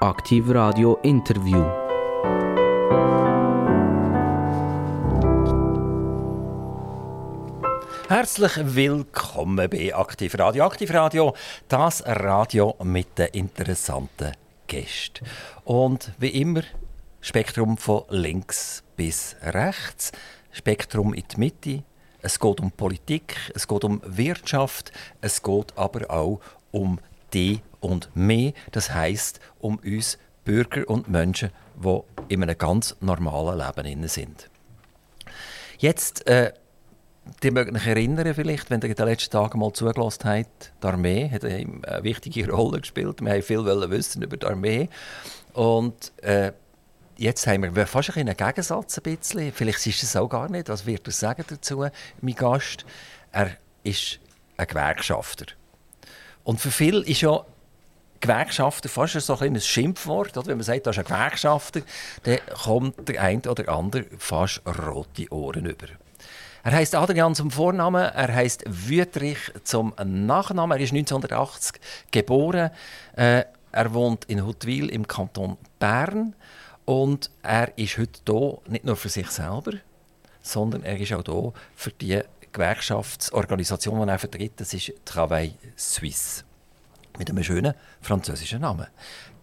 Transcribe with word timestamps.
Aktiv 0.00 0.48
Radio 0.50 0.96
Interview. 1.02 1.60
Herzlich 8.06 8.52
willkommen 8.76 9.68
bei 9.68 9.92
Aktiv 9.92 10.38
Radio. 10.38 10.66
Aktiv 10.66 10.94
Radio, 10.94 11.34
das 11.66 12.04
Radio 12.06 12.76
mit 12.84 13.18
den 13.18 13.26
interessanten 13.32 14.34
Gästen. 14.68 15.26
Und 15.64 16.12
wie 16.18 16.28
immer, 16.28 16.62
Spektrum 17.20 17.76
von 17.76 18.04
links 18.08 18.84
bis 18.94 19.34
rechts, 19.42 20.12
Spektrum 20.52 21.12
in 21.12 21.24
die 21.28 21.40
Mitte. 21.40 21.82
Es 22.22 22.38
geht 22.38 22.60
um 22.60 22.70
Politik, 22.70 23.34
es 23.52 23.66
geht 23.66 23.82
um 23.82 24.00
Wirtschaft, 24.04 24.92
es 25.20 25.42
geht 25.42 25.76
aber 25.76 26.08
auch 26.08 26.38
um 26.70 27.00
die 27.34 27.60
und 27.80 28.10
mehr. 28.14 28.52
Das 28.72 28.92
heißt 28.92 29.40
um 29.58 29.78
uns 29.78 30.18
Bürger 30.44 30.88
und 30.88 31.08
Menschen, 31.08 31.50
die 31.76 32.00
in 32.28 32.42
einem 32.42 32.56
ganz 32.56 32.96
normalen 33.00 33.58
Leben 33.58 34.08
sind. 34.08 34.50
Jetzt 35.78 36.26
äh, 36.26 36.52
die 37.42 37.50
mögen 37.50 37.76
sich 37.76 37.86
erinnern 37.86 38.34
vielleicht, 38.34 38.70
wenn 38.70 38.80
ihr 38.80 38.88
in 38.88 38.94
den 38.94 39.06
letzten 39.06 39.30
Tagen 39.30 39.58
mal 39.58 39.72
zugelassen 39.72 40.24
habt, 40.24 40.72
die 40.82 40.86
Armee 40.86 41.30
hat 41.30 41.44
eine 41.44 42.02
wichtige 42.02 42.50
Rolle 42.50 42.80
gespielt. 42.80 43.20
Wir 43.20 43.30
wollten 43.30 43.42
viel 43.42 43.90
wissen 43.90 44.22
über 44.22 44.36
die 44.36 44.46
Armee. 44.46 44.88
Und 45.52 46.12
äh, 46.22 46.52
jetzt 47.16 47.46
haben 47.46 47.74
wir 47.74 47.86
fast 47.86 48.16
ein 48.16 48.28
einen 48.28 48.36
Gegensatz. 48.36 48.98
Ein 48.98 49.02
bisschen. 49.02 49.52
Vielleicht 49.52 49.86
ist 49.86 50.02
es 50.02 50.16
auch 50.16 50.28
gar 50.28 50.50
nicht. 50.50 50.68
Was 50.68 50.86
wird 50.86 51.06
er 51.06 51.12
sagen 51.12 51.44
dazu, 51.48 51.86
mein 52.20 52.34
Gast? 52.34 52.84
Er 53.32 53.50
ist 53.82 54.20
ein 54.56 54.66
Gewerkschafter. 54.66 55.46
Und 56.48 56.62
für 56.62 56.70
viele 56.70 57.04
ist 57.04 57.20
ja 57.20 57.44
Gewerkschafter 58.20 58.88
fast 58.88 59.20
so 59.20 59.38
ein 59.38 59.60
Schimpfwort. 59.60 60.34
Oder? 60.34 60.46
Wenn 60.46 60.56
man 60.56 60.64
sagt, 60.64 60.86
das 60.86 60.96
ist 60.96 61.00
ein 61.00 61.04
Gewerkschafter, 61.04 61.82
dann 62.22 62.38
kommt 62.64 63.06
der 63.06 63.20
eine 63.20 63.42
oder 63.42 63.68
andere 63.68 64.06
fast 64.16 64.62
rote 64.66 65.30
Ohren 65.30 65.66
über. 65.66 65.88
Er 66.64 66.72
heißt 66.72 66.94
Adrian 66.94 67.34
zum 67.34 67.50
Vornamen, 67.50 68.02
er 68.02 68.34
heißt 68.34 68.64
Wüterich 68.66 69.36
zum 69.62 69.92
Nachnamen. 70.02 70.78
Er 70.78 70.82
ist 70.82 70.92
1980 70.92 71.82
geboren. 72.12 72.70
Äh, 73.14 73.44
er 73.70 73.92
wohnt 73.92 74.24
in 74.24 74.46
Huttwil 74.46 74.88
im 74.88 75.06
Kanton 75.06 75.58
Bern 75.78 76.34
und 76.86 77.30
er 77.42 77.76
ist 77.76 77.98
heute 77.98 78.22
hier 78.26 78.58
nicht 78.68 78.86
nur 78.86 78.96
für 78.96 79.10
sich 79.10 79.28
selber, 79.28 79.72
sondern 80.40 80.82
er 80.82 80.98
ist 80.98 81.12
auch 81.12 81.22
hier 81.26 81.52
für 81.76 81.90
die 81.90 82.22
Gewerkschaftsorganisation, 82.52 84.00
die 84.00 84.10
er 84.10 84.18
vertritt. 84.18 84.52
Das 84.56 84.72
ist 84.72 84.94
Travail 85.04 85.52
Suisse 85.76 86.47
mit 87.18 87.30
einem 87.30 87.44
schönen 87.44 87.74
französischen 88.00 88.60
Namen. 88.60 88.86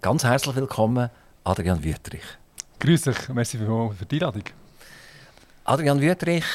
Ganz 0.02 0.24
herzlich 0.24 0.56
willkommen, 0.56 1.10
Adrian 1.44 1.84
Wüterich. 1.84 2.24
Grüß 2.80 3.04
dich, 3.04 3.30
merci 3.30 3.58
für 3.58 4.06
die 4.06 4.16
Einladung. 4.16 4.44
Adrian 5.64 6.02
Wüterich 6.02 6.46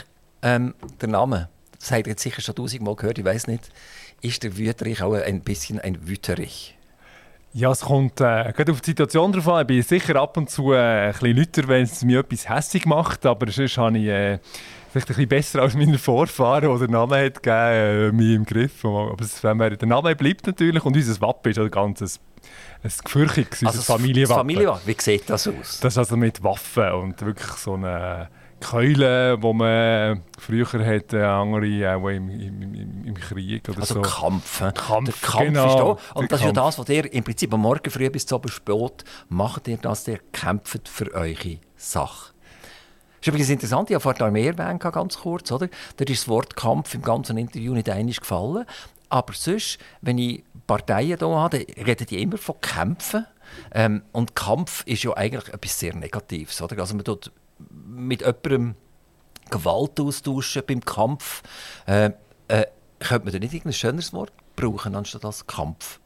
ähm, 0.42 0.74
der 1.00 1.08
Name, 1.08 1.48
das 1.78 1.90
habt 1.90 2.06
ihr 2.06 2.12
jetzt 2.12 2.22
sicher 2.22 2.40
schon 2.42 2.54
tausendmal 2.54 2.96
gehört, 2.96 3.18
ich 3.18 3.24
weiß 3.24 3.46
nicht. 3.46 3.70
Ist 4.22 4.42
der 4.42 4.56
Wüterich 4.56 5.02
auch 5.02 5.14
ein 5.14 5.40
bisschen 5.40 5.80
ein 5.80 6.06
Wüterich? 6.06 6.76
Ja, 7.52 7.72
es 7.72 7.80
kommt 7.80 8.20
äh, 8.20 8.52
gerade 8.52 8.70
auf 8.70 8.80
die 8.80 8.90
Situation 8.90 9.32
drauf 9.32 9.48
an. 9.48 9.62
Ich 9.62 9.66
bin 9.66 9.82
sicher 9.82 10.16
ab 10.16 10.36
und 10.36 10.48
zu 10.48 10.72
äh, 10.72 11.06
ein 11.06 11.12
bisschen 11.12 11.36
lauter, 11.36 11.68
wenn 11.68 11.82
es 11.82 12.04
mir 12.04 12.20
etwas 12.20 12.48
hässlich 12.48 12.86
macht, 12.86 13.26
aber 13.26 13.50
sonst 13.50 13.76
habe 13.76 13.98
ich 13.98 14.06
äh, 14.06 14.38
vielleicht 14.92 15.08
ein 15.08 15.14
bisschen 15.14 15.28
besser 15.28 15.62
als 15.62 15.74
meine 15.74 15.98
Vorfahren, 15.98 16.72
die 16.72 16.86
den 16.86 16.92
Namen 16.92 17.24
hat 17.24 17.42
gegeben, 17.42 17.50
äh, 17.50 18.12
mich 18.12 18.36
im 18.36 18.44
Griff. 18.44 18.84
Aber 18.84 19.16
es, 19.20 19.42
wenn 19.42 19.56
man, 19.56 19.76
der 19.76 19.88
Name 19.88 20.14
bleibt 20.14 20.46
natürlich 20.46 20.84
und 20.84 20.96
unser 20.96 21.20
Wappen 21.20 21.50
ist 21.50 21.58
ein 21.58 21.70
ganzes 21.70 22.20
ein 22.82 22.92
gefürchtiges, 23.04 23.64
also 23.64 23.82
Familienwappen. 23.82 24.40
Familienwappen. 24.40 24.86
Wie 24.86 24.96
sieht 24.98 25.28
das 25.28 25.46
aus? 25.48 25.80
Das 25.80 25.94
ist 25.94 25.98
also 25.98 26.16
mit 26.16 26.42
Waffen 26.42 26.92
und 26.92 27.20
wirklich 27.20 27.50
so 27.52 27.74
eine 27.74 28.28
Keulen, 28.60 29.40
die 29.40 29.52
man 29.52 30.22
früher 30.38 30.66
hat, 30.66 31.12
äh, 31.12 31.22
andere 31.22 31.96
auch 31.96 32.08
im, 32.08 32.28
im, 32.28 33.04
im, 33.04 33.14
Krieg 33.14 33.68
oder 33.68 33.80
also 33.80 33.94
so. 33.94 34.02
Kampf. 34.02 34.60
Kampf, 34.60 35.20
der 35.20 35.30
Kampf 35.30 35.46
genau, 35.46 35.66
ist 35.66 35.76
da. 35.76 35.82
Und 35.84 35.98
das 35.98 36.14
Kampf. 36.14 36.32
ist 36.32 36.44
ja 36.44 36.52
das, 36.52 36.78
was 36.78 36.88
ihr 36.88 37.12
im 37.12 37.24
Prinzip 37.24 37.54
am 37.54 37.60
Morgen 37.60 37.90
früh 37.90 38.10
bis 38.10 38.26
zum 38.26 38.46
spät 38.48 39.04
macht, 39.28 39.68
ihr 39.68 39.78
das, 39.78 40.06
ihr 40.08 40.20
kämpft 40.32 40.88
für 40.88 41.12
eure 41.14 41.58
Sache. 41.76 42.32
Das 43.20 43.26
ist 43.26 43.28
übrigens 43.28 43.50
interessant, 43.50 43.90
ich 43.90 43.94
habe 43.94 44.02
vorhin 44.02 44.18
die 44.18 44.24
Armee 44.24 44.46
erwähnt, 44.46 44.80
ganz 44.80 45.18
kurz. 45.18 45.52
Oder? 45.52 45.68
Da 45.96 46.04
ist 46.04 46.22
das 46.22 46.28
Wort 46.28 46.56
Kampf 46.56 46.94
im 46.94 47.02
ganzen 47.02 47.36
Interview 47.36 47.74
nicht 47.74 47.88
einmal 47.90 48.14
gefallen. 48.14 48.64
Aber 49.10 49.32
sonst, 49.34 49.78
wenn 50.00 50.18
ich 50.18 50.44
Parteien 50.66 51.18
hier 51.18 51.28
habe, 51.28 51.66
reden 51.84 52.06
die 52.06 52.22
immer 52.22 52.38
von 52.38 52.60
Kämpfen. 52.60 53.26
Ähm, 53.72 54.02
und 54.12 54.34
Kampf 54.34 54.84
ist 54.86 55.02
ja 55.02 55.12
eigentlich 55.14 55.52
etwas 55.52 55.78
sehr 55.78 55.94
Negatives. 55.94 56.62
Oder? 56.62 56.78
Also 56.78 56.94
man 56.94 57.04
tut 57.04 57.30
mit 57.90 58.20
jemandem 58.20 58.74
Gewalt 59.50 59.98
austauschen 60.00 60.62
beim 60.66 60.80
Kampf, 60.80 61.42
äh, 61.86 62.10
äh, 62.48 62.66
könnte 63.00 63.24
man 63.24 63.32
da 63.32 63.38
nicht 63.38 63.64
ein 63.64 63.72
schöneres 63.72 64.12
Wort 64.12 64.32
brauchen 64.56 64.94
anstatt 64.94 65.24
das 65.24 65.46
Kampf? 65.46 66.00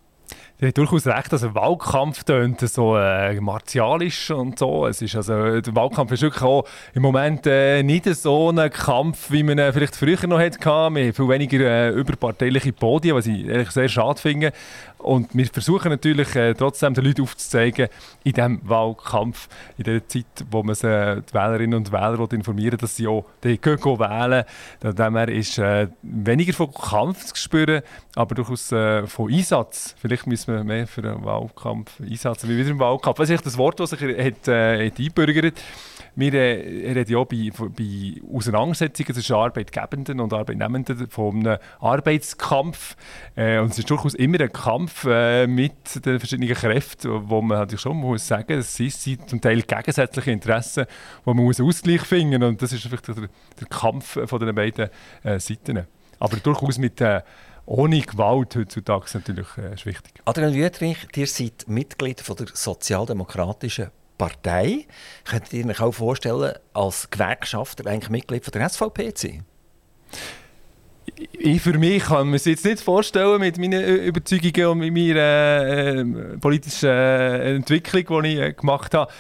Du 0.59 0.67
hast 0.67 0.79
durchaus 0.79 1.07
recht, 1.07 1.33
ein 1.33 1.55
Wahlkampf 1.55 2.23
tönt 2.25 2.61
so 2.61 2.97
äh, 2.97 3.39
martialisch 3.41 4.31
und 4.31 4.59
so. 4.59 4.87
Es 4.87 5.03
ist 5.03 5.17
also, 5.17 5.61
der 5.61 5.75
Wahlkampf 5.75 6.13
ist 6.13 6.23
wirklich 6.23 6.43
auch 6.43 6.65
im 6.95 7.03
Moment 7.03 7.47
äh, 7.47 7.83
nicht 7.83 8.07
so 8.15 8.51
ein 8.51 8.71
Kampf, 8.71 9.31
wie 9.33 9.43
man 9.43 9.59
äh, 9.59 9.73
vielleicht 9.73 9.97
früher 9.97 10.27
noch 10.27 10.39
hatte. 10.39 10.61
Wir 10.61 10.73
haben 10.73 11.13
viel 11.13 11.29
weniger 11.29 11.59
äh, 11.59 11.89
überparteiliche 11.91 12.73
Podien, 12.73 13.17
was 13.17 13.27
ich 13.27 13.47
ehrlich 13.47 13.71
sehr 13.73 13.89
schade 13.89 14.21
finde. 14.21 14.53
Und 15.05 15.35
wir 15.35 15.47
versuchen 15.47 15.91
natürlich 15.91 16.35
äh, 16.35 16.55
trotzdem 16.55 16.95
den 16.95 17.05
Leuten 17.05 17.23
aufzuzeigen, 17.23 17.89
in 18.25 18.33
diesem 18.33 18.61
Wahlkampf, 18.69 19.49
in 19.77 19.85
der 19.85 20.09
Zeit, 20.09 20.25
wo 20.51 20.63
man 20.63 20.75
äh, 20.77 21.21
die 21.21 21.35
Wählerinnen 21.35 21.75
und 21.75 21.93
Wähler 21.93 22.33
informieren 22.33 22.79
dass 22.79 22.97
sie 22.97 23.07
auch 23.07 23.25
die 23.43 23.61
wählen 23.61 24.45
können. 24.81 25.29
ist 25.29 25.59
äh, 25.59 25.89
weniger 26.03 26.53
von 26.53 26.73
Kampf 26.73 27.27
zu 27.27 27.37
spüren, 27.37 27.83
aber 28.17 28.35
durchaus 28.35 28.73
äh, 28.73 29.07
von 29.07 29.33
Einsatz. 29.33 29.95
Vielleicht 29.99 30.27
müssen 30.27 30.55
wir 30.55 30.65
mehr 30.65 30.87
für 30.87 31.03
einen 31.03 31.25
Wahlkampf 31.25 32.01
einsetzen, 32.01 32.49
wie 32.49 32.57
wieder 32.57 32.71
im 32.71 32.79
Wahlkampf. 32.79 33.19
Das 33.19 33.31
ist 33.31 33.45
das 33.45 33.59
Wort, 33.59 33.81
das 33.81 33.91
sich 33.91 34.01
hat, 34.01 34.49
äh, 34.49 34.87
hat 34.87 34.99
einbürgert 34.99 35.61
wir 36.17 36.33
äh, 36.35 36.93
reden 36.93 37.13
ja 37.13 37.25
bei, 37.25 37.51
bei 37.77 38.23
Auseinandersetzungen 38.33 39.15
zwischen 39.15 39.35
Arbeitgebenden 39.35 40.21
und 40.21 40.33
Arbeitnehmenden 40.33 41.09
von 41.09 41.47
einem 41.47 41.59
Arbeitskampf. 41.81 42.97
Äh, 43.35 43.59
und 43.59 43.73
es 43.73 43.79
ist 43.79 43.91
durchaus 43.91 44.15
immer 44.15 44.41
ein 44.41 44.53
Kampf 44.53 44.94
äh, 45.07 45.47
mit 45.47 46.05
den 46.05 46.19
verschiedenen 46.19 46.55
Kräften, 46.55 47.29
wo 47.29 47.41
man 47.41 47.59
halt 47.59 47.81
schon 47.81 47.97
muss 47.97 48.27
sagen 48.27 48.59
es 48.59 48.77
sind 48.77 49.29
zum 49.29 49.41
Teil 49.41 49.63
gegensätzliche 49.63 50.31
Interessen, 50.31 50.87
wo 51.25 51.35
man 51.35 51.45
muss 51.45 51.61
Ausgleich 51.61 52.03
finden. 52.03 52.43
Und 52.43 52.61
das 52.63 52.73
ist 52.73 52.83
vielleicht 52.83 53.09
der, 53.09 53.15
der 53.15 53.69
Kampf 53.69 54.19
von 54.27 54.41
den 54.41 54.55
beiden 54.55 54.91
äh, 55.23 55.39
Seiten. 55.39 55.87
Aber 56.19 56.37
durchaus 56.37 56.79
mit 56.79 57.01
äh, 57.01 57.23
ohne 57.67 58.01
Gewalt 58.01 58.57
heutzutage 58.57 59.07
natürlich 59.15 59.47
äh, 59.57 59.73
wichtig. 59.85 60.13
Adrian 60.25 60.55
Wüttrich, 60.55 61.09
ihr 61.15 61.27
seid 61.27 61.65
Mitglied 61.67 62.21
von 62.21 62.37
der 62.37 62.47
Sozialdemokratischen 62.53 63.91
Partei. 64.19 64.87
Könnt 65.25 65.53
ihr 65.53 65.67
euch 65.67 65.81
auch 65.81 65.93
vorstellen, 65.93 66.55
als 66.73 67.11
Gewerkschafter 67.11 67.87
eigentlich 67.87 68.11
Mitglied 68.11 68.45
von 68.45 68.53
der 68.53 68.69
SVP 68.69 69.15
zu 69.15 69.29
sein? 69.29 69.45
Ich 71.17 71.61
für 71.61 71.79
mich 71.79 72.05
kann 72.05 72.29
mir 72.29 72.37
es 72.37 72.45
jetzt 72.45 72.65
nicht 72.65 72.81
vorstellen 72.81 73.39
mit 73.41 73.59
meinen 73.59 73.85
Überzeugungen 73.85 74.67
und 74.67 74.79
mit 74.79 74.93
meiner 74.93 75.21
äh, 75.21 76.05
politischen 76.41 76.89
äh, 76.89 77.55
Entwicklung, 77.55 78.23
die 78.23 78.29
ich 78.35 78.39
äh, 78.41 78.53
gemacht 78.53 78.95
habe. 78.95 79.13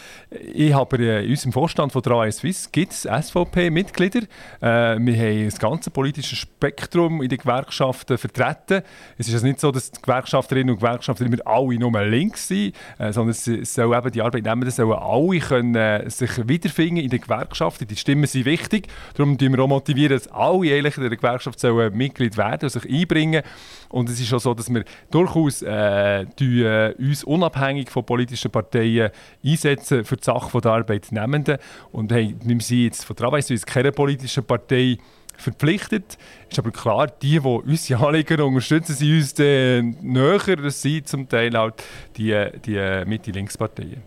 Ich 0.52 0.74
habe 0.74 0.96
in 0.96 1.30
unserem 1.30 1.52
Vorstand 1.52 1.92
von 1.92 2.02
der 2.02 2.12
AS 2.14 2.38
Swiss 2.38 2.70
gibt 2.72 2.92
es 2.92 3.02
SVP-Mitglieder. 3.02 4.22
Äh, 4.60 4.98
wir 4.98 5.16
haben 5.16 5.44
das 5.44 5.58
ganze 5.58 5.90
politische 5.90 6.34
Spektrum 6.34 7.22
in 7.22 7.28
den 7.28 7.38
Gewerkschaften 7.38 8.18
vertreten. 8.18 8.82
Es 9.16 9.28
ist 9.28 9.34
also 9.34 9.46
nicht 9.46 9.60
so, 9.60 9.70
dass 9.70 9.92
die 9.92 10.02
Gewerkschafterinnen 10.02 10.70
und 10.70 10.80
Gewerkschafter 10.80 11.24
immer 11.24 11.36
alle 11.44 11.78
nur 11.78 12.02
links 12.02 12.48
sind, 12.48 12.74
äh, 12.98 13.12
sondern 13.12 13.30
es, 13.30 13.74
soll 13.74 13.96
eben 13.96 14.10
die 14.10 14.22
Arbeitnehmer 14.22 14.68
sollen 14.70 14.98
alle 14.98 15.38
können, 15.38 15.74
äh, 15.76 16.10
sich 16.10 16.48
wiederfinden 16.48 16.96
in 16.96 17.10
den 17.10 17.20
Gewerkschaften. 17.20 17.86
Die 17.86 17.96
Stimmen 17.96 18.26
sind 18.26 18.46
wichtig. 18.46 18.88
Darum 19.14 19.32
motivieren 19.32 19.56
wir 19.58 19.64
auch 19.64 19.68
motivieren, 19.68 20.18
dass 20.18 20.28
alle 20.28 20.76
in 20.76 20.82
der 20.82 21.16
Gewerkschaft 21.16 21.60
sollen 21.60 21.83
Mitglied 21.90 22.36
werden 22.36 22.64
und 22.64 22.70
sich 22.70 22.90
einbringen. 22.90 23.42
Und 23.88 24.08
es 24.08 24.20
ist 24.20 24.32
auch 24.32 24.40
so, 24.40 24.54
dass 24.54 24.72
wir 24.72 24.84
durchaus 25.10 25.62
äh, 25.62 26.26
die, 26.38 26.62
äh, 26.62 26.94
uns 26.98 27.24
unabhängig 27.24 27.90
von 27.90 28.04
politischen 28.04 28.50
Parteien 28.50 29.10
einsetzen 29.44 30.04
für 30.04 30.16
die 30.16 30.24
Sache 30.24 30.60
der 30.60 30.72
Arbeitnehmenden. 30.72 31.58
Und 31.92 32.12
hey, 32.12 32.34
wir 32.42 32.60
sind 32.60 32.84
jetzt 32.84 33.04
von 33.04 33.16
der 33.16 33.26
Arbeitsweise 33.26 33.66
keine 33.66 33.92
politische 33.92 34.42
Partei 34.42 34.98
verpflichtet. 35.36 36.18
Ist 36.48 36.58
aber 36.58 36.70
klar, 36.70 37.06
die, 37.06 37.40
die 37.40 37.40
unsere 37.40 38.06
Anliegen 38.06 38.40
unterstützen, 38.40 38.94
sind 38.94 39.16
uns 39.16 39.38
näher. 40.02 40.56
Das 40.56 40.82
sind 40.82 41.08
zum 41.08 41.28
Teil 41.28 41.56
auch 41.56 41.72
die, 42.16 42.48
die 42.64 43.04
Mitte-Links-Parteien. 43.06 44.02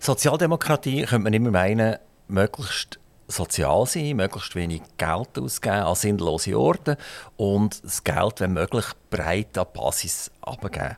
Sozialdemokratie 0.00 1.02
könnte 1.02 1.24
man 1.24 1.32
immer 1.32 1.50
meinen, 1.50 1.96
möglichst 2.28 3.00
sozial 3.28 3.86
sein, 3.86 4.16
möglichst 4.16 4.54
wenig 4.56 4.82
Geld 4.96 5.38
ausgeben 5.38 5.76
an 5.76 5.94
sinnlose 5.94 6.58
Orte 6.58 6.96
und 7.36 7.84
das 7.84 8.02
Geld, 8.02 8.40
wenn 8.40 8.54
möglich, 8.54 8.86
breit 9.10 9.56
an 9.56 9.66
die 9.72 9.78
Basis 9.78 10.30
abgeben. 10.40 10.96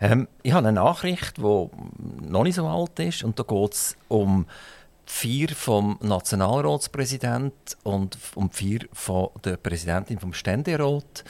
Ähm, 0.00 0.28
ich 0.42 0.52
habe 0.52 0.68
eine 0.68 0.80
Nachricht, 0.80 1.38
die 1.38 1.68
noch 2.22 2.42
nicht 2.44 2.54
so 2.54 2.66
alt 2.66 2.98
ist. 3.00 3.24
Und 3.24 3.38
da 3.38 3.42
geht 3.42 3.72
es 3.72 3.96
um 4.08 4.46
vier 5.06 5.50
vom 5.50 5.98
Nationalratspräsident 6.00 7.76
und 7.82 8.16
um 8.34 8.50
vier 8.50 8.80
von 8.92 9.28
der 9.44 9.56
Präsidentin 9.56 10.18
vom 10.18 10.32
Ständerat. 10.32 11.24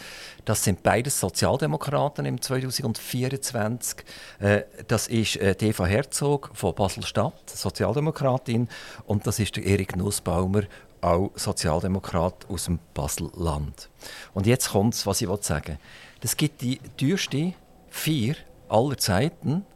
Das 0.45 0.65
sind 0.65 0.83
beides 0.83 1.19
Sozialdemokraten 1.19 2.25
im 2.27 2.41
2024. 2.41 4.05
Äh, 4.39 4.63
das 4.87 5.09
ist 5.09 5.37
äh, 5.37 5.57
Eva 5.61 5.87
Herzog 5.87 6.51
von 6.55 6.75
Basel-Stadt, 6.75 7.51
Sozialdemokratin, 7.51 8.69
und 9.07 9.27
das 9.27 9.39
ist 9.39 9.59
Erik 9.59 9.97
Nussbaumer, 9.97 10.63
auch 11.01 11.31
Sozialdemokrat 11.35 12.47
aus 12.49 12.65
dem 12.65 12.79
Basel-Land. 12.95 13.91
Und 14.33 14.47
jetzt 14.47 14.71
kommt 14.71 14.95
es, 14.95 15.07
was 15.07 15.21
ich 15.21 15.29
sagen 15.43 15.67
will. 15.67 15.79
Es 16.23 16.37
gibt 16.37 16.63
die 16.63 16.79
teuerste 16.97 17.53
vier 17.91 18.37
aller 18.69 18.97
Zeiten. 18.97 19.67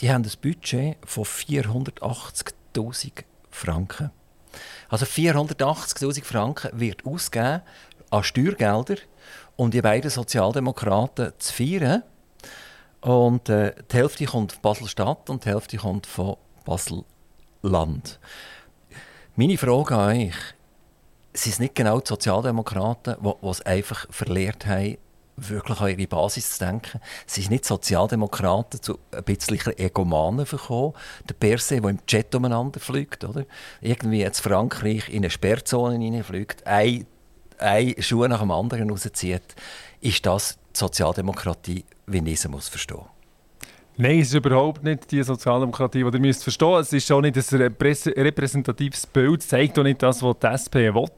Die 0.00 0.10
haben 0.10 0.24
ein 0.24 0.32
Budget 0.40 0.96
von 1.04 1.24
480 1.24 2.57
480.000 2.78 3.24
Franken. 3.50 4.10
Also 4.88 5.04
480.000 5.04 6.24
Franken 6.24 6.78
wird 6.78 7.04
ausgegeben 7.04 7.62
an 8.10 8.24
Steuergelder, 8.24 8.96
um 9.56 9.70
die 9.70 9.82
beiden 9.82 10.10
Sozialdemokraten 10.10 11.32
zu 11.38 11.52
feiern. 11.52 12.02
Und 13.00 13.48
äh, 13.48 13.74
die 13.90 13.96
Hälfte 13.96 14.24
kommt 14.24 14.52
von 14.52 14.62
Basel-Stadt 14.62 15.30
und 15.30 15.44
die 15.44 15.50
Hälfte 15.50 15.76
kommt 15.76 16.06
von 16.06 16.36
Basel-Land. 16.64 18.18
Meine 19.36 19.58
Frage 19.58 19.94
an 19.94 20.16
euch, 20.16 20.34
sind 21.34 21.52
es 21.52 21.58
nicht 21.60 21.74
genau 21.74 22.00
die 22.00 22.08
Sozialdemokraten, 22.08 23.16
die 23.22 23.46
es 23.46 23.60
einfach 23.62 24.06
verlehrt 24.10 24.66
haben, 24.66 24.98
wirklich 25.38 25.80
an 25.80 25.88
ihre 25.90 26.06
Basis 26.06 26.52
zu 26.52 26.64
denken. 26.64 27.00
Sie 27.26 27.42
sind 27.42 27.50
nicht 27.50 27.64
Sozialdemokraten 27.64 28.82
zu 28.82 28.98
ein 29.10 29.24
bisschen 29.24 29.78
Egomanen 29.78 30.46
verkommen. 30.46 30.94
Der 31.28 31.34
Perse, 31.34 31.80
der 31.80 31.90
im 31.90 31.98
Jet 32.08 32.34
umeinander 32.34 32.80
fliegt, 32.80 33.24
oder? 33.24 33.44
Irgendwie 33.80 34.20
jetzt 34.20 34.40
Frankreich 34.40 35.08
in 35.08 35.18
eine 35.18 35.30
Sperrzone 35.30 36.02
hineinfliegt, 36.02 36.66
ein, 36.66 37.06
Schuh 37.98 38.26
nach 38.26 38.40
dem 38.40 38.50
anderen 38.50 38.90
rauszieht. 38.90 39.54
Ist 40.00 40.24
das 40.26 40.58
die 40.74 40.78
Sozialdemokratie, 40.78 41.84
wie 42.06 42.30
ich 42.30 42.40
sie 42.40 42.48
muss 42.48 42.68
verstehen 42.68 43.17
Nein, 44.00 44.20
es 44.20 44.28
ist 44.28 44.34
überhaupt 44.34 44.84
nicht 44.84 45.10
die 45.10 45.20
Sozialdemokratie, 45.24 46.04
die 46.04 46.16
ihr 46.16 46.20
müsst 46.20 46.44
verstehen 46.44 46.78
Es 46.78 46.92
ist 46.92 47.10
auch 47.10 47.20
nicht 47.20 47.36
ein 47.36 47.60
repräsentatives 48.16 49.04
Bild, 49.08 49.40
es 49.40 49.48
zeigt 49.48 49.76
auch 49.76 49.82
nicht 49.82 50.00
das, 50.00 50.22
was 50.22 50.38
die 50.38 50.46
SP 50.46 50.94
will. 50.94 51.10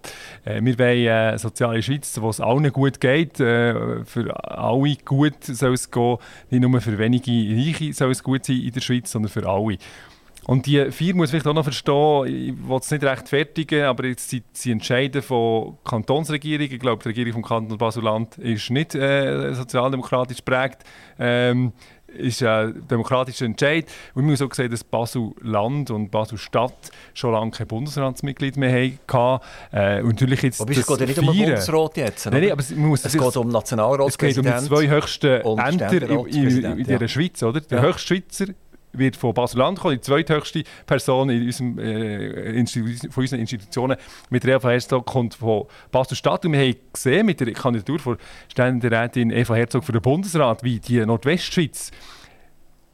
Äh, 0.47 0.65
wir 0.65 0.79
wollen 0.79 1.09
eine 1.09 1.39
soziale 1.39 1.83
Schweiz, 1.83 2.19
wo 2.19 2.31
es 2.31 2.41
allen 2.41 2.73
gut 2.73 2.99
geht. 2.99 3.39
Äh, 3.39 4.03
für 4.07 4.33
alle 4.49 4.97
gut 5.05 5.45
soll 5.45 5.75
es 5.75 5.91
gehen. 5.91 6.17
Nicht 6.49 6.63
nur 6.63 6.81
für 6.81 6.97
wenige 6.97 7.31
Reiche 7.31 7.93
soll 7.93 8.13
es 8.13 8.23
gut 8.23 8.47
sein 8.47 8.57
in 8.57 8.73
der 8.73 8.81
Schweiz, 8.81 9.11
sondern 9.11 9.31
für 9.31 9.47
alle. 9.47 9.77
Und 10.47 10.67
die 10.67 10.91
vier 10.91 11.15
muss 11.15 11.27
ich 11.27 11.31
vielleicht 11.31 11.47
auch 11.47 11.55
noch 11.55 11.65
verstehen, 11.65 12.27
ich 12.27 12.69
will 12.69 12.79
es 12.79 12.91
nicht 12.91 13.05
rechtfertigen, 13.05 13.85
aber 13.85 14.07
jetzt 14.07 14.31
sie, 14.31 14.43
sie 14.53 14.73
entscheiden 14.73 15.23
von 15.23 15.77
Kantonsregierung. 15.85 16.67
Ich 16.71 16.81
glaube, 16.81 17.03
die 17.03 17.11
Regierung 17.11 17.33
vom 17.35 17.43
Kanton 17.43 17.77
Basel-Land 17.77 18.39
ist 18.39 18.71
nicht 18.71 18.95
äh, 18.95 19.55
sozialdemokratisch 19.55 20.39
geprägt. 20.39 20.83
Ähm, 21.19 21.73
ist 22.17 22.43
ein 22.43 22.87
demokratischer 22.89 23.47
Entscheid. 23.47 23.87
Und 24.15 24.27
wir 24.27 24.37
haben 24.37 24.45
auch 24.45 24.49
gesehen, 24.51 24.71
dass 24.71 24.85
Basel-Land 24.85 25.91
und 25.91 26.11
Basel-Stadt 26.11 26.91
schon 27.15 27.33
lange 27.33 27.51
kein 27.51 27.67
Bundesratsmitglied 27.67 28.57
mehr 28.57 28.93
hatten. 29.09 29.45
Äh, 29.73 30.03
und 30.03 30.11
natürlich 30.11 30.43
jetzt 30.43 30.61
aber 30.61 30.73
es 30.73 30.87
geht 30.87 31.01
ja 31.01 31.07
nicht 31.07 31.19
um 31.19 31.27
den 31.27 31.37
Bundesrat 31.37 31.97
jetzt. 31.97 32.27
Nein, 32.27 32.43
nein, 32.43 32.53
aber 32.53 32.61
es, 32.61 32.71
muss, 32.71 33.05
es 33.05 33.13
geht 33.13 33.37
um 33.37 33.49
Nationalratspräsident. 33.49 34.47
Es 34.47 34.53
geht 34.53 34.71
um 34.71 34.79
die 34.79 34.87
zwei 34.87 34.95
höchsten 34.95 35.41
Ämter 35.59 36.03
in, 36.03 36.27
in, 36.27 36.65
in, 36.65 36.79
in 36.79 36.99
der 36.99 37.09
Schweiz. 37.09 37.43
Oder? 37.43 37.61
Der 37.61 37.79
ja. 37.79 37.85
höchste 37.85 38.15
Schweizer 38.15 38.47
wird 38.93 39.17
von 39.17 39.35
Basel-Land 39.35 39.81
kommen, 39.81 39.97
die 39.97 40.01
zweithöchste 40.01 40.65
Person 40.87 41.31
in 41.31 41.45
unserem, 41.45 41.79
äh, 41.79 42.65
von 43.11 43.23
unseren 43.23 43.41
Institutionen 43.41 43.97
mit 44.31 44.45
Eva 44.45 44.71
Herzog 44.71 45.07
kommt 45.07 45.35
von 45.35 45.65
Basel-Stadt. 45.91 46.45
Und 46.45 46.53
wir 46.53 46.61
haben 46.61 46.77
gesehen 46.93 47.27
mit 47.27 47.41
der 47.41 47.53
Kandidatur 47.53 47.99
von 47.99 48.17
Ständerätin 48.51 49.31
Eva 49.31 49.55
Herzog 49.55 49.85
für 49.85 49.93
den 49.93 50.03
Bundesrat, 50.03 50.63
wie 50.63 50.81
die 50.81 51.05
Nordwestschweiz 51.05 51.91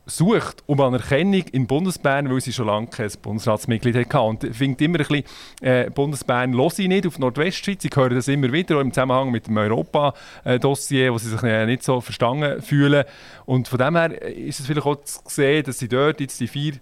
sucht 0.06 0.62
um 0.66 0.80
Anerkennung 0.80 1.42
in 1.52 1.66
Bundesbern, 1.66 2.30
weil 2.30 2.40
sie 2.40 2.52
schon 2.52 2.68
lange 2.68 2.86
kein 2.86 3.10
Bundesratsmitglied 3.20 3.96
hatte. 3.96 4.20
Und 4.20 4.44
ich 4.44 4.60
immer 4.60 4.74
ein 4.80 4.92
bisschen, 4.92 5.24
äh, 5.60 5.90
Bundesbern 5.90 6.52
los 6.52 6.78
ich 6.78 6.88
nicht 6.88 7.06
auf 7.06 7.18
Nordwestschweiz. 7.18 7.84
Ich 7.84 7.94
höre 7.94 8.10
das 8.10 8.28
immer 8.28 8.52
wieder, 8.52 8.76
auch 8.76 8.80
im 8.80 8.92
Zusammenhang 8.92 9.30
mit 9.30 9.48
dem 9.48 9.56
Europa-Dossier, 9.56 11.12
wo 11.12 11.18
sie 11.18 11.30
sich 11.30 11.42
äh, 11.42 11.66
nicht 11.66 11.82
so 11.82 12.00
verstanden 12.00 12.62
fühlen. 12.62 13.04
Und 13.46 13.66
von 13.66 13.78
dem 13.78 13.96
her 13.96 14.22
ist 14.22 14.60
es 14.60 14.66
vielleicht 14.66 14.86
auch 14.86 15.02
zu 15.02 15.20
sehen, 15.26 15.64
dass 15.64 15.80
sie 15.80 15.88
dort 15.88 16.20
jetzt 16.20 16.38
die 16.40 16.48
vier 16.48 16.74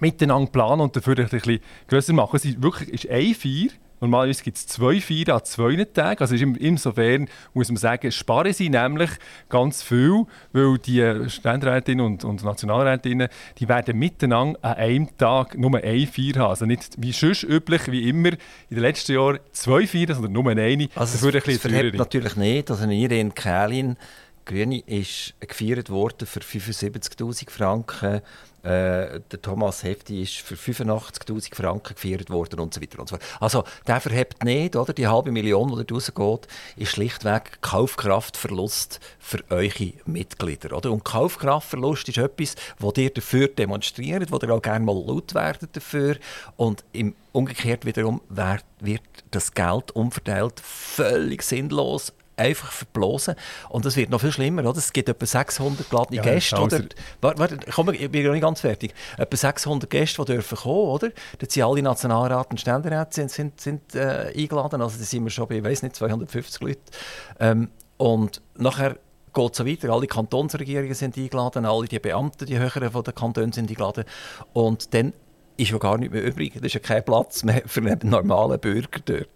miteinander 0.00 0.50
planen 0.50 0.80
und 0.80 0.96
dafür 0.96 1.16
ein 1.18 1.28
bisschen 1.28 1.60
grösser 1.88 2.12
machen. 2.12 2.36
Es 2.36 2.44
ist 2.44 2.60
wirklich 2.60 2.88
ist 2.88 3.08
ein 3.08 3.34
Vier, 3.34 3.70
Normalerweise 4.04 4.42
gibt 4.42 4.58
es 4.58 4.66
zwei 4.66 5.00
Feiern 5.00 5.38
an 5.38 5.44
zwei 5.44 5.82
Tagen. 5.84 6.20
Also 6.20 6.34
insofern 6.34 7.26
muss 7.54 7.68
man 7.68 7.76
sagen, 7.78 8.12
sparen 8.12 8.52
sie 8.52 8.68
nämlich 8.68 9.10
ganz 9.48 9.82
viel, 9.82 10.26
weil 10.52 10.78
die 10.78 11.30
Ständerätinnen 11.30 12.04
und, 12.04 12.24
und 12.24 12.44
Nationalrätinnen, 12.44 13.28
die 13.58 13.68
werden 13.68 13.98
miteinander 13.98 14.58
an 14.62 14.74
einem 14.74 15.16
Tag 15.16 15.56
nur 15.56 15.74
eine 15.82 16.06
Feier 16.06 16.34
haben. 16.34 16.50
Also 16.50 16.66
nicht 16.66 16.96
wie 16.98 17.12
sonst 17.12 17.44
üblich, 17.44 17.90
wie 17.90 18.08
immer 18.08 18.32
in 18.32 18.38
den 18.70 18.80
letzten 18.80 19.14
Jahren 19.14 19.38
zwei 19.52 19.86
Feiern, 19.86 20.14
sondern 20.14 20.32
nur 20.32 20.50
eine. 20.50 20.88
Also 20.94 21.30
das 21.30 21.46
es 21.46 21.60
verhebt 21.60 21.96
natürlich 21.96 22.36
nicht, 22.36 22.68
dass 22.68 22.82
eine 22.82 22.94
Irene 22.94 23.30
Kählin 23.30 23.96
Grüne 24.44 24.80
ist 24.80 25.34
gefeiert 25.40 25.90
worden 25.90 26.26
für 26.26 26.40
75'000 26.40 27.50
Franken 27.50 28.22
äh, 28.64 29.20
der 29.30 29.42
Thomas 29.42 29.82
Hefti 29.82 30.22
ist 30.22 30.36
für 30.36 30.54
85.000 30.54 31.54
Franken 31.54 31.94
gefeiert 31.94 32.30
worden 32.30 32.60
und 32.60 32.72
so 32.72 32.80
weiter 32.80 32.98
und 32.98 33.10
so 33.10 33.16
fort. 33.16 33.22
Also 33.38 33.64
der 33.86 34.00
verhebt 34.00 34.42
nicht, 34.42 34.74
oder? 34.74 34.94
Die 34.94 35.06
halbe 35.06 35.30
Million, 35.32 35.68
die 35.76 35.84
da 35.84 35.94
rausgeht, 35.94 36.48
ist 36.76 36.92
schlichtweg 36.92 37.60
Kaufkraftverlust 37.60 39.00
für 39.18 39.44
eure 39.50 39.92
Mitglieder, 40.06 40.74
oder? 40.74 40.92
Und 40.92 41.04
Kaufkraftverlust 41.04 42.08
ist 42.08 42.16
etwas, 42.16 42.54
wo 42.78 42.90
ihr 42.96 43.10
dafür 43.10 43.48
demonstriert, 43.48 44.32
wo 44.32 44.38
ihr 44.38 44.50
auch 44.50 44.62
gerne 44.62 44.84
mal 44.84 44.96
laut 44.96 45.34
werdet 45.34 45.76
dafür 45.76 46.16
und 46.56 46.84
im 46.92 47.14
umgekehrt 47.32 47.84
wiederum 47.84 48.22
wird 48.28 49.02
das 49.32 49.52
Geld 49.52 49.90
umverteilt 49.90 50.60
völlig 50.60 51.42
sinnlos 51.42 52.12
einfach 52.36 52.70
verblasen. 52.70 53.34
Und 53.68 53.86
es 53.86 53.96
wird 53.96 54.10
noch 54.10 54.20
viel 54.20 54.32
schlimmer, 54.32 54.64
oder? 54.64 54.78
Es 54.78 54.92
gibt 54.92 55.08
etwa 55.08 55.26
600 55.26 55.88
geladene 55.88 56.16
ja, 56.16 56.22
Gäste, 56.22 56.60
oder? 56.60 56.82
Warte, 57.20 57.38
warte, 57.38 57.58
komm, 57.72 57.90
ich 57.90 58.10
bin 58.10 58.24
noch 58.24 58.32
nicht 58.32 58.42
ganz 58.42 58.60
fertig. 58.60 58.94
Etwa 59.16 59.36
600 59.36 59.88
Gäste, 59.88 60.24
die 60.24 60.32
dürfen 60.32 60.58
kommen, 60.58 60.88
oder? 60.88 61.10
Da 61.38 61.46
sind 61.48 61.62
alle 61.62 61.82
Nationalrat 61.82 62.50
und 62.50 62.60
Ständeräte 62.60 63.14
sind, 63.14 63.30
sind, 63.30 63.60
sind 63.60 63.94
äh, 63.94 64.32
eingeladen, 64.36 64.80
also 64.80 64.98
da 64.98 65.04
sind 65.04 65.24
wir 65.24 65.30
schon 65.30 65.48
bei, 65.48 65.56
ich 65.56 65.64
weiß 65.64 65.82
nicht, 65.82 65.96
250 65.96 66.60
Leuten. 66.62 66.82
Ähm, 67.40 67.70
und 67.96 68.42
nachher 68.56 68.96
geht 69.34 69.52
es 69.52 69.58
so 69.58 69.66
weiter. 69.66 69.90
Alle 69.90 70.06
Kantonsregierungen 70.06 70.94
sind 70.94 71.16
eingeladen, 71.16 71.64
alle 71.64 71.86
die 71.86 71.98
Beamten, 71.98 72.46
die 72.46 72.58
höheren 72.58 72.90
von 72.90 73.02
den 73.02 73.14
Kantonen 73.14 73.52
sind 73.52 73.68
eingeladen. 73.68 74.04
Und 74.52 74.94
dann 74.94 75.12
ist 75.56 75.70
ja 75.70 75.78
gar 75.78 75.98
nicht 75.98 76.12
mehr 76.12 76.24
übrig. 76.24 76.54
Da 76.54 76.64
ist 76.64 76.74
ja 76.74 76.80
kein 76.80 77.04
Platz 77.04 77.44
mehr 77.44 77.62
für 77.66 77.80
einen 77.80 78.10
normalen 78.10 78.58
Bürger 78.58 79.00
dort. 79.04 79.28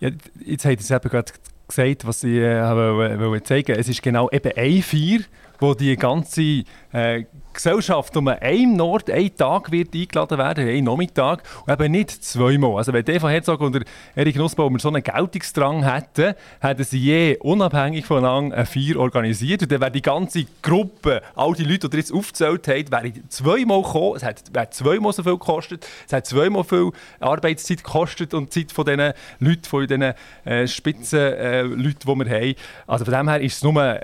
Ja, 0.00 0.10
jetzt 0.44 0.64
ihr 0.64 0.78
es 0.78 0.90
eben 0.90 1.08
gerade 1.08 1.32
gesagt, 1.68 2.06
was 2.06 2.24
ich 2.24 2.36
äh, 2.36 2.60
wollte 2.62 3.42
zeigen. 3.44 3.76
Es 3.78 3.88
ist 3.88 4.02
genau 4.02 4.28
eben 4.30 4.52
ein 4.56 4.82
Vier, 4.82 5.20
wo 5.58 5.74
die 5.74 5.96
ganze 5.96 6.64
äh, 6.92 7.24
Gesellschaft 7.58 8.16
um 8.16 8.28
einen 8.28 8.80
Ort, 8.80 9.10
einen 9.10 9.34
Tag 9.34 9.72
wird 9.72 9.92
eingeladen 9.92 10.38
werden, 10.38 10.68
einen 10.68 10.84
Nachmittag, 10.84 11.42
und 11.66 11.72
eben 11.72 11.90
nicht 11.90 12.24
zweimal. 12.24 12.76
Also 12.76 12.92
wenn 12.92 13.04
Eva 13.04 13.28
Herzog 13.28 13.60
und 13.60 13.84
Erik 14.14 14.36
Nussbaumer 14.36 14.78
so 14.78 14.88
einen 14.88 15.02
Geltungsdrang 15.02 15.82
hätten, 15.82 16.34
hätten 16.60 16.84
sie 16.84 16.98
je 16.98 17.36
unabhängig 17.38 18.06
voneinander 18.06 18.58
ein 18.58 18.66
Vier 18.66 19.00
organisiert 19.00 19.62
und 19.62 19.72
dann 19.72 19.80
wäre 19.80 19.90
die 19.90 20.02
ganze 20.02 20.46
Gruppe, 20.62 21.20
all 21.34 21.52
die 21.54 21.64
Leute, 21.64 21.88
die 21.88 21.96
jetzt 21.96 22.12
aufgezählt 22.12 22.68
habt, 22.68 22.92
wären 22.92 23.28
zweimal 23.28 23.82
gekommen, 23.82 24.16
es 24.16 24.22
hätte 24.22 24.70
zweimal 24.70 25.12
so 25.12 25.24
viel 25.24 25.32
gekostet, 25.32 25.86
es 26.06 26.12
hätte 26.12 26.28
zweimal 26.28 26.62
viel 26.62 26.92
Arbeitszeit 27.18 27.82
gekostet 27.82 28.34
und 28.34 28.52
Zeit 28.52 28.70
von 28.70 28.84
diesen 28.84 29.12
Leuten, 29.40 29.64
von 29.64 29.84
diesen 29.84 30.14
äh, 30.44 30.68
Spitzenleuten, 30.68 31.88
äh, 31.88 31.94
die 31.94 32.06
wir 32.06 32.40
haben. 32.40 32.54
Also 32.86 33.04
von 33.04 33.14
dem 33.14 33.28
her 33.28 33.40
ist 33.40 33.56
es 33.56 33.62
nur 33.64 34.00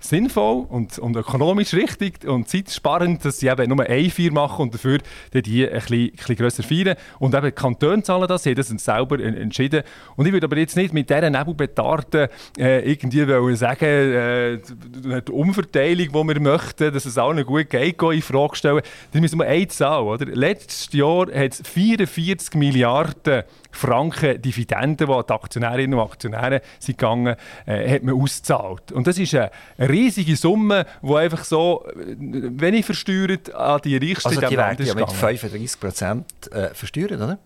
sinnvoll 0.00 0.66
und, 0.68 0.98
und 0.98 1.16
ökonomisch 1.16 1.74
richtig 1.74 2.24
und 2.24 2.48
zeitsparend, 2.48 3.24
dass 3.24 3.38
sie 3.38 3.48
eben 3.48 3.68
nur 3.68 3.84
eine 3.84 4.10
Feier 4.10 4.32
machen 4.32 4.62
und 4.62 4.74
dafür 4.74 4.98
die 5.32 5.66
ein 5.66 5.72
bisschen, 5.72 6.04
ein 6.04 6.10
bisschen 6.12 6.36
grösser 6.36 6.62
feiern. 6.62 6.96
Und 7.18 7.34
eben 7.34 7.46
die 7.46 7.52
Kantone 7.52 8.02
zahlen 8.02 8.28
das, 8.28 8.42
sie 8.42 8.50
haben 8.50 8.56
das 8.56 8.68
selber 8.68 9.18
entschieden. 9.20 9.82
Und 10.16 10.26
ich 10.26 10.32
würde 10.32 10.46
aber 10.46 10.56
jetzt 10.58 10.76
nicht 10.76 10.94
mit 10.94 11.10
dieser 11.10 11.30
Nebelbetarten 11.30 12.28
äh, 12.58 12.90
irgendwie 12.90 13.26
wollen 13.26 13.56
sagen, 13.56 13.84
äh, 13.84 14.58
die 14.58 15.32
Umverteilung, 15.32 16.08
die 16.08 16.34
wir 16.34 16.40
möchten, 16.40 16.92
dass 16.92 17.04
es 17.04 17.18
allen 17.18 17.44
gut 17.44 17.70
geht, 17.70 18.00
in 18.02 18.22
Frage 18.22 18.56
stellen. 18.56 18.82
Das 19.12 19.20
müssen 19.20 19.38
wir 19.38 19.46
eine 19.46 19.68
Zahl, 19.68 20.02
oder? 20.02 20.26
Letztes 20.26 20.92
Jahr 20.92 21.26
hat 21.26 21.52
es 21.52 21.62
44 21.64 22.54
Milliarden 22.54 23.44
Franken 23.78 24.42
Dividenden, 24.42 25.06
die 25.06 25.12
an 25.12 25.24
die 25.26 25.32
Aktionärinnen 25.32 25.98
und 25.98 26.04
Aktionäre 26.04 26.62
sind 26.78 26.98
gegangen, 26.98 27.36
äh, 27.66 27.94
hat 27.94 28.02
man 28.02 28.20
ausgezahlt. 28.20 28.92
Und 28.92 29.06
das 29.06 29.18
ist 29.18 29.34
eine, 29.34 29.50
riesige 29.78 30.36
Summe, 30.36 30.84
die 31.02 31.14
einfach 31.14 31.44
so 31.44 31.86
äh, 31.86 32.16
wenig 32.18 32.84
versteuert 32.84 33.54
an 33.54 33.80
die 33.84 33.96
Reichsten 33.96 34.28
also 34.28 34.40
die 34.40 34.54
Land 34.54 34.80
ist 34.80 34.88
ja 34.88 34.94
mit 34.94 35.06
gegangen. 35.06 35.38
35 35.38 35.80
Prozent 35.80 36.52
äh, 36.52 36.74
versteuert, 36.74 37.12
oder? 37.12 37.38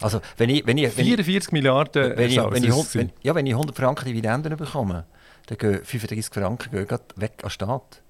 Also 0.00 0.20
wenn 0.36 0.50
ich, 0.50 0.64
wenn 0.66 0.78
ich, 0.78 0.96
wenn 0.96 1.06
ich, 1.06 1.14
44 1.14 1.52
Milliarden 1.52 2.16
wenn 2.16 2.30
ich, 2.30 2.36
wenn 2.36 2.64
ich, 2.64 2.94
wenn, 2.94 3.10
ja, 3.22 3.34
wenn 3.34 3.46
ich 3.46 3.52
100 3.52 3.76
Franken 3.76 4.04
Dividenden 4.04 4.56
bekomme, 4.56 5.06
dann 5.46 5.58
gehen 5.58 5.84
35 5.84 6.32
Franken 6.32 6.70
gehen 6.70 6.98
weg 7.16 7.32
an 7.38 7.42
den 7.42 7.50
Staat. 7.50 8.02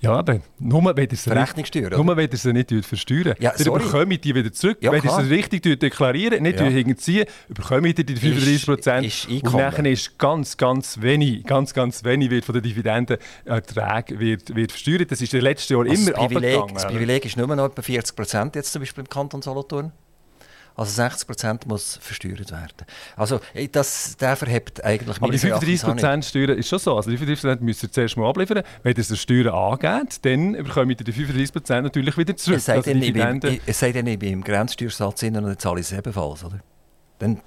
Ja, 0.00 0.12
aber 0.12 0.40
nur 0.58 0.84
wenn 0.96 1.08
ihr 1.10 1.16
sie 1.16 1.30
nicht, 1.30 1.74
nur 1.90 2.16
wenn 2.16 2.30
ihr 2.30 2.36
sie 2.36 2.52
nicht 2.52 2.72
versteuern. 2.84 3.34
Ja, 3.40 3.52
ihr 3.58 3.64
sorry. 3.64 3.82
bekommt 3.84 4.24
die 4.24 4.34
wieder 4.34 4.52
zurück. 4.52 4.78
Ja, 4.80 4.92
wenn 4.92 5.02
ihr 5.02 5.10
sie 5.10 5.34
richtig 5.34 5.62
deklarieren, 5.80 6.42
nicht 6.42 6.60
Ja. 6.60 6.66
hinterziehen, 6.66 7.26
bekommt 7.48 7.98
ihr 7.98 8.04
die 8.04 8.16
35 8.16 8.66
Prozent. 8.66 9.28
Und 9.42 9.52
nachher 9.54 9.84
ist 9.86 10.16
ganz, 10.18 10.56
ganz 10.56 11.00
wenig, 11.00 11.44
ganz, 11.44 11.74
ganz 11.74 12.04
wenig 12.04 12.30
wird 12.30 12.44
von 12.44 12.54
den 12.54 12.62
Dividendenerträgen 12.62 14.18
wird, 14.20 14.54
wird 14.54 14.72
versteuert. 14.72 15.10
Das 15.10 15.20
ist 15.20 15.32
in 15.34 15.38
den 15.40 15.44
letzten 15.44 15.72
Jahren 15.74 15.88
Also 15.88 16.02
immer 16.02 16.12
das, 16.12 16.26
Privileg, 16.26 16.54
abgegangen. 16.58 16.74
das? 16.74 16.86
Privileg 16.86 17.24
ist 17.24 17.36
nur 17.36 17.46
noch 17.56 17.66
etwa 17.66 17.82
40 17.82 18.16
Prozent 18.16 18.54
jetzt 18.56 18.72
zum 18.72 18.80
Beispiel 18.82 19.02
im 19.02 19.08
Kanton 19.10 19.42
Solothurn. 19.42 19.92
Also 20.78 20.92
60 20.92 21.26
Prozent 21.26 21.66
muss 21.66 21.98
versteuert 22.00 22.50
werden. 22.52 22.72
Also 23.16 23.40
das, 23.72 24.16
der 24.16 24.36
verhebt 24.36 24.84
eigentlich 24.84 25.16
Aber 25.16 25.26
die 25.26 25.32
meines 25.32 25.44
Erachtens 25.44 25.80
35 25.80 25.84
auch 25.84 25.94
nicht. 25.94 26.02
Prozent 26.04 26.24
Steuern 26.24 26.58
ist 26.58 26.68
schon 26.68 26.78
so. 26.78 26.96
Also 26.96 27.10
die 27.10 27.16
35 27.16 27.42
Prozent 27.42 27.62
müsst 27.62 27.82
ihr 27.82 27.90
zuerst 27.92 28.16
mal 28.16 28.28
abliefern. 28.30 28.62
Wenn 28.84 28.90
ihr 28.96 29.02
die 29.04 29.16
Steuern 29.16 29.48
angeht, 29.48 30.24
dann 30.24 30.52
bekommt 30.52 30.90
ihr 30.92 30.96
die 31.04 31.12
35 31.12 31.52
Prozent 31.52 31.82
natürlich 31.84 32.16
wieder 32.16 32.36
zurück. 32.36 32.58
Es 32.58 32.64
sei 32.66 32.74
Also 32.76 32.90
denn, 32.90 33.02
ich 33.02 33.12
bin, 33.12 33.22
Dividenden- 33.22 33.52
ich- 33.54 33.60
es 33.66 33.78
sei 33.80 33.90
denn, 33.92 34.06
ich 34.06 34.18
bin 34.18 34.32
im 34.34 34.44
Grenzsteuersatz 34.44 35.20
drin 35.20 35.36
und 35.36 35.44
dann 35.44 35.58
zahle 35.58 35.80
ich 35.80 35.86
es 35.86 35.92
ebenfalls, 35.98 36.44
oder? 36.44 36.60
Dann, 37.20 37.40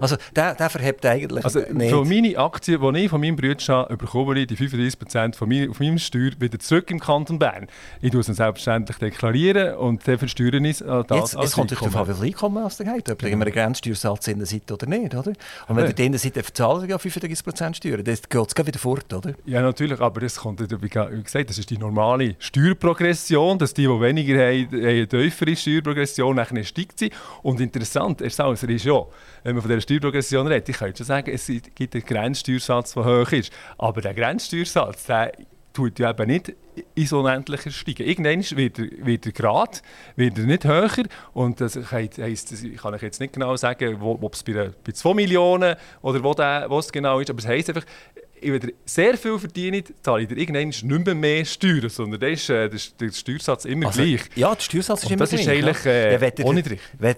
also 0.00 0.16
der, 0.36 0.54
der 0.54 0.70
verhebt 0.70 1.04
eigentlich 1.04 1.44
Also 1.44 1.60
nicht. 1.72 1.90
von 1.92 2.08
meinen 2.08 2.36
Aktien, 2.36 2.80
die 2.94 3.00
ich 3.00 3.10
von 3.10 3.20
meinem 3.20 3.36
Bruder 3.36 3.56
habe, 3.68 3.96
bekomme 3.96 4.38
ich 4.38 4.46
die 4.46 4.56
35% 4.56 5.34
von 5.34 5.48
meiner, 5.48 5.74
von 5.74 5.86
meinem 5.86 5.98
Steuer 5.98 6.30
wieder 6.38 6.58
zurück 6.58 6.90
im 6.90 7.00
Kanton 7.00 7.38
Bern. 7.38 7.66
Ich 8.00 8.10
tue 8.12 8.20
es 8.20 8.26
dann 8.26 8.36
selbstverständlich 8.36 8.98
deklarieren 8.98 9.74
und 9.76 10.06
dann 10.06 10.18
versteuere 10.18 10.54
ich 10.56 10.70
es 10.80 10.82
an 10.82 11.04
das 11.08 11.32
Jetzt, 11.32 11.42
jetzt 11.42 11.52
kommt 11.54 11.70
natürlich 11.70 11.92
darauf 11.92 12.08
an, 12.08 12.14
wie 12.14 12.18
viel 12.20 12.26
Einkommen 12.28 12.64
es 12.66 12.76
da 12.76 12.84
hat, 12.86 13.10
ob 13.10 13.22
ihr 13.22 13.28
immer 13.30 13.44
einen 13.44 13.54
Grenzsteuersatz 13.54 14.24
drin 14.26 14.44
seid 14.44 14.70
oder 14.70 14.86
nicht. 14.86 15.14
Oder? 15.14 15.32
Und 15.66 15.76
wenn 15.76 15.86
Ja. 15.86 15.92
drin 15.92 16.16
seid, 16.16 16.36
dann 16.36 16.44
zahlt 16.52 16.82
ihr 16.84 16.88
ja 16.90 16.96
35% 16.96 17.74
Steuern. 17.76 18.04
Dann 18.04 18.14
geht 18.28 18.58
es 18.58 18.66
wieder 18.66 18.78
fort, 18.78 19.12
oder? 19.12 19.32
Ja, 19.46 19.62
natürlich, 19.62 20.00
aber 20.00 20.20
das 20.20 20.36
kommt, 20.36 20.60
wie 20.60 20.88
ge- 20.88 21.08
wie 21.10 21.22
gesagt, 21.22 21.50
das 21.50 21.58
ist 21.58 21.70
die 21.70 21.78
normale 21.78 22.36
Steuerprogression, 22.82 23.58
dass 23.58 23.74
die, 23.74 23.82
die 23.82 23.88
weniger 24.00 24.34
haben, 24.38 24.68
eine 24.72 25.06
tiefere 25.08 25.56
Steuerprogression, 25.56 26.36
nachher 26.36 26.62
steigt 26.64 26.98
sie. 26.98 27.10
Und 27.42 27.60
interessant, 27.60 28.20
Herr 28.20 28.30
Sauser, 28.30 28.68
ist 28.68 28.84
ja, 28.84 29.02
wenn 29.42 29.54
man 29.54 29.62
von 29.62 29.70
dieser 29.70 29.80
Steuerprogression 29.82 30.46
redet, 30.46 30.68
ich 30.68 30.76
könnte 30.76 30.98
schon 30.98 31.06
sagen, 31.06 31.30
es 31.32 31.46
gibt 31.74 31.94
einen 31.94 32.04
Grenzsteuersatz, 32.04 32.94
der 32.94 33.04
hoch 33.04 33.32
ist. 33.32 33.52
Aber 33.76 34.00
der 34.00 34.14
Grenzsteuersatz, 34.14 35.06
der 35.06 35.32
tut 35.72 35.98
ja 35.98 36.10
eben 36.10 36.26
nicht 36.26 36.54
ins 36.94 37.12
Unendliche 37.12 37.70
steigen. 37.70 38.06
Irgendwann 38.06 38.42
wird 38.56 38.78
er, 38.78 38.86
wird 39.06 39.26
er 39.26 39.32
gerade, 39.32 39.78
wird 40.16 40.38
er 40.38 40.44
nicht 40.44 40.64
höher. 40.64 41.04
Und 41.32 41.60
das 41.60 41.76
heisst, 41.92 42.18
ich 42.18 42.76
kann 42.76 42.94
euch 42.94 43.02
jetzt 43.02 43.20
nicht 43.20 43.32
genau 43.32 43.56
sagen, 43.56 44.00
ob 44.02 44.34
es 44.34 44.42
bei, 44.42 44.70
bei 44.84 44.92
2 44.92 45.14
Millionen 45.14 45.76
oder 46.02 46.22
wo, 46.22 46.34
der, 46.34 46.66
wo 46.68 46.78
es 46.78 46.90
genau 46.90 47.20
ist, 47.20 47.30
aber 47.30 47.38
es 47.38 47.46
heisst 47.46 47.68
einfach, 47.68 47.84
ich 48.14 48.17
wenn 48.42 48.62
ihr 48.62 48.72
sehr 48.84 49.16
viel 49.16 49.38
verdient, 49.38 49.92
zahle 50.02 50.22
ich 50.22 50.28
dir 50.28 50.36
irgendwann 50.36 50.68
nicht 50.68 50.84
mehr, 50.84 51.14
mehr 51.14 51.44
Steuern, 51.44 51.88
sondern 51.88 52.20
dann 52.20 52.32
ist 52.32 52.48
äh, 52.50 52.68
der, 52.68 52.80
der 53.00 53.12
Steuersatz 53.12 53.64
immer 53.64 53.86
Also, 53.86 54.02
gleich. 54.02 54.20
Ja, 54.36 54.54
der 54.54 54.60
Steuersatz 54.62 55.04
ist 55.04 55.10
immer 55.10 55.18
das 55.18 55.32
ist 55.32 55.42
gleich, 55.42 55.64
eigentlich, 55.64 55.86
äh, 55.86 56.12
ja, 56.14 56.20
wenn 56.20 56.32
auch 56.46 56.52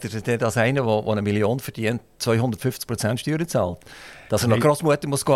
ihr 0.04 0.20
dann 0.20 0.42
als 0.42 0.56
einer, 0.56 0.82
der, 0.82 1.02
der 1.02 1.12
eine 1.12 1.22
Million 1.22 1.60
verdient, 1.60 2.00
250% 2.20 3.18
Steuern 3.18 3.48
zahlt, 3.48 3.78
dass 4.30 4.42
er 4.44 4.48
noch. 4.48 4.60
Großmutter 4.60 5.08
muss 5.08 5.26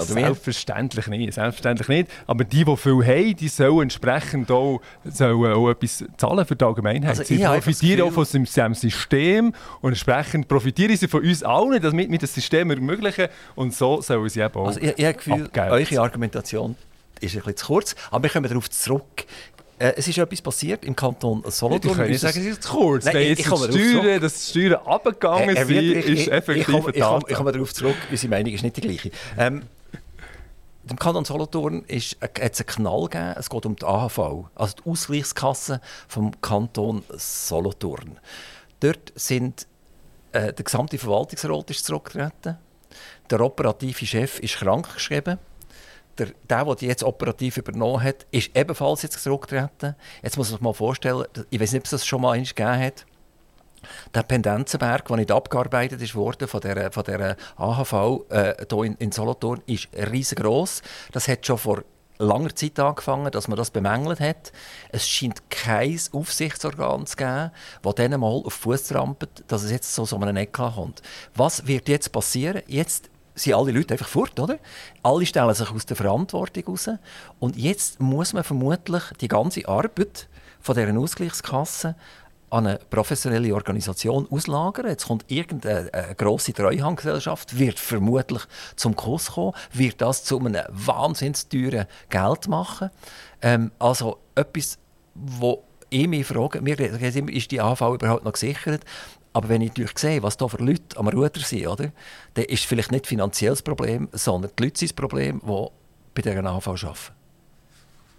oder 0.00 0.16
wie? 0.16 0.20
Selbstverständlich 0.20 1.06
nicht, 1.06 1.32
selbstverständlich 1.32 1.88
nicht. 1.88 2.10
Aber 2.26 2.44
die, 2.44 2.64
die 2.64 2.76
viel 2.76 3.06
haben, 3.06 3.36
die 3.36 3.48
sollen 3.48 3.82
entsprechend 3.82 4.50
auch, 4.50 4.80
sollen 5.04 5.52
auch 5.52 5.70
etwas 5.70 6.04
zahlen 6.16 6.44
für 6.44 6.56
die 6.56 6.64
Allgemeinheit. 6.64 7.10
Also 7.10 7.22
sie 7.22 7.38
profitieren 7.38 8.02
auch 8.02 8.12
von 8.12 8.24
diesem 8.24 8.74
System 8.74 9.54
und 9.80 9.90
entsprechend 9.90 10.48
profitieren 10.48 10.96
sie 10.96 11.06
von 11.06 11.22
uns 11.22 11.44
allen, 11.44 11.80
damit 11.80 12.10
wir 12.10 12.18
das 12.18 12.34
System 12.34 12.70
ermöglichen 12.70 13.28
und 13.54 13.72
so 13.74 14.02
sollen 14.02 14.28
sie 14.28 14.40
eben 14.40 14.54
auch 14.56 14.66
Also 14.66 14.80
ich, 14.80 14.98
ich 14.98 15.04
habe 15.04 15.14
Gefühl, 15.14 15.50
eure 15.54 16.00
Argumentation 16.00 16.76
ist 17.20 17.34
ein 17.34 17.38
bisschen 17.38 17.56
zu 17.56 17.66
kurz, 17.66 17.94
aber 18.10 18.24
wir 18.24 18.30
kommen 18.30 18.48
darauf 18.48 18.68
zurück. 18.68 19.24
Äh, 19.82 19.94
es 19.96 20.06
ist 20.06 20.16
etwas 20.16 20.40
passiert 20.40 20.84
im 20.84 20.94
Kanton 20.94 21.42
Ich 21.44 21.54
Solothurn. 21.54 21.96
kann 21.96 22.08
nicht 22.08 22.20
sagen, 22.20 22.38
es 22.38 22.46
ist 22.58 22.68
kurz. 22.68 23.04
Nein, 23.04 23.16
ich- 23.16 23.40
ich 23.40 23.46
komme 23.46 23.66
die 23.68 23.72
darauf 23.78 23.88
Steuern, 23.90 24.04
zurück. 24.04 24.20
dass 24.22 24.52
die 24.52 24.60
Steuern 24.60 24.86
abgegangen 24.86 25.56
sind, 25.56 25.68
Wietrich, 25.68 26.06
ist 26.06 26.20
ich- 26.20 26.32
effektiv 26.32 26.68
ich, 26.68 26.74
komme, 26.74 26.90
ich, 26.94 27.02
komme, 27.02 27.24
ich 27.26 27.34
komme 27.34 27.52
darauf 27.52 27.74
zurück, 27.74 27.96
unsere 28.08 28.30
Meinung 28.30 28.52
ist 28.54 28.62
nicht 28.62 28.76
die 28.76 28.80
gleiche. 28.80 29.10
Ähm, 29.36 29.62
im 30.88 30.96
Kanton 30.98 31.24
Solothurn 31.24 31.82
ist, 31.88 32.16
äh, 32.20 32.26
hat 32.26 32.52
es 32.52 32.60
einen 32.60 32.66
Knall 32.66 33.08
gegeben, 33.08 33.34
es 33.36 33.50
geht 33.50 33.66
um 33.66 33.74
die 33.76 33.84
AHV, 33.84 34.18
also 34.54 34.74
die 34.84 34.88
Ausgleichskasse 34.90 35.80
vom 36.06 36.30
Kanton 36.40 37.02
Solothurn. 37.16 38.20
Dort 38.80 39.12
sind 39.16 39.66
äh, 40.32 40.52
der 40.52 40.64
gesamte 40.64 40.96
Verwaltungsrat 40.96 41.70
ist 41.70 41.84
zurückgetreten, 41.84 42.56
der 43.30 43.40
operative 43.40 44.06
Chef 44.06 44.38
ist 44.38 44.56
krankgeschrieben, 44.58 45.38
der, 46.18 46.28
der, 46.48 46.64
der 46.64 46.74
die 46.76 46.86
jetzt 46.86 47.04
operativ 47.04 47.56
übernommen 47.56 48.02
hat, 48.02 48.26
ist 48.30 48.56
ebenfalls 48.56 49.02
jetzt 49.02 49.22
zurückgetreten. 49.22 49.94
Jetzt 50.22 50.36
muss 50.36 50.50
man 50.50 50.58
sich 50.58 50.62
mal 50.62 50.74
vorstellen, 50.74 51.24
ich 51.50 51.60
weiß 51.60 51.72
nicht, 51.72 51.80
ob 51.80 51.84
es 51.84 51.90
das 51.90 52.06
schon 52.06 52.22
mal 52.22 52.32
einmal 52.32 52.46
gegeben 52.46 52.78
hat, 52.78 53.06
der 54.14 54.22
Pendenzenberg, 54.22 55.06
der 55.06 55.16
nicht 55.16 55.32
abgearbeitet 55.32 56.14
worden 56.14 56.48
von 56.48 56.60
der, 56.60 56.92
von 56.92 57.04
der 57.04 57.36
AHV 57.56 58.24
äh, 58.30 58.54
hier 58.70 58.84
in, 58.84 58.94
in 58.96 59.12
Solothurn, 59.12 59.60
ist 59.66 59.88
riesengroß. 59.92 60.82
Das 61.10 61.28
hat 61.28 61.44
schon 61.44 61.58
vor 61.58 61.82
langer 62.18 62.54
Zeit 62.54 62.78
angefangen, 62.78 63.30
dass 63.32 63.48
man 63.48 63.56
das 63.56 63.70
bemängelt 63.70 64.20
hat. 64.20 64.52
Es 64.90 65.08
scheint 65.08 65.50
kein 65.50 65.98
Aufsichtsorgan 66.12 67.06
zu 67.06 67.16
geben, 67.16 67.50
das 67.82 67.94
dann 67.96 68.20
mal 68.20 68.28
auf 68.28 68.52
Fuß 68.54 68.84
trampelt, 68.84 69.44
dass 69.48 69.64
es 69.64 69.70
jetzt 69.70 69.94
so 69.94 70.04
so 70.04 70.16
einen 70.16 70.36
Eck 70.36 70.52
kommt. 70.52 71.02
Was 71.34 71.66
wird 71.66 71.88
jetzt 71.88 72.12
passieren? 72.12 72.62
Jetzt 72.66 73.10
sind 73.34 73.54
alle 73.54 73.72
Leute 73.72 73.94
einfach 73.94 74.08
fort, 74.08 74.38
oder? 74.38 74.58
Alle 75.02 75.26
stellen 75.26 75.54
sich 75.54 75.70
aus 75.70 75.86
der 75.86 75.96
Verantwortung 75.96 76.64
raus. 76.66 76.90
Und 77.38 77.56
jetzt 77.56 78.00
muss 78.00 78.32
man 78.32 78.44
vermutlich 78.44 79.02
die 79.20 79.28
ganze 79.28 79.66
Arbeit 79.68 80.28
von 80.60 80.76
dieser 80.76 80.96
Ausgleichskasse 80.98 81.94
an 82.50 82.66
eine 82.66 82.78
professionelle 82.90 83.54
Organisation 83.54 84.28
auslagern. 84.30 84.86
Jetzt 84.86 85.06
kommt 85.06 85.24
irgendeine 85.28 85.92
eine 85.92 86.14
grosse 86.14 86.52
Treuhandgesellschaft, 86.52 87.58
wird 87.58 87.78
vermutlich 87.78 88.42
zum 88.76 88.94
Kurs 88.94 89.32
kommen, 89.32 89.54
wird 89.72 90.02
das 90.02 90.24
zu 90.24 90.38
einem 90.38 90.62
wahnsinnig 90.68 91.48
teuren 91.48 91.86
Geld 92.10 92.48
machen. 92.48 92.90
Ähm, 93.40 93.72
also 93.78 94.18
etwas, 94.34 94.78
wo 95.14 95.64
ich 95.88 96.06
mich 96.06 96.26
frage, 96.26 96.58
ist 96.58 97.50
die 97.50 97.60
AV 97.60 97.94
überhaupt 97.94 98.24
noch 98.24 98.32
gesichert? 98.32 98.84
Aber 99.32 99.48
wenn 99.48 99.62
ich 99.62 99.70
natürlich 99.70 99.98
sehe, 99.98 100.22
was 100.22 100.36
da 100.36 100.48
für 100.48 100.62
Leute 100.62 100.96
am 100.96 101.08
Ruder 101.08 101.40
sind, 101.40 101.66
oder, 101.66 101.92
dann 102.34 102.44
ist 102.44 102.60
es 102.60 102.66
vielleicht 102.66 102.92
nicht 102.92 103.06
finanzielles 103.06 103.62
Problem, 103.62 104.08
sondern 104.12 104.50
die 104.58 104.64
Leute 104.64 104.78
sind 104.78 104.90
das 104.90 104.96
Problem, 104.96 105.40
die 105.44 105.66
bei 106.14 106.22
dieser 106.22 106.44
AV 106.44 106.68
arbeiten. 106.68 107.21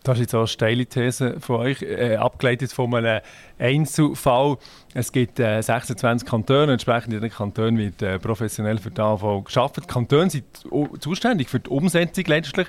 Das 0.03 0.17
ist 0.17 0.21
jetzt 0.21 0.35
auch 0.35 0.39
eine 0.39 0.47
steile 0.47 0.85
These 0.85 1.39
von 1.39 1.61
euch, 1.61 1.81
äh, 1.81 2.17
abgeleitet 2.17 2.73
von 2.73 2.93
einem 2.93 3.21
Einzelfall. 3.57 4.57
Es 4.93 5.13
gibt 5.13 5.39
äh, 5.39 5.61
26 5.61 6.27
Kantone, 6.27 6.73
entsprechend 6.73 7.13
in 7.13 7.21
den 7.21 7.77
wird 7.77 8.01
äh, 8.01 8.19
professionell 8.19 8.79
für 8.79 8.91
die 8.91 8.99
AV 8.99 9.45
geschaffen. 9.45 9.81
Die 9.83 9.87
Kantone 9.87 10.29
sind 10.29 10.45
zuständig 10.99 11.49
für 11.49 11.61
die 11.61 11.69
Umsetzung 11.69 12.25
letztlich, 12.27 12.67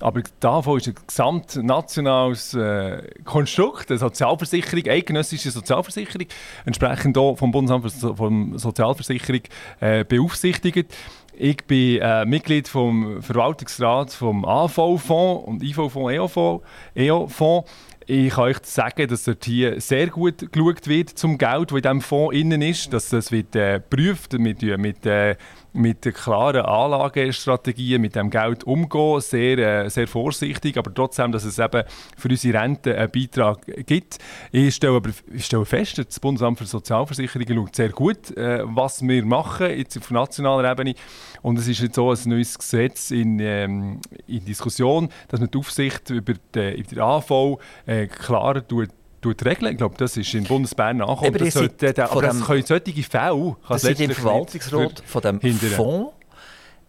aber 0.00 0.20
die 0.20 0.46
AV 0.46 0.76
ist 0.76 0.88
ein 0.88 0.94
gesamtnationales 1.06 2.52
äh, 2.52 3.02
Konstrukt, 3.24 3.90
eine 3.90 3.98
Sozialversicherung, 3.98 4.86
eidgenössische 4.86 5.50
Sozialversicherung, 5.50 6.26
entsprechend 6.66 7.16
auch 7.16 7.36
vom 7.36 7.50
Bundesamt 7.50 7.84
für 7.84 7.90
so 7.90 8.14
vom 8.14 8.58
Sozialversicherung 8.58 9.40
äh, 9.80 10.04
beaufsichtigt. 10.04 10.94
Ich 11.36 11.64
bin 11.64 12.00
äh, 12.00 12.24
Mitglied 12.24 12.68
vom 12.68 13.20
Verwaltungsrat 13.20 14.12
vom 14.12 14.44
AV-Fonds 14.44 15.46
und 15.46 15.62
IV-Fonds, 15.64 16.12
EO-Fonds. 16.12 16.64
EO-Fonds. 16.94 17.70
Ich 18.06 18.34
kann 18.34 18.44
euch 18.44 18.58
sagen, 18.62 19.08
dass 19.08 19.24
dort 19.24 19.44
hier 19.44 19.80
sehr 19.80 20.08
gut 20.08 20.52
geschaut 20.52 20.86
wird 20.86 21.10
zum 21.10 21.36
Geld, 21.38 21.70
das 21.70 21.76
in 21.76 21.82
diesem 21.82 22.00
Fonds 22.02 22.36
innen 22.36 22.62
ist. 22.62 22.92
Dass 22.92 23.08
das 23.08 23.32
wird 23.32 23.56
äh, 23.56 23.80
geprüft 23.80 24.34
mit, 24.34 24.62
mit, 24.62 25.06
äh, 25.06 25.36
mit 25.74 26.02
klaren 26.14 26.64
Anlagestrategien, 26.64 28.00
mit 28.00 28.14
dem 28.14 28.30
Geld 28.30 28.64
umgehen, 28.64 29.20
sehr, 29.20 29.58
äh, 29.58 29.90
sehr 29.90 30.06
vorsichtig, 30.06 30.78
aber 30.78 30.94
trotzdem, 30.94 31.32
dass 31.32 31.44
es 31.44 31.58
eben 31.58 31.82
für 32.16 32.28
unsere 32.28 32.60
Rente 32.60 32.96
einen 32.96 33.10
Beitrag 33.10 33.66
gibt. 33.84 34.18
Ich 34.52 34.76
stelle 34.76 34.96
aber 34.96 35.10
ich 35.32 35.44
stelle 35.44 35.64
fest, 35.64 35.98
das 35.98 36.20
Bundesamt 36.20 36.58
für 36.58 36.66
Sozialversicherungen 36.66 37.56
schaut 37.56 37.76
sehr 37.76 37.88
gut, 37.90 38.36
äh, 38.36 38.60
was 38.64 39.02
wir 39.02 39.24
machen 39.24 39.70
jetzt 39.70 39.98
auf 39.98 40.10
nationaler 40.10 40.70
Ebene. 40.70 40.94
Und 41.42 41.58
es 41.58 41.66
ist 41.66 41.80
jetzt 41.80 41.96
so 41.96 42.10
ein 42.10 42.18
neues 42.26 42.56
Gesetz 42.56 43.10
in, 43.10 43.40
ähm, 43.40 44.00
in 44.26 44.44
Diskussion, 44.44 45.08
dass 45.28 45.40
man 45.40 45.50
die 45.50 45.58
Aufsicht 45.58 46.10
über 46.10 46.34
die, 46.54 46.80
über 46.80 46.88
die 46.94 47.00
AV 47.00 47.58
äh, 47.86 48.06
klarer 48.06 48.66
tut 48.66 48.90
regeln. 49.28 49.72
Ich 49.72 49.78
glaube, 49.78 49.96
das 49.98 50.16
ist 50.16 50.32
in 50.34 50.44
Bundesbern 50.44 50.98
nachgekommen. 50.98 51.34
Aber, 51.34 51.38
das, 51.44 51.54
sollte, 51.54 51.92
der, 51.92 52.10
aber 52.10 52.22
das 52.22 52.44
können 52.44 52.64
solche 52.64 53.02
Fälle... 53.02 53.56
Das 53.68 53.82
sind 53.82 54.00
im 54.00 54.10
Verwaltungsrat 54.10 55.02
von 55.06 55.22
dem 55.22 55.40
hindern. 55.40 55.70
Fonds. 55.70 56.12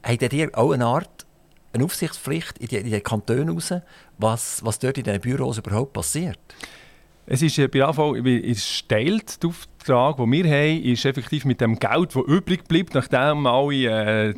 Habt 0.03 0.33
ihr 0.33 0.49
auch 0.57 0.71
eine 0.71 0.85
Art 0.85 1.25
eine 1.75 1.83
Aufsichtspflicht 1.83 2.57
in 2.59 2.89
den 2.89 3.03
Kantonen 3.03 3.49
raus, 3.49 3.73
was, 4.17 4.63
was 4.63 4.79
dort 4.79 4.97
in 4.97 5.03
diesen 5.03 5.19
Büros 5.19 5.57
überhaupt 5.57 5.93
passiert? 5.93 6.39
Es 7.27 7.41
ist 7.41 7.57
bei 7.71 7.83
AV 7.83 8.13
teilt, 8.87 9.41
der 9.41 9.49
Auftrag, 9.49 10.17
den 10.17 10.31
wir 10.31 10.45
haben, 10.45 10.83
ist 10.83 11.05
effektiv 11.05 11.45
mit 11.45 11.59
dem 11.59 11.79
Geld, 11.79 12.15
das 12.15 12.23
übrig 12.27 12.67
bleibt, 12.67 12.93
nachdem 12.93 13.47
alle 13.47 13.75
äh, 13.75 14.33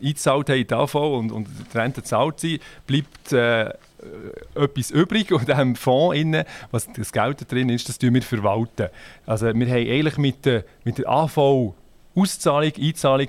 eingezahlt 0.00 0.48
haben 0.48 0.58
in 0.58 0.66
die 0.66 0.74
AV 0.74 0.94
und, 0.94 1.32
und 1.32 1.48
die 1.48 1.78
Rente 1.78 2.00
gezahlt 2.00 2.40
sind, 2.40 2.62
bleibt 2.86 3.32
äh, 3.32 3.70
etwas 4.54 4.90
übrig 4.90 5.32
und 5.32 5.48
diesem 5.48 5.76
Fonds, 5.76 6.16
innen, 6.16 6.44
was 6.70 6.88
das 6.92 7.12
Geld 7.12 7.40
da 7.40 7.44
drin 7.44 7.68
ist, 7.68 7.88
das 7.88 8.00
wir 8.00 8.22
verwalten. 8.22 8.88
Also 9.26 9.46
wir 9.46 9.66
haben 9.66 9.90
eigentlich 9.90 10.18
mit 10.18 10.44
der, 10.44 10.64
mit 10.84 10.98
der 10.98 11.08
AV 11.08 11.74
Auszahlung, 12.14 12.72
Einzahlung 12.76 13.28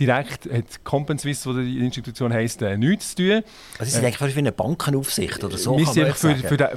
direkt 0.00 0.50
hat 0.50 0.82
Compenswiss, 0.82 1.46
wo 1.46 1.52
die 1.52 1.78
Institution 1.78 2.32
heisst, 2.32 2.62
äh, 2.62 2.76
nichts 2.76 3.14
zu 3.14 3.16
tun. 3.16 3.42
Also 3.78 3.92
Sie 3.92 4.02
äh, 4.02 4.06
eigentlich 4.06 4.34
wie 4.34 4.38
eine 4.38 4.52
Bankenaufsicht 4.52 5.44
oder 5.44 5.58
so? 5.58 5.76
Wir 5.76 5.86
sind 5.86 6.16
für, 6.16 6.34
für 6.36 6.56
den 6.56 6.68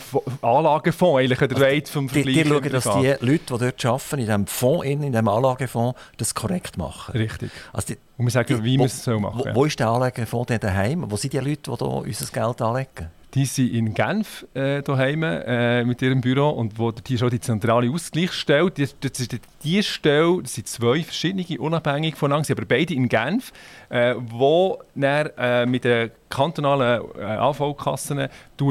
Anlagefonds, 0.42 1.20
eigentlich 1.20 1.40
der 1.40 1.58
also 1.58 1.92
vom 1.94 2.10
Vergleich. 2.10 2.36
Die, 2.36 2.44
die 2.44 2.50
schauen, 2.50 2.70
dass 2.70 2.84
die 2.84 3.26
Leute, 3.26 3.40
die 3.40 3.58
dort 3.58 3.86
arbeiten, 3.86 4.20
in 4.20 4.26
diesem 4.26 4.48
Fonds, 4.48 4.86
in 4.86 5.02
diesem 5.02 5.28
Anlagefonds, 5.28 6.00
das 6.18 6.36
korrekt 6.36 6.78
machen. 6.78 7.14
Richtig. 7.14 7.52
Also 7.72 7.94
die, 7.94 7.98
Und 8.18 8.26
wir 8.26 8.32
sagen, 8.32 8.58
die, 8.58 8.64
wie 8.64 8.78
wir 8.78 8.86
es 8.86 9.04
so 9.04 9.18
machen. 9.20 9.44
Wo, 9.46 9.56
wo 9.56 9.66
ist 9.66 9.80
der 9.80 9.88
Anlagefonds 9.88 10.48
denn 10.48 10.60
daheim? 10.60 11.10
Wo 11.10 11.16
sind 11.16 11.32
die 11.32 11.40
Leute, 11.40 11.72
die 11.72 11.78
hier 11.78 11.88
unser 11.88 12.26
Geld 12.26 12.62
anlegen? 12.62 13.10
Die 13.34 13.46
sind 13.46 13.74
in 13.74 13.96
Genf 13.96 14.46
äh, 14.54 14.84
daheim, 14.84 15.24
äh, 15.24 15.84
mit 15.84 16.04
ihrem 16.04 16.22
Büro 16.22 16.50
und 16.50 16.78
wo 16.78 16.92
die 16.92 17.18
schon 17.18 17.32
die 17.32 17.40
zentrale 17.40 17.90
Ausgleichsstelle, 17.90 18.70
die, 18.70 18.88
das 19.00 19.20
ist 19.20 19.40
die 19.64 19.82
Stelle, 19.82 20.44
das 20.44 20.54
sind 20.54 20.68
zwei 20.68 21.02
verschiedene, 21.02 21.60
unabhängig 21.60 22.16
voneinander, 22.16 22.52
aber 22.52 22.66
beide 22.66 22.94
in 22.94 23.10
Genf, 23.10 23.52
äh, 23.90 24.14
wo 24.20 24.84
dann, 24.94 25.32
äh, 25.38 25.66
mit 25.66 25.84
den 25.84 26.12
kantonalen 26.30 27.02
äh, 27.18 27.24
AV-Kassen 27.24 28.28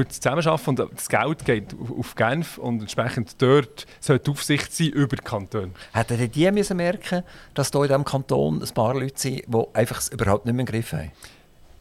zusammenarbeiten 0.08 0.80
und 0.80 0.92
das 0.94 1.08
Geld 1.08 1.44
geht 1.44 1.74
auf 1.98 2.14
Genf 2.14 2.58
und 2.58 2.82
entsprechend 2.82 3.42
dort 3.42 3.86
soll 3.98 4.20
die 4.20 4.30
Aufsicht 4.30 4.72
sein 4.72 4.88
über 4.88 5.16
die 5.16 5.24
Kantone. 5.24 5.72
Hätten 5.92 6.30
die 6.30 6.50
müssen 6.52 6.76
merken 6.76 7.24
dass 7.54 7.70
hier 7.72 7.82
in 7.82 7.88
diesem 7.88 8.04
Kanton 8.04 8.62
ein 8.62 8.74
paar 8.74 8.94
Leute 8.94 9.14
sind, 9.16 9.42
die 9.46 9.64
einfach 9.74 10.00
überhaupt 10.12 10.46
nicht 10.46 10.54
mehr 10.54 10.60
im 10.60 10.66
Griff 10.66 10.92
haben? 10.92 11.10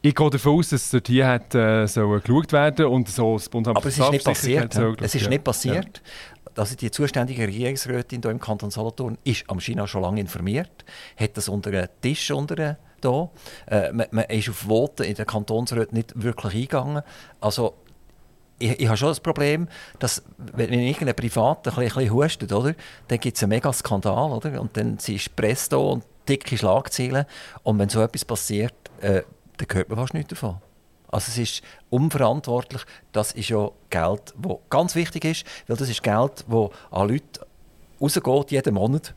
Ich 0.04 0.16
gehe 0.16 0.30
davon 0.30 0.58
aus, 0.58 0.70
dass 0.70 0.90
dort 0.90 1.08
hier 1.08 1.28
hat, 1.28 1.54
äh, 1.54 1.86
so 1.86 2.10
geschaut 2.10 2.52
werden 2.52 2.88
und 2.88 3.08
so 3.08 3.34
das 3.34 3.48
Bundesamt 3.50 3.78
Aber 3.78 3.88
es 3.88 4.00
ist 4.00 4.12
nicht 4.12 4.26
passiert. 4.26 4.74
So, 4.74 4.96
es 5.00 5.14
ist 5.14 5.24
ja. 5.24 5.30
nicht 5.30 5.44
passiert. 5.44 6.02
Ja. 6.04 6.52
Also 6.56 6.76
die 6.76 6.90
zuständige 6.90 7.44
Regierungsrätin 7.44 8.22
hier 8.22 8.32
im 8.32 8.40
Kanton 8.40 8.72
Solothurn 8.72 9.18
ist 9.24 9.46
am 9.48 9.60
China 9.60 9.88
schon 9.88 10.02
lange 10.02 10.20
informiert, 10.20 10.86
hat 11.18 11.38
das 11.38 11.48
unter 11.48 11.70
einen 11.70 11.88
Tisch 12.02 12.32
unter 12.32 12.78
da. 13.00 13.30
Äh, 13.68 13.92
man, 13.94 14.08
man, 14.12 14.26
ist 14.26 14.50
auf 14.50 14.68
Voten 14.68 15.04
in 15.04 15.16
der 15.16 15.26
Kantonsräte 15.26 15.94
nicht 15.94 16.22
wirklich 16.22 16.54
eingegangen. 16.54 17.04
Also 17.40 17.76
ich, 18.60 18.80
ich 18.80 18.88
habe 18.88 18.98
schon 18.98 19.10
das 19.10 19.20
Problem, 19.20 19.68
dass 20.00 20.24
wenn 20.38 20.74
irgendein 20.74 21.16
Privat 21.16 21.68
ein 21.68 21.76
bisschen, 21.76 21.82
ein 21.84 21.88
bisschen 21.90 22.14
hustet, 22.14 22.54
oder, 22.54 22.74
dann 23.08 23.20
gibt 23.20 23.38
es 23.38 23.44
einen 23.44 23.50
mega 23.50 23.72
Skandal, 23.72 24.32
oder? 24.32 24.60
Und 24.62 24.76
dann 24.78 24.98
ist 24.98 25.36
Presto 25.36 25.94
und 25.94 26.04
dicke 26.28 26.58
Schlagzeilen. 26.58 27.26
Und 27.64 27.80
wenn 27.80 27.90
so 27.90 28.02
etwas 28.02 28.26
passiert, 28.26 28.74
äh, 29.02 29.22
dann 29.68 29.78
hört 29.78 29.90
man 29.90 29.98
fast 29.98 30.14
nichts 30.14 30.30
davon. 30.30 30.58
Also 31.12 31.26
es 31.30 31.38
ist 31.38 31.64
unverantwortlich. 31.90 32.84
Das 33.12 33.34
ist 33.34 33.50
ja 33.50 33.70
Geld, 33.90 34.34
das 34.38 34.58
ganz 34.70 34.96
wichtig 34.96 35.26
ist, 35.26 35.46
weil 35.68 35.78
das 35.78 35.90
ist 35.90 36.02
Geld, 36.02 36.46
das 36.48 36.70
an 36.90 37.10
Leute 37.10 37.46
rausgeht, 38.00 38.52
jeden 38.52 38.74
Monat, 38.74 39.14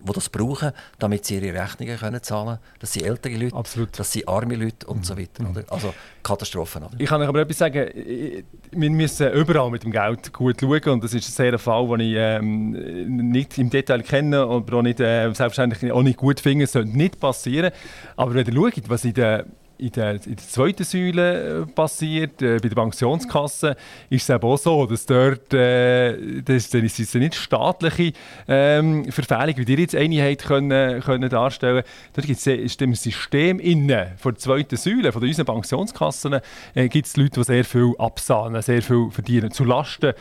die 0.00 0.12
das 0.12 0.28
brauchen, 0.28 0.72
damit 0.98 1.24
sie 1.24 1.36
ihre 1.38 1.60
Rechnungen 1.62 1.96
können 1.96 2.22
zahlen 2.24 2.46
können. 2.46 2.58
Das 2.80 2.92
sind 2.92 3.06
ältere 3.06 3.36
Leute, 3.36 3.54
Absolut. 3.54 3.96
das 3.96 4.10
sind 4.10 4.26
arme 4.26 4.56
Leute 4.56 4.84
und 4.88 5.06
so 5.06 5.16
weiter. 5.16 5.48
Oder? 5.48 5.62
Also 5.70 5.94
Katastrophen. 6.24 6.82
Oder? 6.82 6.94
Ich 6.98 7.08
kann 7.08 7.22
euch 7.22 7.28
aber 7.28 7.42
etwas 7.42 7.58
sagen, 7.58 7.88
wir 7.94 8.90
müssen 8.90 9.32
überall 9.32 9.70
mit 9.70 9.84
dem 9.84 9.92
Geld 9.92 10.32
gut 10.32 10.60
schauen 10.60 10.88
und 10.88 11.04
das 11.04 11.14
ist 11.14 11.32
sehr 11.34 11.52
ein 11.52 11.58
Fall, 11.60 11.86
den 11.86 12.00
ich 12.00 12.14
ähm, 12.16 13.30
nicht 13.30 13.56
im 13.58 13.70
Detail 13.70 14.02
kenne, 14.02 14.40
aber 14.40 14.78
auch 14.78 14.82
nicht, 14.82 14.98
äh, 14.98 15.26
selbstverständlich 15.26 15.92
auch 15.92 16.02
nicht 16.02 16.16
gut 16.18 16.40
finde. 16.40 16.64
Es 16.64 16.72
sollte 16.72 16.96
nicht 16.96 17.20
passieren. 17.20 17.70
Aber 18.16 18.34
wenn 18.34 18.44
ihr 18.44 18.52
schaut, 18.52 18.88
was 18.88 19.04
in 19.04 19.14
der 19.14 19.46
in 19.82 19.90
der, 19.92 20.14
in 20.14 20.36
der 20.36 20.48
zweiten 20.48 20.84
Säule 20.84 21.62
äh, 21.62 21.66
passiert, 21.66 22.40
äh, 22.40 22.58
bei 22.62 22.68
der 22.68 22.76
Pensionskasse, 22.76 23.76
ist 24.10 24.22
es 24.22 24.30
eben 24.30 24.44
auch 24.44 24.56
so, 24.56 24.86
dass 24.86 25.04
dort 25.06 25.52
äh, 25.52 26.40
das, 26.42 26.70
das 26.70 26.98
ist 26.98 27.14
nicht 27.16 27.34
staatliche 27.34 28.12
ähm, 28.46 29.10
Verfehlung, 29.10 29.56
wie 29.56 29.72
ihr 29.72 29.78
jetzt 29.80 29.96
eine 29.96 30.36
können, 30.36 31.00
können 31.00 31.28
darstellen. 31.28 31.82
Dort 32.12 32.26
gibt 32.26 32.46
es 32.46 32.76
im 32.76 32.94
System 32.94 33.58
innen, 33.58 34.12
von 34.16 34.34
der 34.34 34.38
zweiten 34.38 34.76
Säule, 34.76 35.10
von 35.10 35.22
unseren 35.22 35.46
Pensionskassen, 35.46 36.38
äh, 36.74 36.88
gibt 36.88 37.08
es 37.08 37.16
Leute, 37.16 37.40
die 37.40 37.44
sehr 37.44 37.64
viel 37.64 37.92
absahnen, 37.98 38.62
sehr 38.62 38.82
viel 38.82 39.08
verdienen, 39.10 39.50
zulasten 39.50 40.12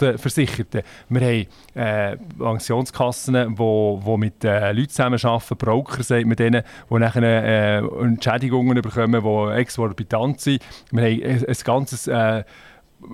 der 0.00 0.18
Versicherten. 0.18 0.82
Wir 1.08 1.20
haben 1.20 1.46
äh, 1.74 2.16
Pensionskassen, 2.38 3.56
die 3.56 4.16
mit 4.16 4.44
äh, 4.44 4.72
Leuten 4.72 4.88
zusammenarbeiten, 4.88 5.56
Broker 5.56 6.02
sagt 6.02 6.26
man 6.26 6.36
denen, 6.36 6.62
die 6.88 6.94
nachher 6.94 7.22
äh, 7.22 7.78
Entschädigungen 8.02 8.80
bekommen 8.80 8.99
kommen, 9.00 9.22
die 9.22 9.60
exorbitant 9.60 10.40
sind. 10.40 10.62
Wir 10.90 11.04
haben 11.04 11.46
ein, 11.46 11.56
ganzes 11.64 12.06
äh, 12.06 12.44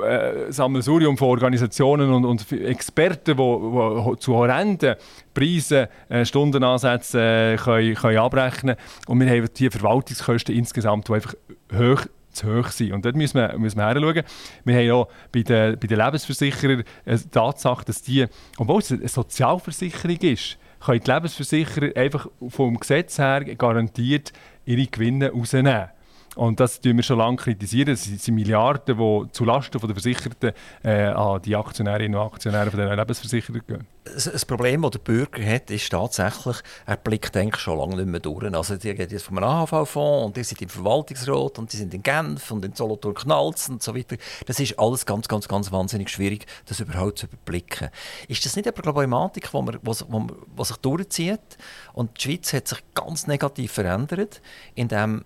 äh, 0.02 0.50
Sammelsurium 0.52 1.16
von 1.16 1.28
Organisationen 1.28 2.12
und, 2.12 2.24
und 2.24 2.52
Experten, 2.52 3.36
die 3.36 4.16
zu 4.18 4.34
horrenden 4.34 4.96
Preisen 5.32 5.86
äh, 6.08 6.24
Stundenansätze 6.24 7.20
äh, 7.20 7.56
können, 7.56 7.94
können 7.94 8.18
abrechnen 8.18 8.76
Und 9.06 9.20
wir 9.20 9.30
haben 9.30 9.48
die 9.56 9.70
Verwaltungskosten 9.70 10.54
insgesamt, 10.54 11.08
die 11.08 11.12
einfach 11.12 11.34
hoch 11.72 12.06
zu 12.32 12.46
hoch 12.46 12.68
sind. 12.68 12.92
Und 12.92 13.04
dort 13.04 13.14
müssen 13.16 13.38
wir, 13.38 13.56
müssen 13.58 13.78
wir 13.78 13.88
hinschauen. 13.88 14.22
Wir 14.64 14.76
haben 14.76 14.90
auch 14.90 15.08
bei 15.32 15.42
den, 15.42 15.78
bei 15.78 15.86
den 15.86 15.98
Lebensversicherern 15.98 16.84
eine 17.04 17.30
Tatsache, 17.30 17.84
dass 17.84 18.02
die, 18.02 18.26
obwohl 18.58 18.80
es 18.80 18.90
eine 18.92 19.06
Sozialversicherung 19.06 20.18
ist, 20.18 20.58
können 20.84 21.00
die 21.00 21.10
Lebensversicherer 21.10 21.96
einfach 21.96 22.28
vom 22.48 22.78
Gesetz 22.78 23.18
her 23.18 23.44
garantiert 23.44 24.32
ihre 24.66 24.86
Gewinne 24.86 25.30
rausnehmen. 25.30 25.95
Und 26.36 26.60
das 26.60 26.80
tun 26.80 26.96
wir 26.96 27.02
schon 27.02 27.18
lange 27.18 27.38
kritisieren. 27.38 27.88
Das 27.88 28.04
sind 28.04 28.34
Milliarden, 28.34 28.96
die 28.96 29.32
zulasten 29.32 29.80
der 29.80 29.90
Versicherten 29.90 30.52
äh, 30.84 31.06
an 31.06 31.40
die 31.40 31.56
Aktionärinnen 31.56 32.14
und 32.20 32.26
Aktionäre 32.26 32.70
der 32.70 32.94
Lebensversicherung 32.94 33.62
gehen. 33.66 33.86
Das 34.04 34.44
Problem, 34.44 34.82
das 34.82 34.92
der 34.92 34.98
Bürger 35.00 35.44
hat, 35.44 35.70
ist 35.70 35.90
tatsächlich, 35.90 36.58
er 36.84 36.96
blickt 36.98 37.36
eigentlich 37.36 37.60
schon 37.60 37.78
lange 37.78 37.96
nicht 37.96 38.06
mehr 38.06 38.20
durch. 38.20 38.54
Also 38.54 38.76
die 38.76 38.94
geht 38.94 39.10
jetzt 39.10 39.24
vom 39.24 39.38
AHV-Fonds 39.38 40.26
und 40.26 40.36
die 40.36 40.44
sind 40.44 40.62
im 40.62 40.68
Verwaltungsrat 40.68 41.58
und 41.58 41.72
die 41.72 41.78
sind 41.78 41.92
in 41.92 42.02
Genf 42.02 42.50
und 42.50 42.64
in 42.64 42.74
Solothurn 42.74 43.14
Knalz 43.14 43.68
und 43.68 43.82
so 43.82 43.96
weiter. 43.96 44.16
Das 44.46 44.60
ist 44.60 44.78
alles 44.78 45.06
ganz, 45.06 45.26
ganz, 45.28 45.48
ganz 45.48 45.72
wahnsinnig 45.72 46.10
schwierig, 46.10 46.46
das 46.66 46.80
überhaupt 46.80 47.18
zu 47.18 47.26
überblicken. 47.26 47.88
Ist 48.28 48.44
das 48.44 48.54
nicht 48.56 48.66
eine 48.66 48.72
Problematik, 48.72 49.50
die 49.50 50.64
sich 50.64 50.76
durchzieht? 50.76 51.58
Und 51.94 52.18
die 52.18 52.22
Schweiz 52.22 52.52
hat 52.52 52.68
sich 52.68 52.78
ganz 52.94 53.26
negativ 53.26 53.72
verändert, 53.72 54.42
indem 54.74 55.24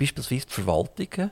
beispielsweise 0.00 0.46
die 0.46 0.52
Verwaltungen 0.52 1.30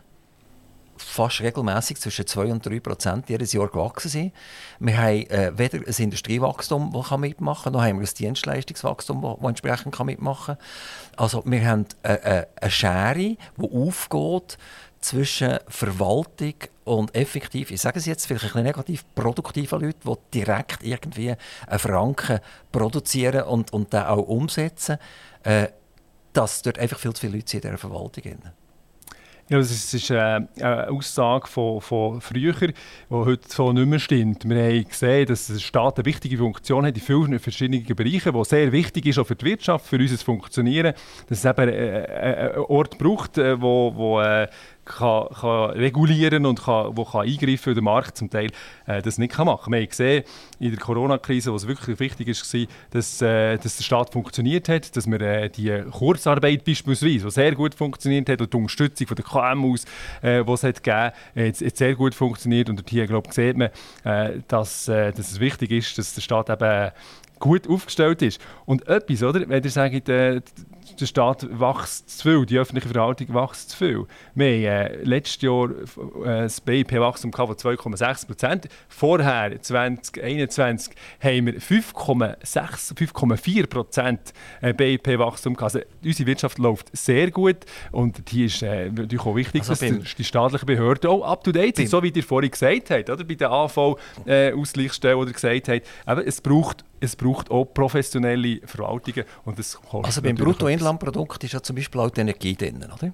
fast 0.96 1.40
regelmäßig 1.40 1.98
zwischen 1.98 2.26
2 2.26 2.52
und 2.52 2.66
3 2.66 2.81
Prozent 2.81 3.28
jedes 3.28 3.52
Jahr 3.52 3.68
gewachsen 3.68 4.09
sind. 4.09 4.33
Wir 4.81 4.98
haben 4.98 5.31
äh, 5.31 5.57
weder 5.57 5.78
ein 5.78 5.94
Industriewachstum, 5.96 6.92
das 6.92 7.18
mitmachen 7.18 7.64
kann, 7.64 7.72
noch 7.72 7.83
haben 7.83 8.00
wir 8.00 8.09
ein 8.09 8.14
Dienstleistungswachstum, 8.14 9.22
das 9.22 9.48
entsprechend 9.48 10.04
mitmachen 10.04 10.57
kann. 10.57 10.66
Also 11.16 11.42
wir 11.46 11.64
haben 11.64 11.87
äh, 12.02 12.14
äh, 12.14 12.46
eine 12.61 12.70
Schere, 12.70 13.14
die 13.14 13.38
aufgeht 13.59 14.59
zwischen 15.00 15.59
Verwaltung 15.68 16.54
und 16.85 17.14
effektiv, 17.14 17.70
ich 17.70 17.81
sage 17.81 18.00
es 18.00 18.07
jetzt 18.07 18.26
vielleicht 18.26 18.46
ein 18.46 18.48
bisschen 18.48 18.64
negativ, 18.64 19.04
produktiven 19.14 19.81
Leuten, 19.81 20.00
die 20.11 20.40
direkt 20.40 20.83
irgendwie 20.83 21.37
einen 21.66 21.78
Franken 21.78 22.40
produzieren 22.72 23.44
und, 23.44 23.72
und 23.72 23.92
den 23.92 24.02
auch 24.02 24.26
umsetzen. 24.26 24.98
Äh, 25.44 25.68
dass 26.33 26.62
dort 26.62 26.78
einfach 26.78 26.98
viel 26.98 27.12
zu 27.12 27.22
viele 27.22 27.37
Leute 27.37 27.50
sind 27.50 27.64
in 27.64 27.70
dieser 27.70 27.78
Verwaltung 27.78 28.22
sind. 28.22 28.52
Ja, 29.50 29.56
das 29.56 29.94
ist, 29.94 30.11
äh, 30.11 30.18
eine 30.61 30.90
Aussage 30.90 31.46
von, 31.46 31.80
von 31.80 32.20
früher, 32.20 32.52
die 32.52 32.74
heute 33.08 33.48
so 33.48 33.72
nicht 33.72 33.87
mehr 33.87 33.98
stimmt. 33.98 34.46
Wir 34.46 34.62
haben 34.62 34.84
gesehen, 34.87 35.24
dass 35.24 35.46
der 35.46 35.58
Staat 35.58 35.96
eine 35.96 36.04
wichtige 36.04 36.37
Funktion 36.37 36.84
hat 36.84 36.94
in 36.94 37.00
vielen 37.00 37.38
verschiedenen 37.38 37.82
Bereichen, 37.96 38.34
die 38.34 38.44
sehr 38.44 38.72
wichtig 38.72 39.06
ist 39.06 39.18
auch 39.18 39.26
für 39.26 39.37
die 39.37 39.46
Wirtschaft, 39.46 39.87
für 39.87 39.96
unser 39.96 40.18
Funktionieren. 40.18 40.92
Dass 41.30 41.38
es 41.38 41.44
eben 41.46 41.61
einen 41.70 42.58
Ort 42.58 42.98
braucht, 42.98 43.38
äh, 43.38 43.58
wo, 43.58 43.94
wo 43.96 44.20
äh, 44.20 44.48
kann, 44.88 45.29
kann 45.29 45.70
regulieren 45.70 46.46
und 46.46 46.62
kann, 46.62 46.96
wo 46.96 47.05
kann 47.05 47.27
eingreifen, 47.27 47.74
der 47.74 47.83
Markt 47.83 48.16
zum 48.16 48.31
Teil 48.31 48.51
äh, 48.87 49.03
das 49.03 49.18
nicht 49.18 49.35
kann 49.35 49.46
machen. 49.46 49.72
Wir 49.72 49.81
haben 49.81 49.88
gesehen 49.88 50.24
in 50.59 50.70
der 50.70 50.81
Corona-Krise, 50.81 51.53
wo 51.53 51.57
es 51.57 51.66
wirklich 51.66 52.01
wichtig 52.01 52.29
war, 52.29 52.66
dass, 52.90 53.22
äh, 53.22 53.57
dass 53.59 53.77
der 53.77 53.85
Staat 53.85 54.12
funktioniert 54.12 54.68
hat, 54.68 54.96
dass 54.96 55.07
wir 55.07 55.20
äh, 55.20 55.48
die 55.48 55.83
Kurzarbeit 55.90 56.64
beispielsweise, 56.64 57.24
die 57.27 57.31
sehr 57.31 57.55
gut 57.55 57.74
funktioniert 57.74 58.29
hat, 58.29 58.40
und 58.40 58.53
die 58.53 58.57
Unterstützung 58.57 59.07
der 59.14 59.24
KMUs, 59.24 59.85
äh, 60.22 60.44
die 60.44 60.53
es 60.53 60.62
hat 60.62 60.83
gegeben, 60.83 61.12
hat, 61.37 61.61
hat 61.61 61.77
sehr 61.77 61.94
gut 61.94 62.14
funktioniert. 62.14 62.68
Und 62.68 62.88
hier 62.88 63.07
glaube 63.07 63.29
ich, 63.29 63.35
sieht 63.35 63.57
man, 63.57 63.70
äh, 64.05 64.40
dass, 64.48 64.88
äh, 64.88 65.12
dass 65.12 65.31
es 65.31 65.40
wichtig 65.40 65.70
ist, 65.70 65.98
dass 65.98 66.14
der 66.14 66.22
Staat 66.22 66.51
eben 66.51 66.92
gut 67.38 67.68
aufgestellt 67.68 68.22
ist. 68.22 68.40
Und 68.66 68.87
etwas, 68.88 69.22
oder? 69.22 69.48
Wenn 69.48 69.62
ihr 69.62 69.70
sagt, 69.70 70.09
äh, 70.09 70.40
der 70.96 71.07
Staat 71.07 71.46
wächst 71.51 72.18
zu 72.18 72.29
viel, 72.29 72.46
die 72.46 72.59
öffentliche 72.59 72.88
Verwaltung 72.88 73.35
wächst 73.35 73.70
zu 73.70 73.77
viel. 73.77 74.07
Wir 74.35 74.70
haben 74.70 74.92
äh, 74.92 75.03
letztes 75.05 75.42
Jahr 75.42 75.70
äh, 75.70 76.42
das 76.42 76.61
BIP-Wachstum 76.61 77.33
von 77.33 77.55
2,6 77.55 78.27
Prozent. 78.27 78.68
Vorher, 78.88 79.61
2021, 79.61 80.94
haben 81.22 81.46
wir 81.46 81.55
5,6, 81.55 82.96
5,4 82.96 83.66
Prozent 83.66 84.33
äh, 84.61 84.72
BIP-Wachstum 84.72 85.57
Also 85.59 85.81
unsere 86.05 86.27
Wirtschaft 86.27 86.59
läuft 86.59 86.96
sehr 86.96 87.31
gut 87.31 87.59
und 87.92 88.22
hier 88.29 88.46
ist 88.46 88.62
äh, 88.62 88.90
natürlich 88.90 89.24
auch 89.24 89.37
wichtig, 89.37 89.68
also 89.68 89.74
dass 89.74 90.14
die 90.14 90.24
staatlichen 90.24 90.66
Behörden 90.66 91.11
auch 91.11 91.22
up-to-date 91.22 91.77
sind, 91.77 91.88
so 91.88 92.03
wie 92.03 92.11
ihr 92.11 92.22
vorhin 92.22 92.51
gesagt 92.51 92.90
habt, 92.90 93.11
oder? 93.11 93.24
bei 93.24 93.35
der 93.35 93.51
AV-Ausgleichsstelle, 93.51 95.14
äh, 95.14 95.16
oder 95.16 95.33
gesagt 95.33 95.68
habt, 95.68 95.87
eben, 96.07 96.20
es 96.27 96.40
braucht 96.40 96.85
es 97.00 97.16
braucht 97.16 97.50
auch 97.50 97.64
professionelle 97.64 98.61
Verwaltungen 98.64 99.24
und 99.44 99.58
das 99.58 99.78
Also 100.02 100.22
beim 100.22 100.37
Bruttoinlandprodukt 100.37 101.44
ist 101.44 101.52
ja 101.52 101.62
zum 101.62 101.76
Beispiel 101.76 102.00
auch 102.00 102.11
die 102.11 102.20
Energie 102.20 102.54
drin. 102.54 102.84
Oder? 102.84 103.12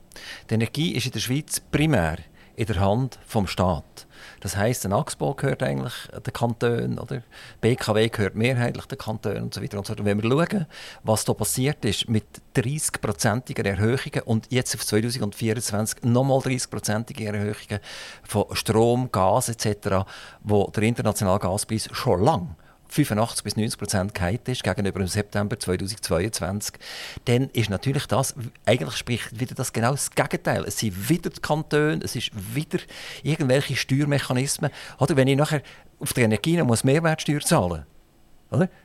Die 0.48 0.54
Energie 0.54 0.92
ist 0.92 1.06
in 1.06 1.12
der 1.12 1.20
Schweiz 1.20 1.60
primär 1.60 2.18
in 2.56 2.66
der 2.66 2.80
Hand 2.80 3.18
vom 3.26 3.46
Staat. 3.46 4.06
Das 4.40 4.56
heisst, 4.56 4.86
ein 4.86 4.92
AXPO 4.92 5.34
gehört 5.34 5.62
eigentlich 5.62 5.94
den 6.24 6.32
Kantonen, 6.32 6.98
oder? 6.98 7.22
BKW 7.60 8.08
gehört 8.08 8.36
mehrheitlich 8.36 8.86
den 8.86 8.98
Kantonen 8.98 9.42
und 9.42 9.54
so 9.54 9.62
weiter 9.62 9.78
und 9.78 9.86
so 9.86 9.94
Und 9.94 10.04
wenn 10.04 10.22
wir 10.22 10.30
schauen, 10.30 10.66
was 11.02 11.24
da 11.24 11.34
passiert 11.34 11.84
ist 11.84 12.08
mit 12.08 12.24
30-prozentiger 12.54 13.64
Erhöhungen 13.66 14.22
und 14.24 14.46
jetzt 14.50 14.74
auf 14.74 14.86
2024 14.86 16.04
nochmal 16.04 16.38
30-prozentige 16.38 17.24
Erhöhungen 17.24 17.80
von 18.22 18.44
Strom, 18.52 19.10
Gas 19.10 19.48
etc., 19.48 20.06
wo 20.42 20.70
der 20.70 20.84
internationale 20.84 21.40
Gaspreis 21.40 21.88
schon 21.92 22.22
lange 22.22 22.56
85 22.94 23.42
bis 23.44 23.56
90 23.56 23.78
Prozent 23.78 24.14
gehalten 24.14 24.52
ist 24.52 24.62
gegenüber 24.62 25.00
dem 25.00 25.08
September 25.08 25.58
2022, 25.58 26.76
dann 27.24 27.50
ist 27.50 27.68
natürlich 27.70 28.06
das, 28.06 28.34
eigentlich 28.64 28.96
spricht 28.96 29.38
wieder 29.38 29.54
das 29.54 29.72
genau 29.72 29.90
das 29.90 30.10
Gegenteil. 30.10 30.64
Es 30.64 30.78
sind 30.78 31.08
wieder 31.08 31.30
die 31.30 31.40
Kantone, 31.40 32.00
es 32.04 32.14
ist 32.14 32.30
wieder 32.54 32.78
irgendwelche 33.22 33.74
Steuermechanismen. 33.76 34.70
Oder 34.98 35.16
wenn 35.16 35.28
ich 35.28 35.36
nachher 35.36 35.62
auf 35.98 36.12
die 36.12 36.22
Energie 36.22 36.62
muss 36.62 36.84
Mehrwertsteuer 36.84 37.40
zahlen 37.40 37.68
muss, 37.68 37.93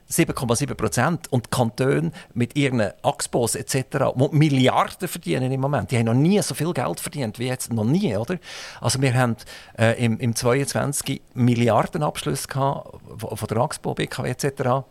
7,7 0.09 0.73
Prozent. 0.75 1.31
Und 1.31 1.45
die 1.45 1.49
Kantone 1.49 2.11
mit 2.33 2.55
ihren 2.55 2.81
Axpos 3.03 3.55
etc., 3.55 3.75
die 4.15 4.35
Milliarden 4.35 5.07
verdienen 5.07 5.51
im 5.51 5.61
Moment, 5.61 5.91
die 5.91 5.97
haben 5.97 6.05
noch 6.05 6.13
nie 6.13 6.41
so 6.41 6.55
viel 6.55 6.73
Geld 6.73 6.99
verdient 6.99 7.39
wie 7.39 7.47
jetzt, 7.47 7.71
noch 7.71 7.83
nie, 7.83 8.15
oder? 8.15 8.37
Also 8.81 9.01
wir 9.01 9.13
haben 9.13 9.35
äh, 9.77 10.03
im, 10.03 10.19
im 10.19 10.35
22 10.35 11.21
Milliardenabschluss 11.33 12.47
gehabt, 12.47 12.99
von 13.17 13.47
der 13.47 13.57
Axpo, 13.57 13.93
BKW 13.93 14.29
etc., 14.29 14.83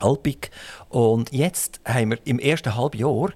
Alpic. 0.00 0.50
Und 0.88 1.32
jetzt 1.32 1.80
haben 1.84 2.10
wir 2.10 2.18
im 2.24 2.38
ersten 2.38 2.76
Halbjahr 2.76 3.30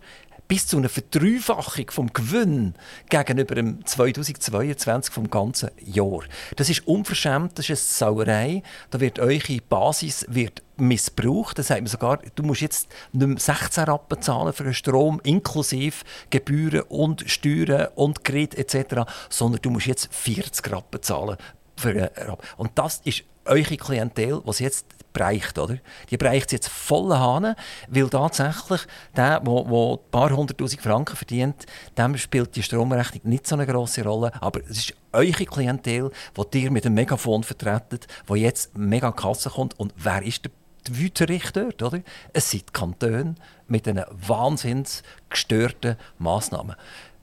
bis 0.53 0.67
zu 0.67 0.77
einer 0.77 0.91
Verdreifachung 0.91 1.91
vom 1.91 2.13
Gewinn 2.13 2.75
gegenüber 3.09 3.55
dem 3.55 3.87
2022 3.87 5.11
vom 5.11 5.31
ganzen 5.31 5.71
Jahr. 5.83 6.25
Das 6.57 6.69
ist 6.69 6.87
unverschämt, 6.87 7.59
das 7.59 7.71
ist 7.71 8.03
eine 8.03 8.13
Sauerei. 8.13 8.63
Da 8.91 9.01
wird 9.01 9.19
eure 9.19 9.63
Basis 9.67 10.27
wird 10.29 10.63
missbraucht. 10.77 11.59
Da 11.59 11.63
sagt 11.63 11.81
man 11.81 11.87
sogar, 11.87 12.19
du 12.35 12.43
musst 12.43 12.61
jetzt 12.61 12.91
nicht 13.13 13.27
mehr 13.27 13.39
16 13.39 13.85
Rappen 13.85 14.21
zahlen 14.21 14.53
für 14.53 14.65
den 14.65 14.75
Strom, 14.75 15.23
inklusive 15.25 16.05
Gebühren 16.29 16.83
und 16.83 17.25
Steuern 17.31 17.89
und 17.95 18.23
Grid 18.23 18.55
etc., 18.55 19.11
sondern 19.31 19.63
du 19.63 19.71
musst 19.71 19.87
jetzt 19.87 20.15
40 20.15 20.71
Rappen 20.71 21.01
zahlen 21.01 21.39
für 21.79 21.93
einen 21.93 22.29
Rappen. 22.29 22.47
Und 22.59 22.73
das 22.75 23.01
ist 23.05 23.25
eure 23.47 23.79
Klientel, 23.79 24.43
was 24.45 24.59
jetzt 24.59 24.85
bereicht, 25.13 25.59
oder? 25.59 25.79
Die 26.11 26.17
bereicht 26.17 26.53
jetzt 26.53 26.69
volle 26.69 27.19
Hahn, 27.19 27.55
weil 27.89 28.09
tatsächlich 28.09 28.83
der, 29.17 29.41
der, 29.41 29.53
ein 29.53 29.99
paar 30.11 30.31
hunderttausend 30.31 30.83
Franken 30.83 31.17
verdient, 31.17 31.67
dem 31.97 32.17
spielt 32.17 32.57
die 32.57 32.63
Stromrechnung 32.63 33.23
nicht 33.25 33.47
so 33.47 33.57
eine 33.57 33.67
große 33.67 34.03
Rolle, 34.05 34.33
aber 34.41 34.61
es 34.69 34.79
ist 34.79 34.95
eure 35.13 35.45
Klientel, 35.45 36.11
die 36.53 36.63
ihr 36.63 36.71
mit 36.71 36.85
dem 36.85 36.95
Megafon 36.95 37.43
vertretet, 37.43 38.07
wo 38.27 38.35
jetzt 38.35 38.77
mega 38.77 39.13
Kasse 39.13 39.51
kommt 39.51 39.79
und 39.79 39.93
wer 39.97 40.23
ist 40.23 40.45
der 40.45 40.53
Wüterich 40.91 41.51
dort, 41.53 41.83
oder? 41.83 42.01
Es 42.33 42.51
sind 42.51 42.73
Kantone 42.73 43.35
mit 43.69 43.87
diesen 43.87 44.03
wahnsinns 44.11 45.03
gestörten 45.29 45.97
Massnahmen. 46.19 46.77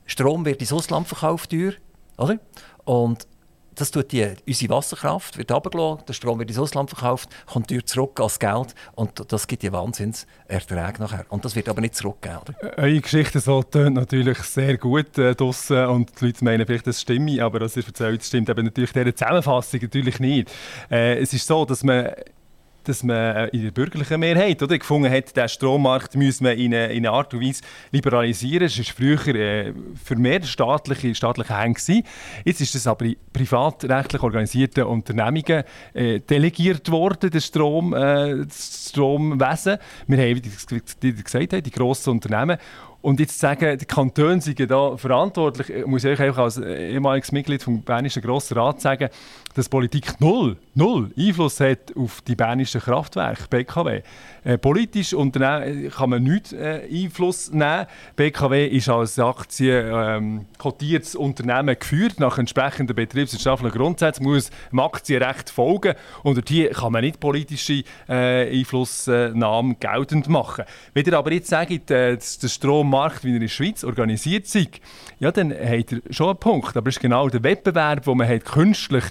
Strom 0.05 0.45
wird 0.45 0.61
ins 0.61 0.73
Ausland 0.73 1.07
verkauft, 1.07 1.51
teuer, 1.51 1.73
oder? 2.17 2.39
Und 2.85 3.27
das 3.79 3.91
tut 3.91 4.11
die, 4.11 4.27
unsere 4.47 4.73
Wasserkraft, 4.73 5.37
wird 5.37 5.51
runtergelassen, 5.51 6.03
der 6.07 6.13
Strom 6.13 6.39
wird 6.39 6.49
ins 6.49 6.59
Ausland 6.59 6.89
verkauft, 6.89 7.29
kommt 7.45 7.69
teuer 7.69 7.85
zurück 7.85 8.19
als 8.19 8.39
Geld 8.39 8.75
und 8.95 9.31
das 9.31 9.47
gibt 9.47 9.63
die 9.63 9.71
Wahnsinnserträge 9.71 10.99
nachher. 10.99 11.25
Und 11.29 11.45
das 11.45 11.55
wird 11.55 11.69
aber 11.69 11.81
nicht 11.81 11.95
zurückgegeben. 11.95 12.41
Oder? 12.61 12.77
Eure 12.77 12.99
Geschichte 12.99 13.39
so 13.39 13.63
tönt 13.63 13.95
natürlich 13.95 14.37
sehr 14.39 14.77
gut 14.77 15.17
äh, 15.17 15.35
draussen 15.35 15.85
und 15.87 16.19
die 16.19 16.25
Leute 16.25 16.43
meinen 16.43 16.65
vielleicht, 16.65 16.87
das 16.87 17.01
stimme, 17.01 17.41
aber 17.43 17.61
was 17.61 17.77
ihr 17.77 17.85
erzählt, 17.85 18.23
stimmt 18.23 18.49
eben 18.49 18.65
natürlich 18.65 18.91
dieser 18.91 19.15
Zusammenfassung 19.15 19.81
natürlich 19.81 20.19
nicht. 20.19 20.51
Äh, 20.91 21.19
es 21.19 21.33
ist 21.33 21.47
so, 21.47 21.65
dass 21.65 21.83
man 21.83 22.11
dass 22.83 23.03
man 23.03 23.15
äh, 23.15 23.47
in 23.47 23.63
der 23.63 23.71
bürgerlichen 23.71 24.19
Mehrheit 24.19 24.61
oder, 24.61 24.77
gefunden 24.77 25.11
hat, 25.11 25.35
den 25.35 25.49
Strommarkt 25.49 26.15
müsse 26.15 26.43
man 26.43 26.57
in 26.57 26.73
eine, 26.73 26.87
in 26.87 27.05
eine 27.05 27.11
Art 27.11 27.33
und 27.33 27.41
Weise 27.41 27.61
liberalisieren. 27.91 28.67
Es 28.67 28.77
war 28.77 28.85
früher 28.85 29.35
äh, 29.35 29.73
für 30.03 30.15
mehr 30.15 30.43
staatliche, 30.43 31.13
staatliche 31.13 31.57
Hände. 31.57 32.03
Jetzt 32.45 32.61
ist 32.61 32.75
das 32.75 32.87
aber 32.87 33.05
in 33.05 33.15
privatrechtlich 33.31 34.21
organisierten 34.21 34.83
Unternehmungen 34.83 35.63
äh, 35.93 36.19
delegiert 36.19 36.89
worden, 36.91 37.29
das, 37.29 37.45
Strom, 37.45 37.93
äh, 37.93 38.45
das 38.45 38.89
Stromwesen. 38.89 39.77
Wir 40.07 40.17
haben, 40.17 40.41
wie 41.01 41.13
gesagt 41.13 41.53
haben, 41.53 41.63
die 41.63 41.71
grossen 41.71 42.11
Unternehmen. 42.11 42.57
Und 43.01 43.21
jetzt 43.21 43.35
zu 43.35 43.39
sagen, 43.39 43.77
die 43.77 43.85
Kantone 43.85 44.41
sind 44.41 44.59
da 44.69 44.97
verantwortlich, 44.97 45.85
muss 45.85 46.03
ich 46.03 46.19
euch 46.19 46.37
als 46.37 46.57
ehemaliges 46.57 47.31
Mitglied 47.31 47.63
vom 47.63 47.81
Bernischen 47.81 48.21
Grossen 48.21 48.57
Rat 48.57 48.81
sagen, 48.81 49.09
dass 49.59 49.67
Politik 49.67 50.21
null, 50.21 50.55
null 50.73 51.11
Einfluss 51.17 51.59
hat 51.59 51.93
auf 51.97 52.21
die 52.21 52.35
bernischen 52.35 52.79
Kraftwerke, 52.79 53.43
BKW. 53.49 54.01
Äh, 54.45 54.57
politisch 54.57 55.11
äh, 55.11 55.89
kann 55.89 56.09
man 56.09 56.23
nicht 56.23 56.53
äh, 56.53 56.87
Einfluss 56.89 57.51
nehmen. 57.51 57.85
BKW 58.15 58.67
ist 58.67 58.87
als 58.87 59.19
Aktie 59.19 59.81
ähm, 59.81 60.45
kotiertes 60.57 61.15
Unternehmen 61.15 61.77
geführt 61.77 62.21
nach 62.21 62.37
entsprechenden 62.37 62.95
betriebswirtschaftlichen 62.95 63.77
Grundsätzen, 63.77 64.23
muss 64.23 64.49
dem 64.71 64.79
Aktienrecht 64.79 65.49
folgen 65.49 65.95
und 66.23 66.47
hier 66.47 66.69
kann 66.69 66.93
man 66.93 67.03
nicht 67.03 67.19
politische 67.19 67.83
äh, 68.07 68.59
Einflussnahme 68.59 69.75
geltend 69.75 70.29
machen. 70.29 70.63
Wenn 70.93 71.05
ihr 71.05 71.17
aber 71.17 71.33
jetzt 71.33 71.49
sagt, 71.49 71.91
äh, 71.91 72.15
dass 72.15 72.39
der 72.39 72.47
Strommarkt, 72.47 73.25
wie 73.25 73.31
er 73.31 73.35
in 73.35 73.41
der 73.41 73.49
Schweiz 73.49 73.83
organisiert 73.83 74.45
ist, 74.45 74.79
ja, 75.19 75.31
dann 75.31 75.51
hat 75.51 75.91
er 75.91 75.99
schon 76.11 76.29
einen 76.29 76.37
Punkt. 76.37 76.77
Aber 76.77 76.87
es 76.87 76.95
ist 76.95 77.01
genau 77.01 77.27
der 77.27 77.43
Wettbewerb, 77.43 78.05
den 78.05 78.17
man 78.17 78.27
hat 78.27 78.45
künstlich 78.45 79.03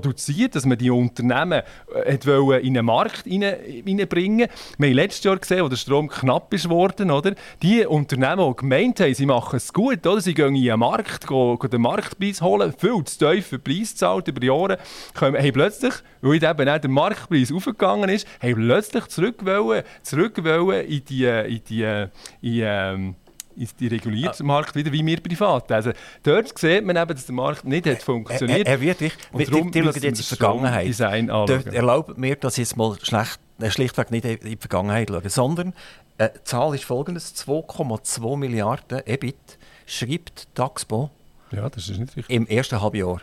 produziert, 0.00 0.54
dass 0.54 0.66
man 0.66 0.78
die 0.78 0.90
Unternehmen 0.90 1.62
äh, 2.04 2.60
in 2.60 2.74
den 2.74 2.84
Markt 2.84 3.24
hineinbringen 3.24 4.48
Wir 4.78 4.88
haben 4.88 4.94
letztes 4.94 5.24
Jahr 5.24 5.36
gesehen, 5.36 5.64
wo 5.64 5.68
der 5.68 5.76
Strom 5.76 6.08
knapp 6.08 6.52
ist 6.52 6.68
worden, 6.68 7.10
oder? 7.10 7.34
Die 7.62 7.84
Unternehmen, 7.86 8.48
die 8.50 8.56
gemeint 8.56 9.00
haben, 9.00 9.14
sie 9.14 9.26
machen 9.26 9.56
es 9.56 9.72
gut, 9.72 10.06
oder? 10.06 10.20
sie 10.20 10.34
gehen 10.34 10.54
in 10.54 10.64
den 10.64 10.78
Markt, 10.78 11.26
gehen, 11.26 11.58
gehen 11.58 11.70
den 11.70 11.82
Marktpreis 11.82 12.42
holen, 12.42 12.74
viel 12.76 13.04
zu 13.04 13.18
tiefen 13.18 13.62
Preis 13.62 13.94
zahlt 13.96 14.28
über 14.28 14.44
Jahre, 14.44 14.78
haben, 15.20 15.36
haben 15.36 15.52
plötzlich, 15.52 15.94
weil 16.20 16.36
eben 16.36 16.68
auch 16.68 16.78
der 16.78 16.90
Marktpreis 16.90 17.52
aufgegangen 17.52 18.08
ist, 18.08 18.26
haben 18.40 18.54
plötzlich 18.54 19.06
zurück 19.06 19.44
wollen, 19.44 19.82
zurück 20.02 20.42
wollen 20.44 20.86
in 20.86 21.04
die, 21.04 21.24
in 21.24 21.60
die 21.68 22.06
in, 22.42 22.60
ähm, 22.62 23.14
ist 23.56 23.80
die 23.80 23.88
regulierte 23.88 24.42
ah. 24.42 24.46
Markt 24.46 24.74
wieder 24.74 24.92
wie 24.92 25.04
wir 25.04 25.20
privat. 25.20 25.70
Also 25.72 25.92
dort 26.22 26.58
sieht 26.58 26.84
man 26.84 26.96
eben, 26.96 27.08
dass 27.08 27.26
der 27.26 27.34
Markt 27.34 27.64
nicht 27.64 27.86
hat 27.86 28.02
funktioniert. 28.02 28.66
Er, 28.66 28.74
er 28.74 28.80
wird 28.80 29.00
nicht. 29.00 29.16
Und 29.32 29.50
darum 29.50 29.70
die, 29.70 29.80
die 29.80 29.86
jetzt 29.86 30.04
in 30.04 30.14
die 30.14 30.22
Vergangenheit. 30.22 30.86
Design 30.86 31.28
erlaubt 31.28 32.18
mir, 32.18 32.36
dass 32.36 32.54
ich 32.54 32.68
jetzt 32.68 32.76
mal 32.76 32.96
schlecht, 33.02 33.40
äh, 33.60 33.70
schlichtweg 33.70 34.10
nicht 34.10 34.24
in 34.24 34.38
die 34.40 34.56
Vergangenheit 34.56 35.08
schaue, 35.08 35.28
sondern 35.28 35.74
äh, 36.18 36.30
die 36.34 36.44
Zahl 36.44 36.74
ist 36.74 36.84
folgendes: 36.84 37.34
2,2 37.36 38.36
Milliarden 38.36 39.02
EBIT 39.06 39.58
schreibt 39.86 40.48
Taxpo 40.54 41.10
ja, 41.50 41.68
das 41.68 41.88
ist 41.88 41.98
nicht 41.98 42.16
richtig. 42.16 42.34
im 42.34 42.46
ersten 42.46 42.80
Halbjahr 42.80 43.20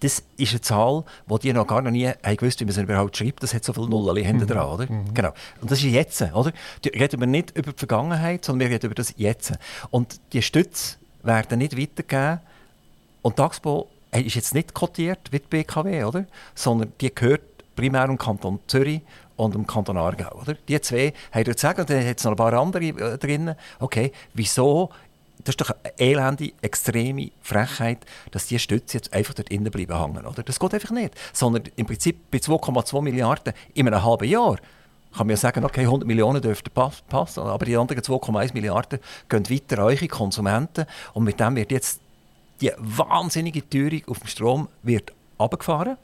das 0.00 0.22
ist 0.36 0.52
eine 0.52 0.60
Zahl, 0.60 1.04
die 1.28 1.38
die 1.40 1.52
noch 1.52 1.66
gar 1.66 1.82
noch 1.82 1.90
nie 1.90 2.08
haben 2.08 2.36
gewusst, 2.36 2.60
wie 2.60 2.64
man 2.64 2.74
sie 2.74 2.82
überhaupt 2.82 3.16
schreibt. 3.16 3.42
Das 3.42 3.54
hat 3.54 3.64
so 3.64 3.72
viele 3.72 3.88
Nullen 3.88 4.24
hinten 4.24 4.44
mhm. 4.44 4.48
dran, 4.48 4.66
oder? 4.68 4.92
Mhm. 4.92 5.14
Genau. 5.14 5.32
Und 5.60 5.70
das 5.70 5.78
ist 5.78 5.86
jetzt, 5.86 6.22
oder? 6.22 6.52
Da 6.82 6.90
reden 6.90 7.20
wir 7.20 7.26
nicht 7.26 7.56
über 7.56 7.72
die 7.72 7.78
Vergangenheit, 7.78 8.44
sondern 8.44 8.68
wir 8.68 8.74
reden 8.74 8.86
über 8.86 8.94
das 8.94 9.14
Jetzt. 9.16 9.52
Und 9.90 10.20
die 10.32 10.42
Stütze 10.42 10.96
werden 11.22 11.58
nicht 11.58 11.76
weitergeben 11.76 12.40
Und 13.22 13.38
die 13.38 13.42
Axpo 13.42 13.88
ist 14.12 14.34
jetzt 14.34 14.54
nicht 14.54 14.74
kotiert 14.74 15.20
wie 15.30 15.40
die 15.40 15.46
BKW, 15.48 16.04
oder? 16.04 16.26
sondern 16.54 16.92
die 17.00 17.14
gehört 17.14 17.42
primär 17.76 18.04
im 18.04 18.18
Kanton 18.18 18.60
Zürich 18.66 19.02
und 19.36 19.54
im 19.54 19.66
Kanton 19.66 19.96
Aargau. 19.96 20.40
Oder? 20.40 20.54
Die 20.66 20.80
zwei 20.80 21.12
haben 21.32 21.44
dort 21.44 21.58
sagen, 21.58 21.80
und 21.80 21.90
dann 21.90 22.04
hat 22.04 22.18
es 22.18 22.24
noch 22.24 22.32
ein 22.32 22.36
paar 22.36 22.52
andere 22.54 22.84
äh, 22.84 23.18
drin. 23.18 23.54
Okay, 23.78 24.12
wieso 24.34 24.90
das 25.44 25.52
ist 25.52 25.60
doch 25.60 25.70
eine 25.70 25.98
elende, 25.98 26.52
extreme 26.62 27.30
Frechheit, 27.42 27.98
dass 28.30 28.46
diese 28.46 28.58
Stütze 28.58 28.98
jetzt 28.98 29.12
einfach 29.12 29.34
dort 29.34 29.50
innen 29.50 29.70
bleiben 29.70 29.98
hängen. 29.98 30.26
Oder? 30.26 30.42
Das 30.42 30.58
geht 30.58 30.74
einfach 30.74 30.90
nicht. 30.90 31.14
Sondern 31.32 31.64
im 31.76 31.86
Prinzip 31.86 32.30
bei 32.30 32.38
2,2 32.38 33.02
Milliarden 33.02 33.52
in 33.74 33.86
einem 33.86 34.04
halben 34.04 34.28
Jahr 34.28 34.56
kann 35.16 35.26
man 35.26 35.30
ja 35.30 35.36
sagen, 35.38 35.64
okay, 35.64 35.80
100 35.82 36.06
Millionen 36.06 36.42
dürften 36.42 36.70
passen, 36.70 37.40
aber 37.40 37.64
die 37.64 37.76
anderen 37.76 38.02
2,1 38.02 38.52
Milliarden 38.52 39.00
gehen 39.28 39.50
weiter 39.50 39.78
an 39.78 39.84
eure 39.86 40.06
Konsumenten 40.06 40.84
und 41.14 41.24
mit 41.24 41.40
dem 41.40 41.56
wird 41.56 41.72
jetzt 41.72 42.00
die 42.60 42.72
wahnsinnige 42.76 43.68
Teuerung 43.68 44.02
auf 44.08 44.18
dem 44.18 44.26
Strom 44.26 44.68
wird 44.82 45.12
runtergefahren. 45.38 45.96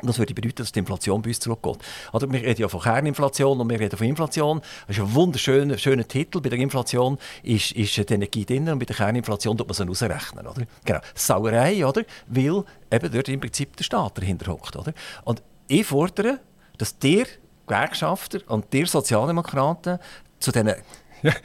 Und 0.00 0.08
das 0.08 0.18
würde 0.18 0.34
bedeuten, 0.34 0.56
dass 0.56 0.72
die 0.72 0.80
Inflation 0.80 1.22
bei 1.22 1.28
uns 1.28 1.40
zurückgeht. 1.40 1.78
Oder 2.12 2.30
wir 2.30 2.42
reden 2.42 2.60
ja 2.60 2.68
von 2.68 2.80
Kerninflation 2.80 3.60
und 3.60 3.70
wir 3.70 3.78
reden 3.78 3.96
von 3.96 4.06
Inflation. 4.06 4.60
Das 4.86 4.96
ist 4.96 5.02
ein 5.02 5.14
wunderschöner 5.14 5.78
schöner 5.78 6.06
Titel. 6.06 6.40
Bei 6.40 6.48
der 6.48 6.58
Inflation 6.58 7.18
ist, 7.42 7.72
ist 7.72 7.96
die 7.96 8.14
Energie 8.14 8.44
drin 8.44 8.68
und 8.68 8.78
bei 8.78 8.84
der 8.84 8.96
Kerninflation 8.96 9.56
tut 9.56 9.68
man 9.68 9.74
sie 9.74 9.88
ausrechnen. 9.88 10.46
Oder? 10.46 10.62
Genau. 10.84 11.00
Sauerei, 11.14 11.86
oder? 11.86 12.02
weil 12.26 12.64
eben 12.90 13.12
dort 13.12 13.28
im 13.28 13.40
Prinzip 13.40 13.76
der 13.76 13.84
Staat 13.84 14.18
dahinter 14.18 14.52
hockt. 14.52 14.76
Oder? 14.76 14.92
Und 15.24 15.42
ich 15.68 15.86
fordere, 15.86 16.40
dass 16.78 16.96
ihr 17.02 17.26
Gewerkschafter 17.66 18.40
und 18.48 18.72
ihr 18.74 18.86
Sozialdemokraten 18.86 19.98
zu 20.38 20.52
diesen 20.52 20.74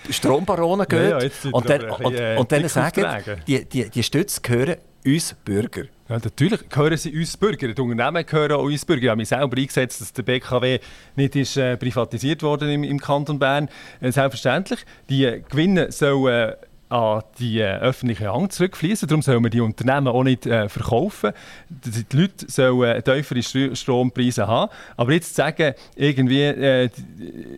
Strombaronen 0.09 0.87
gehen 0.87 1.11
ja, 1.11 1.19
ja, 1.21 1.29
und, 1.51 1.69
dann, 1.69 1.89
und, 1.89 2.13
äh, 2.13 2.35
und 2.37 2.51
dann 2.51 2.67
sagen, 2.67 3.23
die, 3.47 3.63
die, 3.63 3.89
die 3.89 4.03
Stütze 4.03 4.41
gehören 4.41 4.75
uns 5.05 5.35
Bürger. 5.45 5.83
Ja, 6.07 6.15
natürlich 6.15 6.67
gehören 6.69 6.97
sie 6.97 7.15
uns 7.15 7.37
Bürger. 7.37 7.67
Die 7.67 7.81
Unternehmen 7.81 8.25
gehören 8.25 8.53
auch 8.53 8.63
uns 8.63 8.85
Bürger. 8.85 9.03
Ich 9.03 9.09
habe 9.09 9.17
mich 9.17 9.29
selber 9.29 9.57
eingesetzt, 9.57 10.01
dass 10.01 10.13
der 10.13 10.23
BKW 10.23 10.79
nicht 11.15 11.35
ist, 11.35 11.57
äh, 11.57 11.77
privatisiert 11.77 12.41
wurde 12.43 12.73
im, 12.73 12.83
im 12.83 12.99
Kanton 12.99 13.39
Bern. 13.39 13.69
Äh, 14.01 14.11
selbstverständlich. 14.11 14.85
Die 15.09 15.43
Gewinne 15.49 15.91
sollen 15.91 16.55
an 16.89 17.21
die 17.37 17.59
äh, 17.59 17.77
öffentliche 17.77 18.33
Hand 18.33 18.51
zurückfließen. 18.51 19.07
Darum 19.07 19.21
sollen 19.21 19.43
wir 19.43 19.51
die 19.51 19.61
Unternehmen 19.61 20.07
auch 20.07 20.23
nicht 20.23 20.47
äh, 20.47 20.67
verkaufen. 20.69 21.31
Die 21.69 22.17
Leute 22.17 22.49
sollen 22.49 23.03
tiefere 23.03 23.75
Strompreise 23.75 24.47
haben. 24.47 24.71
Aber 24.97 25.13
jetzt 25.13 25.29
zu 25.29 25.35
sagen, 25.35 25.75
irgendwie 25.95 26.41
äh, 26.41 26.89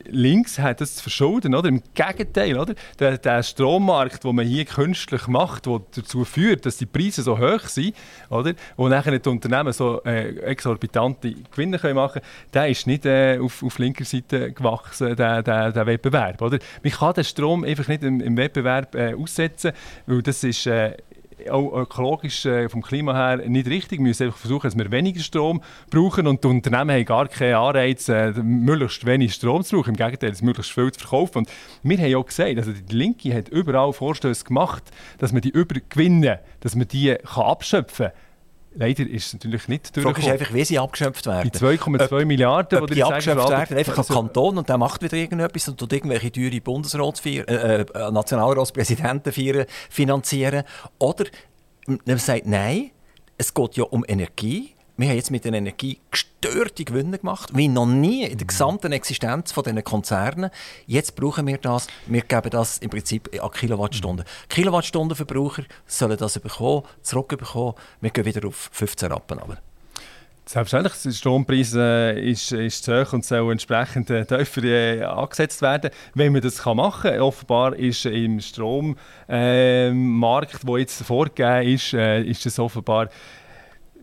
links 0.08 0.60
hat 0.60 0.82
das 0.82 0.96
zu 0.96 1.04
verschulden, 1.04 1.56
oder? 1.56 1.70
Im 1.70 1.82
Gegenteil, 1.94 2.58
oder? 2.58 2.76
Der, 3.00 3.18
der 3.18 3.42
Strommarkt, 3.42 4.26
den 4.26 4.36
man 4.36 4.46
hier 4.46 4.66
künstlich 4.66 5.28
macht, 5.28 5.66
der 5.66 5.82
dazu 5.96 6.26
führt, 6.26 6.66
dass 6.66 6.78
die 6.78 6.86
Preise 6.86 7.22
so 7.22 7.40
hoch 7.40 7.62
sind, 7.68 7.96
oder? 8.30 8.54
Wo 8.76 8.90
nachher 8.90 9.18
die 9.18 9.30
Unternehmen 9.30 9.72
so 9.72 10.02
äh, 10.04 10.36
exorbitante 10.40 11.34
Gewinne 11.52 11.80
können 11.80 11.96
machen 11.96 12.22
können, 12.22 12.26
der 12.54 12.68
ist 12.68 12.86
nicht 12.86 13.06
äh, 13.06 13.40
auf, 13.40 13.64
auf 13.64 13.80
linker 13.80 14.04
Seite 14.04 14.52
gewachsen, 14.52 15.16
der, 15.16 15.42
der, 15.42 15.72
der 15.72 15.86
Wettbewerb, 15.86 16.42
oder? 16.42 16.60
Man 16.84 16.92
kann 16.92 17.14
den 17.14 17.24
Strom 17.24 17.64
einfach 17.64 17.88
nicht 17.88 18.04
im, 18.04 18.20
im 18.20 18.36
Wettbewerb 18.36 18.94
äh, 18.96 19.21
aussetzen, 19.22 19.72
weil 20.06 20.22
das 20.22 20.44
ist 20.44 20.68
äh, 20.68 20.96
auch 21.50 21.74
ökologisch 21.74 22.46
äh, 22.46 22.70
vom 22.70 22.82
Klima 22.82 23.14
her 23.14 23.50
nicht 23.50 23.68
richtig. 23.68 24.00
Wir 24.00 24.08
müssen 24.08 24.24
einfach 24.24 24.38
versuchen, 24.38 24.68
dass 24.68 24.78
wir 24.78 24.92
weniger 24.92 25.22
Strom 25.22 25.62
brauchen 25.90 26.28
und 26.28 26.44
die 26.44 26.48
Unternehmen 26.48 26.92
haben 26.92 27.06
gar 27.06 27.28
keinen 27.28 27.56
Anreiz, 27.56 28.10
äh, 28.10 28.32
möglichst 28.32 29.06
wenig 29.06 29.34
Strom 29.34 29.64
zu 29.64 29.78
brauchen. 29.78 29.92
Im 29.92 29.96
Gegenteil, 29.96 30.32
es 30.32 30.42
möglichst 30.42 30.72
viel 30.72 30.92
zu 30.92 31.00
verkaufen. 31.00 31.40
Und 31.40 31.50
wir 31.84 31.98
haben 31.98 32.16
auch 32.16 32.26
gesagt, 32.26 32.58
also 32.58 32.72
die 32.72 32.96
Linke 32.96 33.34
hat 33.34 33.50
überall 33.50 33.94
Vorstöße 33.94 34.46
gemacht, 34.46 34.84
dass 35.18 35.32
man 35.32 35.42
die 35.42 35.50
Übergewinne, 35.50 36.40
dass 36.60 36.76
man 36.76 36.88
die 36.88 37.16
kann 37.16 37.46
abschöpfen 37.46 38.08
kann. 38.08 38.16
Leider 38.74 39.04
ist 39.04 39.28
es 39.28 39.34
natürlich 39.34 39.68
nicht 39.68 39.96
durchgekommen. 39.96 40.16
Die 40.16 40.22
Frage 40.22 40.36
ist 40.36 40.42
einfach, 40.42 40.56
wie 40.56 40.64
sie 40.64 40.80
abgeschöpft 40.80 41.26
werden. 41.26 41.52
Die 41.52 41.58
2,2 41.58 42.26
Milliarden, 42.26 42.80
ob 42.80 42.88
die, 42.88 42.96
die 42.96 43.04
abgeschöpft 43.04 43.50
werden, 43.50 43.78
einfach 43.78 43.98
also, 43.98 44.14
am 44.14 44.28
Kanton 44.28 44.58
und 44.58 44.70
der 44.70 44.78
macht 44.78 45.02
wieder 45.04 45.18
irgendetwas 45.18 45.68
und 45.68 45.78
tut 45.78 45.92
irgendwelche 45.92 46.32
teure 46.32 46.62
Bundesratsfeiern, 46.62 47.48
äh, 47.48 47.82
äh, 47.82 48.12
Nationalratspräsidenten 48.12 49.34
finanzieren. 49.90 50.64
Oder 51.00 51.26
man 51.86 52.18
sagt, 52.18 52.46
nein, 52.46 52.92
es 53.38 53.54
geht 53.54 53.76
ja 53.76 53.84
um 53.84 54.06
Energie 54.08 54.74
wir 55.02 55.10
haben 55.10 55.16
jetzt 55.16 55.32
mit 55.32 55.44
der 55.44 55.54
Energie 55.54 56.00
gestörte 56.12 56.84
Gewinne 56.86 57.18
gemacht, 57.18 57.50
wie 57.54 57.68
noch 57.68 57.88
nie 57.88 58.24
in 58.24 58.38
der 58.38 58.46
gesamten 58.46 58.92
Existenz 58.92 59.52
dieser 59.54 59.82
Konzerne. 59.82 60.52
Jetzt 60.86 61.16
brauchen 61.16 61.48
wir 61.48 61.58
das. 61.58 61.88
Wir 62.06 62.22
geben 62.22 62.52
das 62.52 62.78
im 62.78 62.92
Prinzip 62.92 63.30
an 63.42 63.50
Kilowattstunden. 63.52 64.26
Kilowattstundenverbraucher 64.48 65.64
sollen 65.88 66.18
das 66.18 66.40
bekommen, 66.40 66.84
zurückbekommen. 67.02 67.74
Wir 68.00 68.12
gehen 68.12 68.26
wieder 68.26 68.48
auf 68.48 68.70
15 68.72 69.12
Rappen. 69.12 69.40
Aber. 69.40 69.58
Selbstverständlich, 70.46 71.02
der 71.02 71.12
Strompreis 71.12 71.74
äh, 71.76 72.30
ist, 72.30 72.52
ist 72.52 72.84
zu 72.84 73.02
hoch 73.02 73.14
und 73.14 73.24
soll 73.24 73.52
entsprechend 73.52 74.10
äh, 74.10 74.26
tiefer 74.26 74.64
äh, 74.64 75.04
angesetzt 75.04 75.62
werden, 75.62 75.92
wenn 76.14 76.34
man 76.34 76.42
das 76.42 76.64
kann 76.64 76.78
machen 76.78 77.12
kann. 77.12 77.22
Offenbar 77.22 77.76
ist 77.76 78.06
im 78.06 78.40
Strommarkt, 78.40 78.96
äh, 79.30 80.66
der 80.66 80.78
jetzt 80.78 81.04
vorgegeben 81.04 81.74
ist, 81.74 81.94
ist 81.94 82.46
das 82.46 82.60
offenbar 82.60 83.10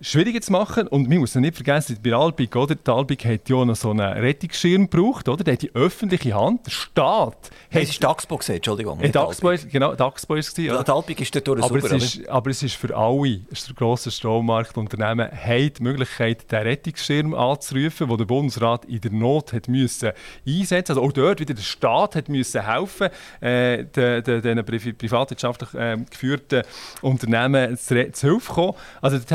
schwieriger 0.00 0.40
zu 0.40 0.52
machen. 0.52 0.86
Und 0.88 1.08
man 1.08 1.18
muss 1.18 1.34
nicht 1.34 1.54
vergessen, 1.54 1.98
bei 2.02 2.12
Albig, 2.12 2.54
oder? 2.56 2.74
Die 2.74 2.90
Albig 2.90 3.24
hat 3.24 3.48
ja 3.48 3.64
noch 3.64 3.76
so 3.76 3.90
einen 3.90 4.00
Rettungsschirm 4.00 4.88
gebraucht, 4.88 5.28
oder? 5.28 5.44
Der 5.44 5.54
hat 5.54 5.62
die 5.62 5.74
öffentliche 5.74 6.34
Hand, 6.34 6.66
der 6.66 6.70
Staat. 6.70 7.50
Hey, 7.70 7.82
es 7.82 7.90
ist 7.90 8.02
Daxpo 8.02 8.36
gesehen, 8.36 8.56
Entschuldigung. 8.56 9.00
Äh, 9.00 9.10
Daxpo, 9.10 9.52
genau, 9.70 9.94
Daxpo 9.94 10.34
ist 10.34 10.48
es. 10.48 10.54
Die 10.54 10.70
Albig 10.70 11.20
ist 11.20 11.34
dort 11.34 11.48
aber 11.48 11.80
super, 11.80 11.96
es 11.96 12.16
ist, 12.16 12.28
aber 12.28 12.50
es 12.50 12.62
ist 12.62 12.74
für 12.74 12.96
alle 12.96 13.40
grosse 13.74 14.10
Strommarktunternehmen 14.10 15.30
haben 15.30 15.72
die 15.72 15.82
Möglichkeit, 15.82 16.50
den 16.50 16.62
Rettungsschirm 16.62 17.34
anzurufen, 17.34 18.08
den 18.08 18.16
der 18.16 18.24
Bundesrat 18.24 18.84
in 18.86 19.00
der 19.00 19.12
Not 19.12 19.52
hat 19.52 19.68
müssen 19.68 20.12
einsetzen 20.46 20.92
Also 20.92 21.02
auch 21.02 21.12
dort 21.12 21.40
wieder 21.40 21.54
der 21.54 21.62
Staat 21.62 22.16
hat 22.16 22.28
müssen 22.28 22.64
helfen, 22.64 23.08
äh, 23.40 23.84
den, 23.84 24.22
den, 24.24 24.42
den 24.42 24.64
privatwirtschaftlich 24.64 25.74
äh, 25.74 25.96
geführten 26.10 26.62
Unternehmen 27.02 27.76
zu, 27.76 28.12
zu 28.12 28.28
Hilfe 28.28 28.52
kommen. 28.52 28.74
Also 29.00 29.18
dort 29.18 29.30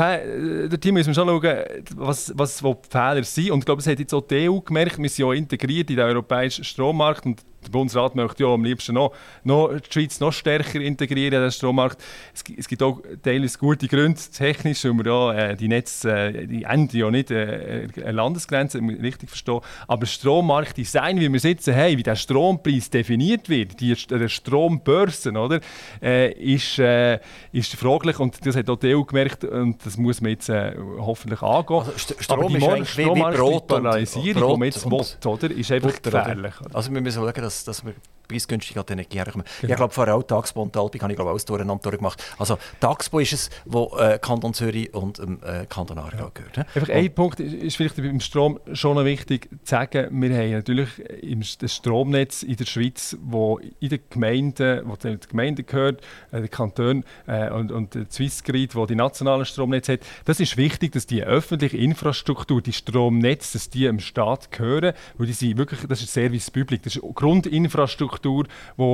müssen 0.92 1.08
wir 1.08 1.14
schon 1.14 1.28
schauen, 1.28 1.56
was, 1.96 2.32
was 2.36 2.62
wo 2.62 2.74
die 2.74 2.88
Fehler 2.90 3.24
sind. 3.24 3.50
Und 3.50 3.60
ich 3.60 3.64
glaube, 3.64 3.80
es 3.80 3.86
hat 3.86 3.98
jetzt 3.98 4.14
auch 4.14 4.22
die 4.22 4.48
EU 4.48 4.60
gemerkt, 4.60 4.98
wir 4.98 5.08
sind 5.08 5.26
ja 5.26 5.32
integriert 5.32 5.90
in 5.90 5.96
den 5.96 6.04
europäischen 6.04 6.64
Strommarkt 6.64 7.26
und 7.26 7.42
der 7.64 7.70
Bundesrat 7.70 8.14
möchte 8.14 8.44
ja 8.44 8.50
am 8.50 8.64
liebsten 8.64 8.94
noch, 8.94 9.12
noch 9.42 9.68
die 9.68 9.92
Schweiz 9.92 10.20
noch 10.20 10.32
stärker 10.32 10.80
integrieren 10.80 11.34
in 11.34 11.42
den 11.42 11.50
Strommarkt. 11.50 12.02
Es, 12.34 12.42
es, 12.56 12.68
gibt 12.68 12.82
auch 12.82 13.00
teilweise 13.22 13.58
gute 13.58 13.88
Gründe, 13.88 14.20
technisch, 14.32 14.84
weil 14.84 15.04
wir 15.04 15.06
ja, 15.06 15.32
äh, 15.32 15.56
die 15.56 15.68
Netze 15.68 16.10
äh, 16.10 16.46
die 16.46 16.64
enden 16.64 16.96
ja 16.96 17.10
nicht 17.10 17.30
äh, 17.30 17.88
eine 17.96 18.12
Landesgrenze, 18.12 18.80
richtig 18.80 19.30
verstehen. 19.30 19.60
Aber 19.88 20.06
Strommarktdesign, 20.06 21.20
wie 21.20 21.32
wir 21.32 21.40
sitzen 21.40 21.74
haben, 21.74 21.98
wie 21.98 22.02
der 22.02 22.16
Strompreis 22.16 22.90
definiert 22.90 23.48
wird, 23.48 23.80
die 23.80 23.94
der 23.94 24.28
Strombörsen, 24.28 25.36
oder, 25.36 25.60
äh, 26.02 26.32
ist, 26.32 26.78
äh, 26.78 27.18
ist 27.52 27.74
fraglich 27.74 28.18
und 28.18 28.44
das 28.46 28.56
hat 28.56 28.68
auch 28.68 28.76
die 28.76 28.94
EU 28.94 29.02
gemerkt 29.02 29.44
und 29.44 29.84
das 29.84 29.96
muss 29.96 30.20
man 30.20 30.30
jetzt 30.32 30.48
äh, 30.48 30.74
hoffentlich 30.98 31.42
angehen. 31.42 31.78
Also 31.78 31.92
St 31.92 32.16
Strom 32.20 32.40
Aber 32.40 32.48
die 32.48 32.56
ist 32.56 32.68
eigentlich 32.68 32.98
wie, 32.98 33.04
wie 33.04 33.36
Brot 33.36 33.72
und, 33.72 33.82
Brot 33.82 33.94
die 34.24 34.54
man 34.54 34.64
jetzt 34.64 34.86
will, 34.86 35.24
oder, 35.24 35.50
ist 35.50 35.72
einfach 35.72 35.92
Butter, 35.92 36.10
gefährlich. 36.10 36.60
Oder? 36.60 36.76
Also 36.76 36.92
wir 36.92 37.00
müssen 37.00 37.22
schauen, 37.22 37.42
dass 37.42 37.53
dass 37.62 37.84
wir 37.84 37.94
preisgünstig 38.28 38.78
an 38.78 38.84
die 38.86 38.92
Energie 38.94 39.18
herkommen. 39.18 39.46
Genau. 39.60 39.72
Ich 39.72 39.76
glaube, 39.76 39.94
vorher 39.94 40.14
auch 40.14 40.22
Taxpo 40.22 40.62
und 40.62 40.76
Alpik 40.76 41.02
habe 41.02 41.12
ich 41.12 41.16
glaube 41.16 41.30
alles 41.30 41.44
durcheinander 41.44 41.90
gemacht. 41.90 42.22
Also 42.38 42.58
Taxpo 42.80 43.20
ist 43.20 43.32
es, 43.32 43.50
wo 43.64 43.96
äh, 43.98 44.18
Kanton 44.20 44.54
Zürich 44.54 44.92
und 44.94 45.18
ähm, 45.18 45.38
äh, 45.44 45.66
Kanton 45.66 45.98
Aargau 45.98 46.24
ja. 46.24 46.30
gehört. 46.32 46.56
He? 46.56 46.60
Einfach 46.80 46.94
ein 46.94 47.14
Punkt 47.14 47.40
ist 47.40 47.76
vielleicht 47.76 47.96
beim 47.96 48.20
Strom 48.20 48.58
schon 48.72 49.02
wichtig 49.04 49.48
zu 49.64 49.70
sagen. 49.70 50.08
Wir 50.22 50.36
haben 50.36 50.52
natürlich 50.52 50.98
im, 51.22 51.42
das 51.60 51.74
Stromnetz 51.74 52.42
in 52.42 52.56
der 52.56 52.66
Schweiz, 52.66 53.16
wo 53.20 53.60
in 53.80 53.88
den 53.88 54.00
Gemeinden, 54.10 54.82
wo 54.84 54.96
die 54.96 55.18
Gemeinden 55.28 55.66
gehört, 55.66 56.02
äh, 56.32 56.42
die 56.42 56.48
Kantone 56.48 57.02
äh, 57.26 57.50
und, 57.50 57.72
und 57.72 57.94
die 57.94 58.06
Swissgrid, 58.10 58.74
wo 58.74 58.86
die 58.86 58.94
nationalen 58.94 59.44
Stromnetze 59.44 59.94
hat. 59.94 60.00
Das 60.24 60.40
ist 60.40 60.56
wichtig, 60.56 60.92
dass 60.92 61.06
die 61.06 61.22
öffentliche 61.22 61.76
Infrastruktur, 61.76 62.62
die 62.62 62.72
Stromnetze, 62.72 63.54
dass 63.54 63.70
die 63.70 63.86
im 63.86 64.00
Staat 64.00 64.50
gehören, 64.50 64.94
weil 65.18 65.26
die 65.26 65.32
sind 65.32 65.56
wirklich, 65.58 65.80
das 65.86 66.00
ist 66.00 66.12
Service 66.12 66.50
Public, 66.50 66.82
das 66.82 66.96
ist 66.96 67.02
Grundinfrastruktur, 67.14 68.13
die 68.18 68.44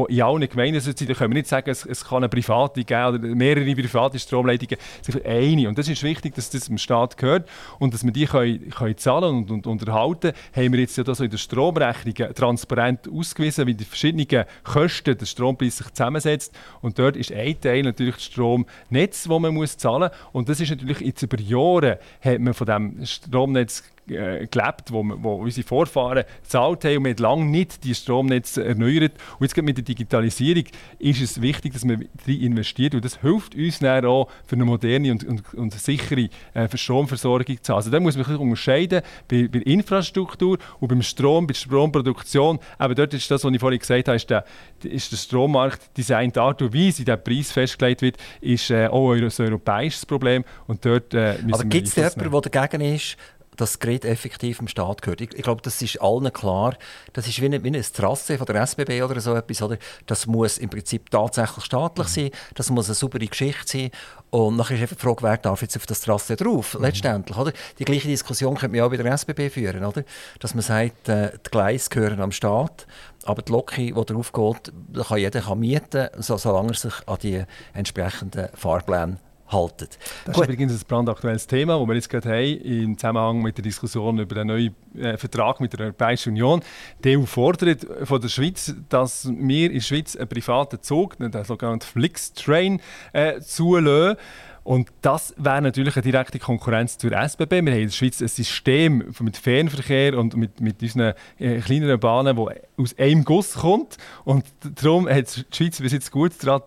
in 0.08 0.22
allen 0.22 0.48
Gemeinden 0.48 0.80
sind. 0.80 1.00
Da 1.00 1.14
können 1.14 1.30
wir 1.30 1.38
nicht 1.38 1.48
sagen, 1.48 1.70
es, 1.70 1.84
es 1.84 2.04
kann 2.04 2.18
eine 2.18 2.28
private 2.28 2.84
geben 2.84 3.06
oder 3.06 3.18
mehrere 3.34 3.74
private 3.74 4.18
Stromleitungen. 4.18 4.76
Ist 5.06 5.24
eine. 5.24 5.68
Und 5.68 5.78
das 5.78 5.88
ist 5.88 6.02
wichtig, 6.02 6.34
dass 6.34 6.50
das 6.50 6.66
dem 6.66 6.78
Staat 6.78 7.16
gehört 7.16 7.48
und 7.78 7.94
dass 7.94 8.04
wir 8.04 8.12
die 8.12 8.26
können, 8.26 8.70
können 8.70 8.96
zahlen 8.96 9.36
und, 9.36 9.50
und 9.50 9.66
unterhalten. 9.66 10.32
Haben 10.54 10.72
wir 10.72 10.80
jetzt 10.80 10.96
ja 10.96 11.04
das 11.04 11.20
in 11.20 11.30
der 11.30 11.38
Stromrechnung 11.38 12.14
transparent 12.34 13.08
ausgewiesen, 13.12 13.66
wie 13.66 13.74
die 13.74 13.84
verschiedenen 13.84 14.44
Kosten 14.64 15.16
der 15.16 15.26
Strompreis 15.26 15.78
sich 15.78 15.90
zusammensetzt. 15.90 16.54
Und 16.80 16.98
dort 16.98 17.16
ist 17.16 17.32
ein 17.32 17.60
Teil 17.60 17.82
natürlich 17.82 18.16
das 18.16 18.24
Stromnetz, 18.24 19.24
das 19.24 19.40
man 19.40 19.54
muss 19.54 19.76
zahlen 19.76 20.10
muss. 20.10 20.28
Und 20.32 20.48
das 20.48 20.60
ist 20.60 20.70
natürlich 20.70 21.00
jetzt 21.00 21.22
über 21.22 21.38
Jahre 21.38 21.98
hat 22.20 22.40
man 22.40 22.54
von 22.54 22.66
dem 22.66 23.06
Stromnetz 23.06 23.82
äh, 24.08 24.46
gelebt, 24.46 24.90
wo, 24.90 25.04
wo 25.22 25.34
unsere 25.36 25.66
Vorfahren 25.66 26.24
gezahlt 26.42 26.84
haben 26.84 26.98
und 26.98 27.04
wir 27.04 27.16
lange 27.16 27.44
nicht 27.44 27.84
die 27.84 27.94
Stromnetze 27.94 28.64
erneuert. 28.64 29.12
Und 29.38 29.46
jetzt 29.46 29.56
mit 29.62 29.76
der 29.76 29.84
Digitalisierung 29.84 30.64
ist 30.98 31.20
es 31.20 31.40
wichtig, 31.40 31.72
dass 31.72 31.84
man 31.84 32.08
darin 32.18 32.40
investiert 32.40 32.94
und 32.94 33.04
das 33.04 33.20
hilft 33.20 33.54
uns 33.54 33.78
dann 33.78 34.04
auch 34.04 34.28
für 34.46 34.56
eine 34.56 34.64
moderne 34.64 35.12
und, 35.12 35.24
und, 35.24 35.54
und 35.54 35.74
sichere 35.74 36.28
äh, 36.54 36.68
Stromversorgung 36.74 37.62
zu 37.62 37.72
haben. 37.72 37.76
Also 37.78 37.90
da 37.90 38.00
muss 38.00 38.16
man 38.16 38.36
unterscheiden 38.36 39.02
bei, 39.28 39.48
bei 39.48 39.60
Infrastruktur 39.60 40.58
und 40.80 40.88
beim 40.88 41.02
Strom, 41.02 41.46
bei 41.46 41.52
der 41.52 41.60
Stromproduktion. 41.60 42.58
Aber 42.78 42.94
dort 42.94 43.14
ist 43.14 43.30
das, 43.30 43.44
was 43.44 43.52
ich 43.52 43.60
vorhin 43.60 43.78
gesagt 43.78 44.08
habe, 44.08 44.16
ist 44.16 44.30
der, 44.30 44.44
ist 44.82 45.12
der 45.12 45.16
Strommarkt 45.16 45.96
designt, 45.96 46.36
die 46.36 46.40
Art 46.40 46.60
und 46.62 46.74
Weise, 46.74 47.00
wie 47.00 47.04
der 47.04 47.16
Preis 47.16 47.52
festgelegt 47.52 48.02
wird, 48.02 48.16
ist 48.40 48.70
äh, 48.70 48.88
auch 48.88 49.12
ein 49.12 49.22
europäisches 49.22 50.06
Problem 50.06 50.44
und 50.66 50.84
dort 50.84 51.14
äh, 51.14 51.34
müssen 51.42 51.54
Aber 51.54 51.64
gibt 51.64 51.88
es 51.88 51.96
jemanden, 51.96 52.30
der 52.30 52.40
dagegen 52.40 52.94
ist, 52.94 53.16
dass 53.56 53.72
das 53.72 53.78
Gerät 53.78 54.04
effektiv 54.04 54.58
dem 54.58 54.68
Staat 54.68 55.02
gehört. 55.02 55.20
Ich, 55.20 55.34
ich 55.34 55.42
glaube, 55.42 55.62
das 55.62 55.80
ist 55.82 56.00
allen 56.00 56.32
klar. 56.32 56.76
Das 57.12 57.26
ist 57.26 57.40
wie 57.40 57.46
eine, 57.46 57.62
wie 57.62 57.68
eine 57.68 57.82
Trasse 57.82 58.38
von 58.38 58.46
der 58.46 58.62
SBB 58.62 59.02
oder 59.02 59.20
so 59.20 59.34
etwas. 59.34 59.62
Oder? 59.62 59.76
Das 60.06 60.26
muss 60.26 60.58
im 60.58 60.70
Prinzip 60.70 61.10
tatsächlich 61.10 61.64
staatlich 61.64 62.06
mhm. 62.08 62.12
sein. 62.12 62.30
Das 62.54 62.70
muss 62.70 62.86
eine 62.86 62.94
saubere 62.94 63.26
Geschichte 63.26 63.66
sein. 63.66 63.90
Und 64.30 64.56
nachher 64.56 64.76
ist 64.76 64.82
einfach 64.82 64.96
die 64.96 65.02
Frage, 65.02 65.22
wer 65.22 65.36
darf 65.36 65.62
jetzt 65.62 65.76
auf 65.76 65.86
das 65.86 66.00
Trasse 66.00 66.36
drauf, 66.36 66.74
mhm. 66.74 66.82
letztendlich. 66.82 67.36
Oder? 67.36 67.52
Die 67.78 67.84
gleiche 67.84 68.08
Diskussion 68.08 68.56
könnte 68.56 68.76
man 68.76 68.86
auch 68.86 68.90
bei 68.90 68.96
der 68.96 69.12
SBB 69.12 69.50
führen. 69.50 69.84
Oder? 69.84 70.04
Dass 70.38 70.54
man 70.54 70.62
sagt, 70.62 71.08
äh, 71.08 71.32
die 71.32 71.50
Gleise 71.50 71.90
gehören 71.90 72.20
am 72.20 72.32
Staat, 72.32 72.86
aber 73.24 73.42
die 73.42 73.52
Lok, 73.52 73.74
die 73.74 73.92
drauf 73.92 74.32
geht, 74.32 74.72
kann 75.06 75.18
jeder 75.18 75.40
kann 75.40 75.58
mieten, 75.58 76.08
so, 76.18 76.36
solange 76.36 76.70
er 76.70 76.74
sich 76.74 76.94
an 77.06 77.18
die 77.22 77.44
entsprechenden 77.74 78.48
Fahrpläne 78.54 79.18
halten. 79.52 79.88
Das 80.24 80.34
Gut. 80.34 80.44
ist 80.44 80.50
übrigens 80.50 80.72
ein 80.72 80.86
brandaktuelles 80.86 81.46
Thema, 81.46 81.78
das 81.78 81.88
wir 81.88 81.94
jetzt 81.94 82.10
gerade 82.10 82.28
haben 82.28 82.60
im 82.60 82.98
Zusammenhang 82.98 83.42
mit 83.42 83.56
der 83.56 83.64
Diskussion 83.64 84.18
über 84.18 84.34
den 84.34 84.46
neuen 84.46 84.74
äh, 84.96 85.16
Vertrag 85.16 85.60
mit 85.60 85.72
der 85.72 85.80
Europäischen 85.86 86.30
Union. 86.30 86.62
Die 87.04 87.16
EU 87.16 87.24
fordert 87.24 87.86
von 88.04 88.20
der 88.20 88.28
Schweiz, 88.28 88.74
dass 88.88 89.28
wir 89.28 89.66
in 89.68 89.74
der 89.74 89.80
Schweiz 89.80 90.16
einen 90.16 90.28
privaten 90.28 90.82
Zug, 90.82 91.16
den 91.18 91.32
sogenannten 91.44 91.86
Flixtrain, 91.86 92.80
äh, 93.12 93.40
zulassen. 93.40 94.16
Und 94.62 94.88
das 95.02 95.34
wäre 95.36 95.62
natürlich 95.62 95.96
eine 95.96 96.02
direkte 96.02 96.38
Konkurrenz 96.38 96.98
zur 96.98 97.12
SBB. 97.12 97.50
Wir 97.50 97.72
haben 97.72 97.80
in 97.80 97.86
der 97.86 97.90
Schweiz 97.90 98.20
ein 98.20 98.28
System 98.28 99.12
mit 99.20 99.36
Fernverkehr 99.36 100.18
und 100.18 100.36
mit, 100.36 100.60
mit 100.60 100.82
unseren 100.82 101.14
äh, 101.38 101.60
kleineren 101.60 101.98
Bahnen, 101.98 102.36
das 102.36 102.56
aus 102.76 102.98
einem 102.98 103.24
Guss 103.24 103.54
kommt. 103.54 103.96
Und 104.24 104.44
darum 104.80 105.08
hat 105.08 105.34
die 105.36 105.56
Schweiz 105.56 105.80
bis 105.80 105.92
jetzt 105.92 106.10
gut 106.10 106.32
daran 106.42 106.60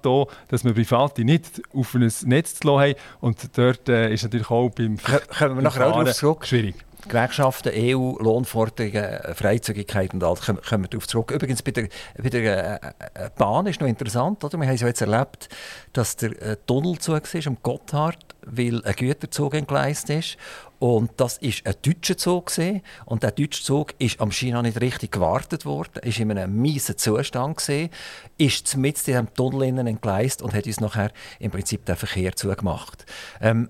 dass 0.47 0.63
wir 0.63 0.73
Private 0.73 1.23
nicht 1.23 1.62
auf 1.73 1.93
ein 1.93 2.12
Netz 2.25 2.56
zu 2.56 2.67
lassen 2.67 2.79
haben. 2.79 2.95
Und 3.21 3.58
dort 3.58 3.88
äh, 3.89 4.13
ist 4.13 4.23
natürlich 4.23 4.49
auch 4.49 4.69
beim 4.69 4.97
Kommen 4.97 5.56
wir 5.56 5.62
nachher 5.62 5.88
auch 5.88 5.99
darauf 5.99 6.13
zurück? 6.13 6.45
Schwierig. 6.45 6.75
Gewerkschaften, 7.08 7.72
EU, 7.76 8.18
Lohnforderungen, 8.20 9.36
Freizügigkeit 9.36 10.13
und 10.13 10.24
all 10.24 10.36
das 10.36 10.46
kommen 10.46 10.84
wir 10.84 10.89
darauf 10.89 11.08
zurück. 11.08 11.32
Übrigens, 11.32 11.62
bei 11.62 11.72
der, 11.72 11.89
bei 12.18 12.30
der 12.30 12.84
äh, 12.84 13.26
äh, 13.26 13.30
Bahn 13.38 13.66
ist 13.68 13.82
noch 13.82 13.88
interessant, 13.88 14.44
oder? 14.44 14.58
wir 14.58 14.68
haben 14.68 14.76
es 14.76 14.82
ja 14.82 14.88
jetzt 14.88 15.02
erlebt, 15.02 15.50
dass 15.94 16.16
der 16.16 16.42
äh, 16.42 16.58
Tunnelzug 16.66 17.34
ist 17.34 17.48
am 17.48 17.58
Gotthard, 17.62 18.18
weil 18.46 18.84
ein 18.84 18.96
Güterzug 18.96 19.54
entgleist 19.54 20.10
ist. 20.10 20.38
Und 20.80 21.12
das 21.18 21.42
war 21.42 21.50
ein 21.63 21.76
deutscher 21.82 22.18
Zug. 22.18 22.48
Gewesen. 22.48 22.82
Und 23.06 23.24
der 23.24 23.32
deutsche 23.32 23.63
Zug 23.63 23.94
ist 24.00 24.20
am 24.20 24.32
China 24.32 24.62
nicht 24.62 24.82
richtig 24.82 25.13
gewartet 25.13 25.66
worden, 25.66 26.02
ist 26.04 26.20
in 26.20 26.30
einem 26.32 26.62
miesen 26.62 26.98
Zustand, 26.98 27.58
gewesen, 27.58 27.89
ist 28.38 28.74
in 28.74 28.84
diesem 28.84 29.34
Tunnel 29.34 29.88
entgleist 29.88 30.42
und 30.42 30.54
hat 30.54 30.68
uns 30.68 30.82
nachher 30.82 31.12
im 31.39 31.52
Prinzip 31.52 31.86
den 31.86 31.96
Verkehr 31.96 32.36
zugemacht. 32.36 33.06
Ähm, 33.39 33.70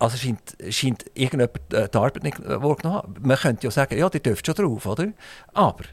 also 0.00 0.16
scheint, 0.16 0.56
scheint 0.70 1.04
irgendjemand 1.14 1.72
äh, 1.72 1.88
die 1.88 1.98
Arbeit 1.98 2.22
nicht 2.22 2.40
äh, 2.40 2.62
wahrgenommen 2.62 3.16
Man 3.20 3.36
könnte 3.36 3.66
ja 3.66 3.70
sagen, 3.70 3.96
ja, 3.98 4.08
die 4.08 4.20
dürft 4.20 4.46
schon 4.46 4.54
drauf, 4.54 4.86
oder? 4.86 5.08
Aber 5.52 5.84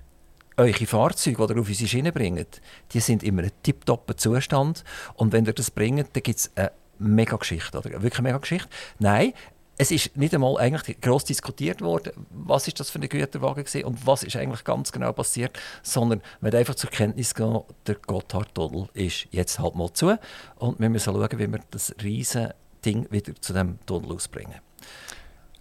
eure 0.55 0.85
Fahrzeuge, 0.85 1.45
die 1.45 1.53
ihr 1.53 1.59
auf 1.59 1.67
unsere 1.67 1.87
Schiene 1.87 2.11
bringt, 2.11 2.61
die 2.93 2.99
sind 2.99 3.21
in 3.21 3.37
einem 3.37 3.51
tiptoppen 3.61 4.17
Zustand. 4.17 4.83
Und 5.15 5.33
wenn 5.33 5.45
ihr 5.45 5.53
das 5.53 5.69
bringt, 5.69 6.15
dann 6.15 6.23
gibt 6.23 6.39
es 6.39 6.51
eine 6.55 6.71
mega 6.97 7.35
Geschichte, 7.35 7.77
oder? 7.77 7.91
Wirklich 7.91 8.17
eine 8.19 8.29
mega 8.29 8.39
Geschichte. 8.39 8.69
Nein, 8.97 9.33
es 9.77 9.91
ist 9.91 10.17
nicht 10.17 10.33
einmal 10.33 10.57
eigentlich 10.57 10.99
gross 11.01 11.25
diskutiert 11.25 11.81
worden, 11.81 12.13
was 12.31 12.67
ist 12.67 12.79
das 12.79 12.89
für 12.89 12.99
ein 12.99 13.07
Güterwagen 13.07 13.63
gewesen 13.63 13.85
und 13.85 14.07
was 14.07 14.23
ist 14.23 14.35
eigentlich 14.35 14.63
ganz 14.63 14.91
genau 14.91 15.13
passiert, 15.13 15.59
sondern 15.83 16.21
man 16.41 16.51
hat 16.51 16.59
einfach 16.59 16.73
zur 16.73 16.89
Kenntnis 16.89 17.35
genommen, 17.35 17.63
der 17.85 17.95
Gotthardtunnel 17.95 18.89
ist 18.93 19.27
jetzt 19.29 19.59
halt 19.59 19.75
mal 19.75 19.93
zu 19.93 20.17
und 20.55 20.79
wir 20.79 20.89
müssen 20.89 21.13
schauen, 21.13 21.29
wie 21.31 21.51
wir 21.51 21.59
das 21.69 21.93
riesen 22.01 22.53
Ding 22.87 23.05
wieder 23.11 23.33
zu 23.41 23.51
dem 23.51 23.79
Tunnel 23.85 24.13
ausbringen. 24.13 24.61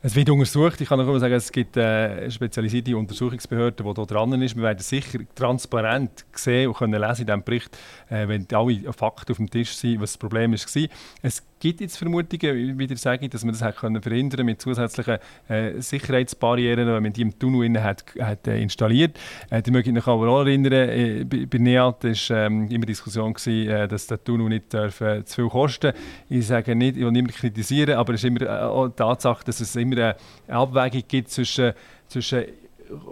Es 0.02 0.14
wird 0.14 0.28
untersucht. 0.28 0.80
Ich 0.82 0.88
kann 0.88 0.98
noch 0.98 1.18
sagen, 1.18 1.34
es 1.34 1.50
gibt 1.50 1.76
eine 1.78 2.30
spezialisierte 2.30 2.96
Untersuchungsbehörde, 2.96 3.82
die 3.82 3.94
hier 3.94 4.06
dran 4.06 4.42
ist. 4.42 4.54
Wir 4.54 4.62
werden 4.62 4.78
sicher 4.78 5.20
transparent 5.34 6.26
sehen 6.32 6.68
und 6.68 6.76
können 6.76 7.00
lesen 7.00 7.22
in 7.22 7.26
diesem 7.26 7.42
Bericht, 7.42 7.76
äh, 8.10 8.28
wenn 8.28 8.46
alle 8.52 8.92
Fakten 8.92 9.32
auf 9.32 9.38
dem 9.38 9.48
Tisch 9.48 9.74
sind, 9.74 10.00
was 10.00 10.12
das 10.12 10.18
Problem 10.18 10.52
war. 10.52 10.88
Es 11.22 11.42
gibt 11.58 11.80
jetzt 11.80 11.96
Vermutungen, 11.96 12.78
wie 12.78 12.96
sage 12.96 13.24
ich, 13.24 13.30
dass 13.30 13.42
man 13.42 13.52
das 13.52 13.62
hat 13.62 13.76
können 13.76 14.02
verhindern 14.02 14.44
mit 14.46 14.60
zusätzlichen 14.60 15.18
äh, 15.48 15.80
Sicherheitsbarrieren, 15.80 16.86
wenn 16.86 17.02
man 17.02 17.12
die 17.12 17.22
im 17.22 17.38
Tunnel 17.38 17.82
hat, 17.82 18.04
hat 18.20 18.46
äh, 18.46 18.60
installiert. 18.60 19.18
Äh, 19.50 19.62
die 19.62 19.70
möchte 19.70 19.90
ich 19.90 19.94
mich 19.94 20.06
aber 20.06 20.28
auch 20.28 20.40
erinnern, 20.40 20.72
äh, 20.72 21.24
bei, 21.24 21.58
NEAT 21.58 22.04
war 22.04 22.36
ähm, 22.46 22.68
immer 22.70 22.86
Diskussion, 22.86 23.34
äh, 23.46 23.88
dass 23.88 24.06
der 24.06 24.22
Tunnel 24.22 24.48
nicht 24.48 24.74
äh, 24.74 25.24
zu 25.24 25.34
viel 25.34 25.48
kosten 25.48 25.92
Ich 26.28 26.46
sage 26.46 26.76
nicht, 26.76 26.96
ich 26.96 27.02
will 27.02 27.10
niemanden 27.10 27.36
kritisieren, 27.36 27.96
aber 27.96 28.14
es 28.14 28.22
ist 28.22 28.28
immer 28.28 28.42
äh, 28.42 28.88
die 28.90 28.96
Tatsache, 28.96 29.44
dass 29.44 29.60
es 29.60 29.74
immer 29.76 29.85
eine 29.92 30.16
Abwägung 30.48 31.02
gibt 31.08 31.30
zwischen, 31.30 31.72
zwischen 32.08 32.44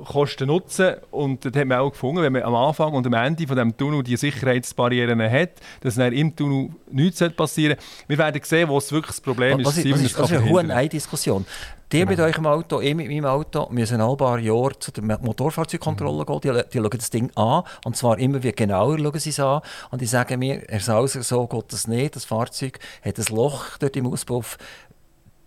Kosten 0.05 0.47
nutzen. 0.47 0.95
Und 1.11 1.45
das 1.45 1.53
hat 1.55 1.67
man 1.67 1.79
auch 1.79 1.91
gefunden, 1.91 2.23
wenn 2.23 2.33
man 2.33 2.43
am 2.43 2.55
Anfang 2.55 2.93
und 2.93 3.07
am 3.07 3.13
Ende 3.15 3.47
von 3.47 3.57
dem 3.57 3.77
Tunnel 3.77 4.03
die 4.03 4.17
Sicherheitsbarrieren 4.17 5.21
hat, 5.21 5.51
dass 5.81 5.97
dann 5.97 6.13
im 6.13 6.35
Tunnel 6.35 6.71
nichts 6.91 7.21
passieren 7.37 7.77
sollte. 7.79 8.07
Wir 8.09 8.19
werden 8.19 8.41
sehen, 8.45 8.69
wo 8.69 8.79
es 8.79 8.91
wirklich 8.93 9.17
das 9.17 9.21
Problem 9.21 9.61
ist. 9.61 9.67
Was 9.67 9.79
ist, 9.79 9.91
was 9.91 10.01
ist, 10.01 10.19
was 10.19 10.31
ist 10.31 10.39
eine 10.39 10.51
hohe 10.51 10.89
Diskussion. 10.89 11.45
Die 11.93 11.99
genau. 11.99 12.11
mit 12.11 12.21
eurem 12.21 12.47
Auto, 12.47 12.81
ich 12.81 12.95
mit 12.95 13.09
meinem 13.09 13.27
Auto, 13.27 13.69
müssen 13.71 14.01
ein 14.01 14.17
paar 14.17 14.39
Jahre 14.39 14.79
zu 14.79 14.91
der 14.91 15.05
Motorfahrzeugkontrolle 15.05 16.25
mhm. 16.25 16.41
gehen. 16.41 16.55
Die, 16.55 16.71
die 16.73 16.79
schauen 16.79 16.91
das 16.99 17.11
Ding 17.11 17.31
an. 17.37 17.63
Und 17.85 17.97
zwar 17.97 18.19
immer 18.19 18.43
wie 18.43 18.53
genauer 18.53 18.99
schauen 18.99 19.19
sie 19.19 19.31
es 19.31 19.41
an. 19.41 19.61
Und 19.91 20.01
die 20.01 20.07
sagen 20.07 20.39
mir, 20.39 20.63
Herr 20.69 20.81
Sauser, 20.81 21.23
so 21.23 21.47
geht 21.47 21.73
das 21.73 21.87
nicht. 21.87 22.17
Das 22.17 22.25
Fahrzeug 22.25 22.79
hat 23.05 23.19
ein 23.19 23.37
Loch 23.37 23.79
dort 23.79 23.97
im 23.97 24.07
Auspuff 24.07 24.57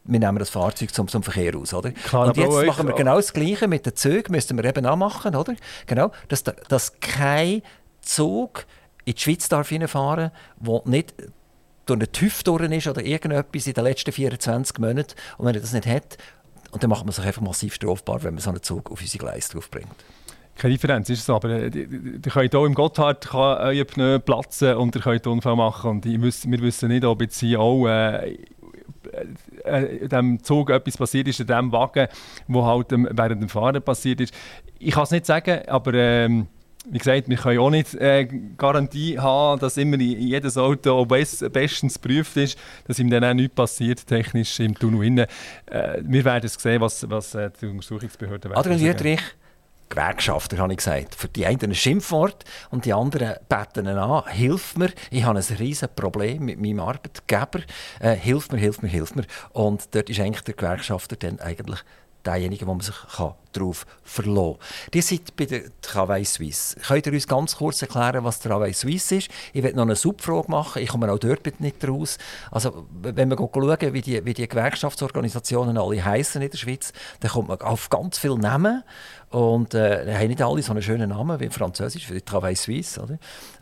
wir 0.08 0.20
nehmen 0.20 0.40
das 0.40 0.50
Fahrzeug 0.50 0.94
zum, 0.94 1.08
zum 1.08 1.24
Verkehr 1.24 1.56
aus. 1.56 1.74
Oder? 1.74 1.92
Klar, 1.92 2.28
und 2.28 2.38
jetzt 2.38 2.66
machen 2.66 2.88
wir 2.88 2.96
genau 2.96 3.18
das 3.18 3.34
Gleiche 3.34 3.68
mit 3.68 3.86
den 3.86 3.96
Zügen, 3.96 4.32
müssten 4.32 4.58
wir 4.58 4.66
eben 4.66 4.86
auch 4.86 4.96
machen, 4.96 5.36
oder? 5.36 5.54
Genau, 5.86 6.12
dass, 6.30 6.44
dass 6.44 7.00
kein 7.00 7.62
Zug 8.02 8.66
in 9.06 9.14
die 9.14 9.22
Schweiz 9.22 9.48
darf 9.50 9.72
reinfahren 9.72 10.32
darf, 10.60 10.84
der 10.86 10.92
nicht 10.92 11.14
durch 11.86 12.00
einen 12.00 12.12
TÜV 12.12 12.44
durch 12.44 12.72
ist 12.72 12.88
oder 12.88 13.02
irgendetwas 13.02 13.68
in 13.68 13.74
den 13.74 13.84
letzten 13.84 14.12
24 14.12 14.80
Monaten. 14.80 15.16
Und 15.38 15.46
wenn 15.46 15.56
er 15.56 15.62
das 15.62 15.74
nicht 15.74 15.88
hat, 15.88 16.18
und 16.72 16.84
dann 16.84 16.90
macht 16.90 17.06
man 17.06 17.14
sich 17.14 17.26
einfach 17.26 17.42
massiv 17.42 17.74
strafbar, 17.74 18.24
wenn 18.24 18.34
man 18.34 18.42
so 18.42 18.50
einen 18.50 18.62
Zug 18.62 18.92
auf 18.92 19.00
unsere 19.00 19.24
Gleise 19.24 19.54
draufbringt. 19.54 19.88
Keine 20.58 20.74
Differenz, 20.74 21.10
ist 21.10 21.22
es. 21.22 21.30
Aber 21.30 21.50
ihr 21.50 21.66
äh, 21.66 22.20
könnt 22.30 22.52
hier 22.52 22.66
im 22.66 22.74
Gotthard 22.74 23.34
euer 23.34 23.86
Pneu 23.86 24.20
platzen 24.20 24.76
und 24.76 24.96
ihr 24.96 25.02
könnt 25.02 25.28
Unfall 25.28 25.56
machen. 25.56 25.92
Und 25.92 26.06
wir 26.06 26.22
wissen 26.22 26.88
nicht, 26.90 27.06
ob 27.06 27.22
jetzt 27.22 27.40
hier 27.40 27.60
auch 27.60 27.88
äh, 27.88 28.38
äh, 29.64 30.08
dem 30.08 30.44
Zug 30.44 30.70
etwas 30.70 30.98
passiert 30.98 31.28
ist, 31.28 31.40
in 31.40 31.48
dem 31.48 31.72
Wagen, 31.72 32.08
wo 32.48 32.66
halt 32.66 32.92
ähm, 32.92 33.08
während 33.12 33.42
dem 33.42 33.50
Fahren 33.50 33.82
passiert 33.82 34.22
ist. 34.22 34.34
Ich 34.80 34.94
kann 34.94 35.04
es 35.04 35.12
nicht 35.12 35.26
sagen, 35.26 35.68
aber 35.68 35.94
ähm, 35.94 36.48
wie 36.90 36.98
gesagt, 37.00 37.28
wir 37.28 37.38
können 37.38 37.60
auch 37.60 37.70
nicht 37.70 37.94
äh, 37.96 38.28
Garantie 38.58 39.20
haben, 39.20 39.60
dass 39.60 39.78
immer 39.78 39.98
jedes 39.98 40.58
Auto 40.58 41.06
best, 41.06 41.52
bestens 41.52 42.00
geprüft 42.02 42.38
ist, 42.38 42.58
dass 42.88 43.00
ihm 43.00 43.10
dann 43.10 43.24
auch 43.24 43.34
nichts 43.34 43.56
passiert, 43.56 44.06
technisch 44.08 44.60
im 44.60 44.74
Tunnel. 44.74 45.28
Äh, 45.66 46.02
wir 46.02 46.26
werden 46.26 46.46
es 46.46 46.54
sehen, 46.54 46.82
was, 46.82 47.10
was 47.10 47.36
äh, 47.36 47.50
die 47.62 47.68
Untersuchungsbehörden 47.68 48.52
werden. 48.52 48.58
Adrian 48.58 48.80
Dietrich, 48.80 49.22
Gewerkschafter, 49.90 50.58
habe 50.58 50.74
ich 50.74 50.78
gesagt. 50.78 51.16
Für 51.16 51.28
die 51.28 51.46
einen 51.46 51.62
ein 51.62 51.76
Schimpfwort 51.76 52.44
und 52.70 52.86
die 52.86 52.94
anderen 52.94 53.36
beten 53.50 53.88
an, 53.88 54.28
hilf 54.28 54.76
mir, 54.76 54.92
ich 55.12 55.24
habe 55.24 55.40
ein 55.40 55.58
riesiges 55.58 55.96
Problem 55.96 56.46
mit 56.46 56.60
meinem 56.60 56.80
Arbeitgeber, 56.80 57.62
äh, 58.00 58.16
hilf 58.16 58.52
mir, 58.52 58.58
hilf 58.58 58.82
mir, 58.82 58.90
hilf 58.90 59.16
mir. 59.16 59.26
Und 59.54 59.94
dort 59.96 60.10
ist 60.10 60.20
eigentlich 60.20 60.44
der 60.44 60.56
Gewerkschafter 60.56 61.16
dann 61.16 61.40
eigentlich 61.40 61.84
derjenige, 62.28 62.68
wo 62.68 62.74
man 62.74 62.82
sich 62.82 62.96
darauf 63.54 63.86
verlassen 64.04 64.58
kann. 64.60 64.92
Ihr 64.94 65.04
seid 65.04 65.36
bei 65.36 65.46
der 65.46 65.62
Travail 65.82 66.26
Suisse. 66.26 66.80
Könnt 66.80 67.08
ihr 67.08 67.14
uns 67.14 67.28
ganz 67.28 67.56
kurz 67.56 67.82
erklären, 67.82 68.24
was 68.24 68.40
Travail 68.40 68.74
Suisse 68.74 69.16
ist? 69.16 69.30
Ich 69.54 69.64
werde 69.64 69.78
noch 69.78 69.84
eine 69.84 69.96
Subfrage 69.96 70.50
machen, 70.50 70.82
ich 70.82 70.90
komme 70.90 71.12
auch 71.12 71.18
dort 71.18 71.60
nicht 71.60 71.88
raus. 71.88 72.18
Also, 72.52 72.86
wenn 73.02 73.30
wir 73.30 73.38
schauen, 73.38 73.94
wie 73.94 74.02
die, 74.02 74.24
wie 74.26 74.34
die 74.34 74.48
Gewerkschaftsorganisationen 74.48 75.78
alle 75.78 76.04
heißen 76.04 76.42
in 76.42 76.52
der 76.52 76.58
Schweiz, 76.58 76.94
dann 77.22 77.32
kommt 77.32 77.48
man 77.48 77.62
auf 77.62 77.90
ganz 77.90 78.18
viele 78.18 78.38
Namen 78.38 78.84
und 79.30 79.74
äh, 79.74 80.16
haben 80.16 80.28
nicht 80.28 80.42
alle 80.42 80.62
so 80.62 80.72
einen 80.72 80.82
schönen 80.82 81.10
Namen 81.10 81.40
wie 81.40 81.50
Französisch, 81.50 82.10
wie 82.12 82.22
Travail 82.22 82.56
Suisse. 82.56 83.02
Oder? 83.02 83.18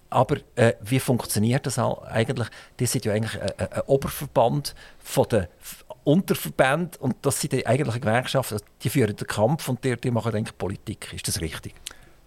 Aber 0.10 0.38
äh, 0.56 0.74
wie 0.82 1.00
funktioniert 1.00 1.66
das 1.66 1.80
eigentlich? 1.80 2.48
Die 2.80 2.86
sind 2.86 3.06
ja 3.06 3.14
eigentlich 3.14 3.42
ein, 3.42 3.52
ein 3.58 3.82
Oberverband 3.88 4.76
von 5.00 5.28
den 5.30 5.48
Unterverbänden 6.04 7.02
und 7.02 7.16
das 7.24 7.42
sind 7.42 7.66
eigentlich 7.66 8.00
Gewerkschaften, 8.00 8.60
die 8.84 8.90
führen 8.90 9.16
den 9.16 9.28
Kampf 9.28 9.68
und 9.68 9.84
die, 9.84 9.96
die 9.98 10.12
machen 10.12 10.34
eigentlich 10.36 10.58
Politik. 10.58 11.12
Ist 11.14 11.28
das 11.28 11.42
richtig? 11.42 11.74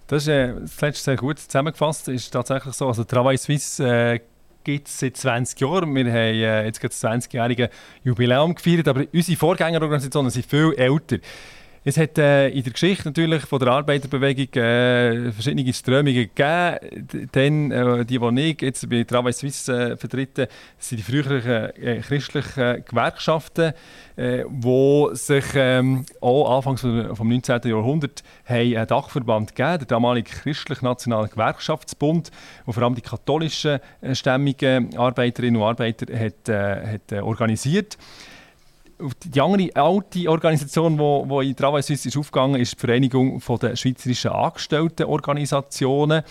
Das 0.09 0.23
ist 0.23 0.29
äh, 0.29 0.55
das 0.61 0.81
letzte 0.81 1.05
sehr 1.05 1.17
gut 1.17 1.39
zusammengefasst. 1.39 2.09
ist 2.09 2.31
tatsächlich 2.31 2.75
so. 2.75 2.89
Also 2.89 3.05
Travail 3.05 3.39
Suisse 3.39 3.87
äh, 3.87 4.21
gibt 4.65 4.89
es 4.89 4.99
seit 4.99 5.17
20 5.17 5.61
Jahren. 5.61 5.95
Wir 5.95 6.07
haben 6.07 6.15
äh, 6.15 6.65
jetzt 6.65 6.83
das 6.83 7.05
20-jährige 7.05 7.71
Jubiläum 8.03 8.55
gefeiert, 8.55 8.89
aber 8.89 9.05
unsere 9.13 9.39
Vorgängerorganisationen 9.39 10.31
sind 10.31 10.47
viel 10.47 10.75
älter. 10.77 11.19
Es 11.85 11.97
hat 11.97 12.19
äh, 12.19 12.49
in 12.49 12.63
der 12.65 12.73
Geschichte 12.73 13.09
natürlich 13.09 13.43
von 13.43 13.61
der 13.61 13.69
Arbeiterbewegung 13.69 14.63
äh, 14.63 15.33
verschiedene 15.33 15.73
Strömungen 15.73 16.29
gegeben. 16.35 17.29
Dann, 17.33 17.71
äh, 17.71 18.05
die, 18.05 18.19
die 18.19 18.41
ich 18.51 18.63
jetzt 18.63 18.89
bei 18.91 19.05
Travail 19.05 19.33
Suisse 19.33 19.73
äh, 19.93 19.97
vertreten, 19.97 20.49
sind 20.79 20.99
die 20.99 21.03
früheren 21.03 21.71
äh, 21.77 22.01
christlichen 22.01 22.85
Gewerkschaften, 22.85 23.73
äh, 24.17 24.45
wo 24.49 25.15
sich 25.15 25.45
ähm, 25.55 26.05
auch 26.21 26.57
Anfangs 26.57 26.81
vom 26.81 27.29
19. 27.29 27.61
Jahrhundert 27.65 28.25
haben 28.45 28.77
einen 28.77 28.87
Dachverband 28.87 29.55
gegeben, 29.55 29.79
der 29.79 29.87
damalige 29.87 30.31
christlich-nationale 30.31 31.29
Gewerkschaftsbund, 31.29 32.33
der 32.67 32.75
vor 32.75 32.83
allem 32.83 32.97
die 32.97 33.03
katholischen 33.03 33.79
äh, 34.01 34.15
stämmigen 34.15 34.97
Arbeiterinnen 34.97 35.61
und 35.61 35.69
Arbeiter 35.69 36.07
hat, 36.19 36.49
hat 36.49 37.13
organisiert 37.23 37.97
die 39.25 39.41
andere 39.41 39.71
alte 39.75 40.29
Organisation, 40.29 40.95
die 40.95 40.99
wo, 40.99 41.25
wo 41.29 41.41
in 41.41 41.55
Travail 41.55 41.83
Suisse 41.83 42.09
ist 42.09 42.17
aufgegangen 42.17 42.61
ist, 42.61 42.75
die 42.75 42.87
Vereinigung 42.87 43.41
der 43.61 43.77
Schweizerischen 43.77 44.31
Angestelltenorganisationen. 44.33 46.23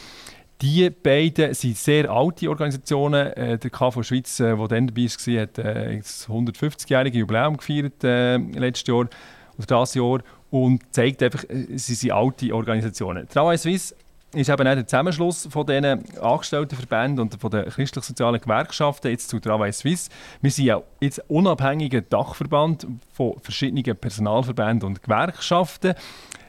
Die 0.62 0.90
beiden 0.90 1.54
sind 1.54 1.78
sehr 1.78 2.10
alte 2.10 2.50
Organisationen. 2.50 3.28
Äh, 3.34 3.60
der 3.60 3.70
KV 3.70 4.02
Schweiz, 4.02 4.38
der 4.38 4.54
äh, 4.54 4.68
dann 4.68 4.88
dabei 4.88 5.04
war, 5.04 5.42
hat 5.42 5.60
äh, 5.60 5.98
das 5.98 6.28
150-jährige 6.28 7.20
Jubiläum 7.20 7.58
gefeiert 7.58 8.04
äh, 8.04 8.38
letztes 8.38 8.88
Jahr 8.88 8.98
oder 8.98 9.10
dieses 9.58 9.94
Jahr 9.94 10.20
und 10.50 10.82
zeigt 10.92 11.22
einfach, 11.22 11.44
äh, 11.44 11.78
sie 11.78 11.94
sind 11.94 12.12
alte 12.12 12.54
Organisationen. 12.54 13.28
Travail 13.28 13.58
Suisse 13.58 13.96
ist 14.34 14.50
eben 14.50 14.68
auch 14.68 14.74
der 14.74 14.86
Zusammenschluss 14.86 15.48
von 15.50 15.66
diesen 15.66 16.04
Angestelltenverbänden 16.20 17.22
und 17.22 17.40
von 17.40 17.50
den 17.50 17.66
christlich-sozialen 17.70 18.42
Gewerkschaften 18.42 19.10
jetzt 19.10 19.30
zu 19.30 19.40
Travail 19.40 19.72
Suisse. 19.72 20.10
Wir 20.42 20.52
sind 20.52 20.66
ja 20.66 20.82
jetzt 21.00 21.22
unabhängiger 21.30 22.02
Dachverband 22.02 22.88
von 23.14 23.40
verschiedenen 23.40 23.96
Personalverbänden 23.96 24.88
und 24.88 25.02
Gewerkschaften. 25.02 25.94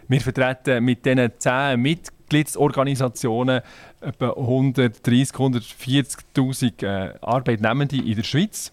Wir 0.08 0.20
vertreten 0.20 0.84
mit 0.84 1.06
diesen 1.06 1.30
zehn 1.38 1.80
Mitgliedsorganisationen 1.80 3.60
etwa 4.00 4.30
130.000, 4.30 5.32
140.000 6.34 6.84
äh, 6.84 7.14
Arbeitnehmende 7.20 7.96
in 7.96 8.16
der 8.16 8.22
Schweiz. 8.24 8.72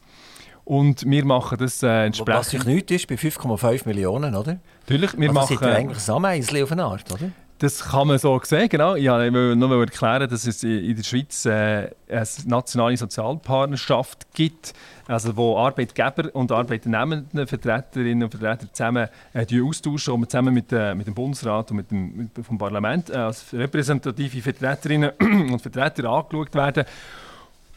Und 0.64 1.08
wir 1.08 1.26
machen 1.26 1.60
das 1.60 1.84
äh, 1.84 2.06
entsprechend... 2.06 2.40
Was 2.40 2.50
sich 2.50 2.66
nichts 2.66 2.92
ist 2.92 3.08
bei 3.08 3.16
5,5 3.16 3.88
Millionen, 3.88 4.34
oder? 4.34 4.58
Natürlich, 4.82 5.16
wir 5.16 5.30
also 5.30 5.40
machen... 5.40 5.58
Das 5.60 5.70
ist 5.70 5.76
eigentlich 5.76 6.08
ein 6.08 6.16
Ameisli 6.16 6.64
auf 6.64 6.72
eine 6.72 6.86
Art, 6.86 7.12
oder? 7.12 7.32
Das 7.60 7.86
kann 7.86 8.10
man 8.10 8.18
so 8.18 8.38
sehen, 8.44 8.68
genau. 8.68 8.96
Ich 8.96 9.10
wollte 9.10 9.56
nur 9.56 9.80
erklären, 9.80 10.30
dass 10.30 10.46
es 10.46 10.62
in 10.62 10.94
der 10.94 11.04
Schweiz 11.04 11.46
äh, 11.46 11.90
eine 12.10 12.28
nationale 12.48 12.98
Sozialpartnerschaft 12.98 14.28
gibt, 14.34 14.74
also 15.08 15.38
wo 15.38 15.58
Arbeitgeber 15.58 16.36
und 16.36 16.52
Arbeitnehmende, 16.52 17.48
Vertreterinnen 17.48 18.24
und 18.24 18.32
Vertreter 18.32 18.74
zusammen 18.74 19.08
äh, 19.34 19.62
austauschen 19.62 20.16
und 20.16 20.30
zusammen 20.30 20.54
mit, 20.54 20.74
äh, 20.74 20.94
mit 20.96 21.08
dem 21.08 21.14
Bundesrat 21.14 21.72
und 21.72 21.78
mit 21.78 21.92
dem, 21.92 22.18
mit, 22.18 22.46
vom 22.46 22.58
Parlament 22.58 23.10
äh, 23.10 23.16
als 23.16 23.46
repräsentative 23.54 24.42
Vertreterinnen 24.42 25.12
und 25.52 25.62
Vertreter 25.62 26.10
angeschaut 26.10 26.54
werden. 26.56 26.84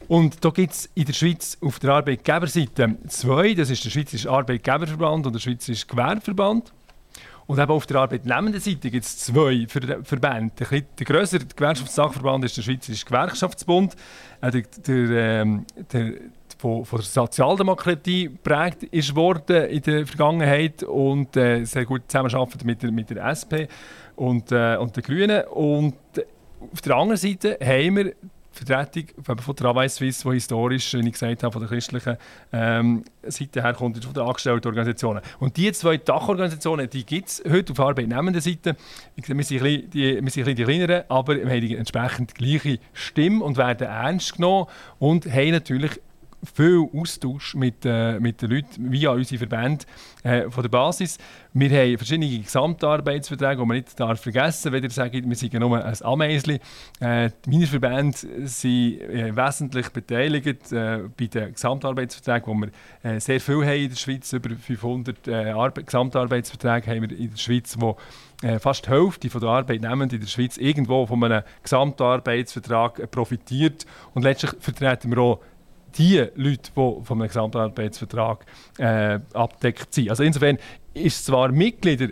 Und 0.09 0.45
da 0.45 0.51
gibt 0.51 0.73
es 0.73 0.91
in 0.95 1.05
der 1.05 1.13
Schweiz 1.13 1.57
auf 1.61 1.79
der 1.79 1.91
Arbeitgeberseite 1.91 2.97
zwei, 3.07 3.55
das 3.55 3.71
ist 3.71 3.85
der 3.85 3.91
Schweizerische 3.91 4.29
Arbeitgeberverband 4.29 5.27
und 5.27 5.35
der 5.35 5.41
Schweizerische 5.41 5.87
Gewerbeverband. 5.87 6.73
Und 7.49 7.59
eben 7.59 7.73
auf 7.73 7.87
der 7.87 7.97
Arbeitnehmendenseite 7.97 8.91
gibt 8.91 9.07
es 9.07 9.17
zwei 9.17 9.67
Verbände. 9.67 10.53
Der, 10.61 10.83
der 10.83 11.07
grössere 11.07 11.47
Gewerkschaftsdachverband 11.47 12.45
ist 12.45 12.59
der 12.59 12.63
Schweizerische 12.63 13.07
Gewerkschaftsbund. 13.07 13.97
Äh, 14.43 14.51
der, 14.51 14.63
der, 14.87 15.41
ähm, 15.41 15.65
der, 15.91 16.13
von, 16.59 16.85
von, 16.85 16.99
der 16.99 17.07
Sozialdemokratie 17.07 18.25
geprägt 18.25 18.83
ist 18.83 19.17
worden 19.17 19.65
in 19.65 19.81
der 19.81 20.07
Vergangenheit 20.07 20.83
und 20.83 21.39
äh, 21.39 21.65
sehr 21.65 21.87
gut 21.87 22.03
zusammenarbeitet 22.07 22.65
mit 22.65 22.83
der, 22.83 22.93
mit 22.93 23.09
der 23.09 23.25
SP 23.33 23.65
und, 24.17 24.53
äh, 24.53 24.77
und 24.77 24.95
den 24.95 25.03
Grünen. 25.03 25.45
Und 25.47 25.95
auf 26.71 26.83
der 26.83 26.97
anderen 26.97 27.17
Seite 27.17 27.57
haben 27.63 27.97
wir 27.97 28.13
Vertretung 28.65 29.05
von 29.23 29.57
Travail 29.57 29.89
Suisse, 29.89 30.23
die 30.29 30.35
historisch, 30.35 30.95
wie 30.95 31.07
ich 31.07 31.13
gesagt 31.13 31.43
habe, 31.43 31.53
von 31.53 31.63
der 31.63 31.69
christlichen 31.69 32.17
ähm, 32.53 33.05
Seite 33.23 33.63
herkommt, 33.63 34.03
von 34.05 34.15
den 34.15 34.23
Angestelltenorganisationen. 34.23 35.23
Und 35.39 35.57
diese 35.57 35.73
zwei 35.73 35.97
Dachorganisationen, 35.97 36.89
die 36.91 37.05
gibt 37.05 37.29
es 37.29 37.43
heute 37.49 37.73
auf 37.73 37.81
arbeitnehmenden 37.81 38.41
Seite. 38.41 38.77
Wir 39.17 39.45
sind, 39.45 39.63
ein 39.63 39.91
die, 39.91 40.23
wir 40.23 40.31
sind 40.31 40.49
ein 40.49 40.57
die 40.57 40.65
kleineren, 40.65 41.03
aber 41.09 41.37
wir 41.37 41.49
haben 41.49 41.61
die 41.61 41.77
entsprechend 41.77 42.35
gleiche 42.35 42.79
Stimme 42.93 43.45
und 43.45 43.57
werden 43.57 43.87
ernst 43.87 44.37
genommen 44.37 44.67
und 44.99 45.27
haben 45.27 45.51
natürlich 45.51 46.01
viel 46.43 46.89
Austausch 46.95 47.55
mit, 47.55 47.85
äh, 47.85 48.19
mit 48.21 48.41
den 48.43 48.51
Leuten 48.51 48.93
via 48.93 49.11
unsere 49.11 49.39
Verbände 49.39 49.85
äh, 50.23 50.49
von 50.51 50.63
der 50.63 50.69
Basis. 50.69 51.19
Wir 51.53 51.71
haben 51.71 51.97
verschiedene 51.97 52.39
Gesamtarbeitsverträge, 52.39 53.61
die 53.61 53.67
man 53.67 53.77
nicht 53.77 53.99
darf 53.99 54.21
vergessen 54.21 54.65
darf. 54.65 54.73
Wenn 54.73 54.85
ihr 54.85 54.91
sagt, 54.91 55.15
wir 55.15 55.37
sind 55.37 55.53
nur 55.55 55.85
ein 55.85 56.03
Ameisli. 56.03 56.61
Äh, 57.01 57.31
meine 57.47 57.67
Verbände 57.67 58.17
sind 58.45 59.01
äh, 59.01 59.35
wesentlich 59.35 59.89
beteiligt 59.91 60.73
äh, 60.73 61.01
bei 61.17 61.27
den 61.27 61.53
Gesamtarbeitsverträgen, 61.53 62.47
wo 62.47 62.55
wir 62.55 62.71
äh, 63.03 63.21
sehr 63.21 63.41
viel 63.41 63.65
haben 63.65 63.83
in 63.83 63.89
der 63.89 63.97
Schweiz. 63.97 64.33
Über 64.33 64.51
500 64.51 65.29
äh, 65.29 65.83
Gesamtarbeitsverträge 65.85 66.91
haben 66.91 67.11
wir 67.11 67.19
in 67.19 67.31
der 67.31 67.39
Schweiz, 67.39 67.77
wo 67.79 67.97
fast 68.61 68.87
die 68.87 68.91
Hälfte 68.91 69.29
der 69.29 69.49
Arbeitnehmenden 69.49 70.21
in 70.21 70.21
der 70.21 70.31
Schweiz 70.31 70.59
irgendwo 70.59 71.05
von 71.07 71.25
einem 71.25 71.43
Gesamtarbeitsvertrag 71.65 73.11
profitiert. 73.11 73.85
Und 74.15 74.23
letztlich 74.23 74.53
vertreten 74.61 75.11
wir 75.11 75.19
auch 75.19 75.41
die 75.97 76.27
Leute, 76.35 76.71
die 76.77 77.05
vom 77.05 77.21
Gesamtarbeitsvertrag 77.21 78.45
äh, 78.79 79.19
abdeckt 79.33 79.95
sind. 79.95 80.11
Also 80.11 80.23
insofern 80.23 80.59
ist 80.95 81.25
zwar 81.25 81.51
Mitglieder 81.53 82.09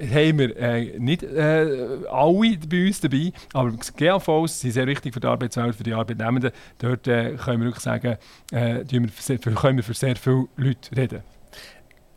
haben 0.00 0.38
wir 0.38 0.56
äh, 0.56 0.98
nicht 0.98 1.22
äh, 1.22 1.98
alle 2.10 2.58
bei 2.68 2.86
uns 2.86 3.00
dabei, 3.00 3.32
aber 3.52 3.72
GAVs 3.96 4.60
sind 4.60 4.72
sehr 4.72 4.86
wichtig 4.86 5.14
für 5.14 5.20
die 5.20 5.26
Arbeitswelt, 5.26 5.74
für 5.74 5.84
die 5.84 5.94
Arbeitnehmenden. 5.94 6.50
Dort 6.78 7.06
äh, 7.06 7.36
können 7.36 7.60
wir 7.60 7.66
wirklich 7.66 7.84
sagen, 7.84 8.16
äh, 8.50 8.84
wir 8.88 9.08
für, 9.08 9.38
können 9.38 9.76
wir 9.76 9.84
für 9.84 9.94
sehr 9.94 10.16
viele 10.16 10.48
Leute 10.56 10.96
reden. 10.96 11.22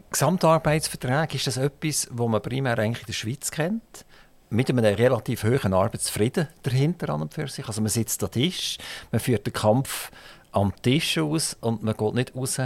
Gesamtarbeitsvertrag, 0.09 1.35
ist 1.35 1.47
das 1.47 1.57
etwas, 1.57 2.07
was 2.11 2.27
man 2.27 2.41
primär 2.41 2.79
eigentlich 2.79 3.01
in 3.01 3.07
der 3.07 3.13
Schweiz 3.13 3.51
kennt? 3.51 4.05
mit 4.49 4.69
einem 4.69 4.85
relativ 4.85 5.43
hohen 5.43 5.73
Arbeitsfrieden 5.73 6.47
dahinter 6.63 7.09
an 7.09 7.23
und 7.23 7.33
für 7.33 7.47
sich. 7.47 7.67
Also 7.67 7.81
man 7.81 7.89
sitzt 7.89 8.23
am 8.23 8.31
Tisch, 8.31 8.77
man 9.11 9.19
führt 9.19 9.45
den 9.45 9.53
Kampf 9.53 10.09
am 10.51 10.73
Tisch 10.81 11.17
aus 11.17 11.55
und 11.61 11.83
man 11.83 11.95
geht 11.95 12.13
nicht 12.13 12.35
raus 12.35 12.59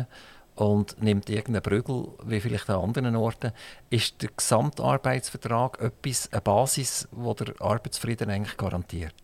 und 0.55 1.01
nimmt 1.01 1.29
irgendeinen 1.29 1.63
Prügel, 1.63 2.09
wie 2.25 2.39
vielleicht 2.39 2.69
an 2.69 2.81
anderen 2.81 3.15
Orten. 3.15 3.51
Ist 3.89 4.21
der 4.21 4.29
Gesamtarbeitsvertrag 4.35 5.79
etwas, 5.81 6.31
eine 6.31 6.41
Basis, 6.41 7.07
die 7.11 7.43
der 7.43 7.53
Arbeitsfrieden 7.59 8.29
eigentlich 8.29 8.57
garantiert? 8.57 9.15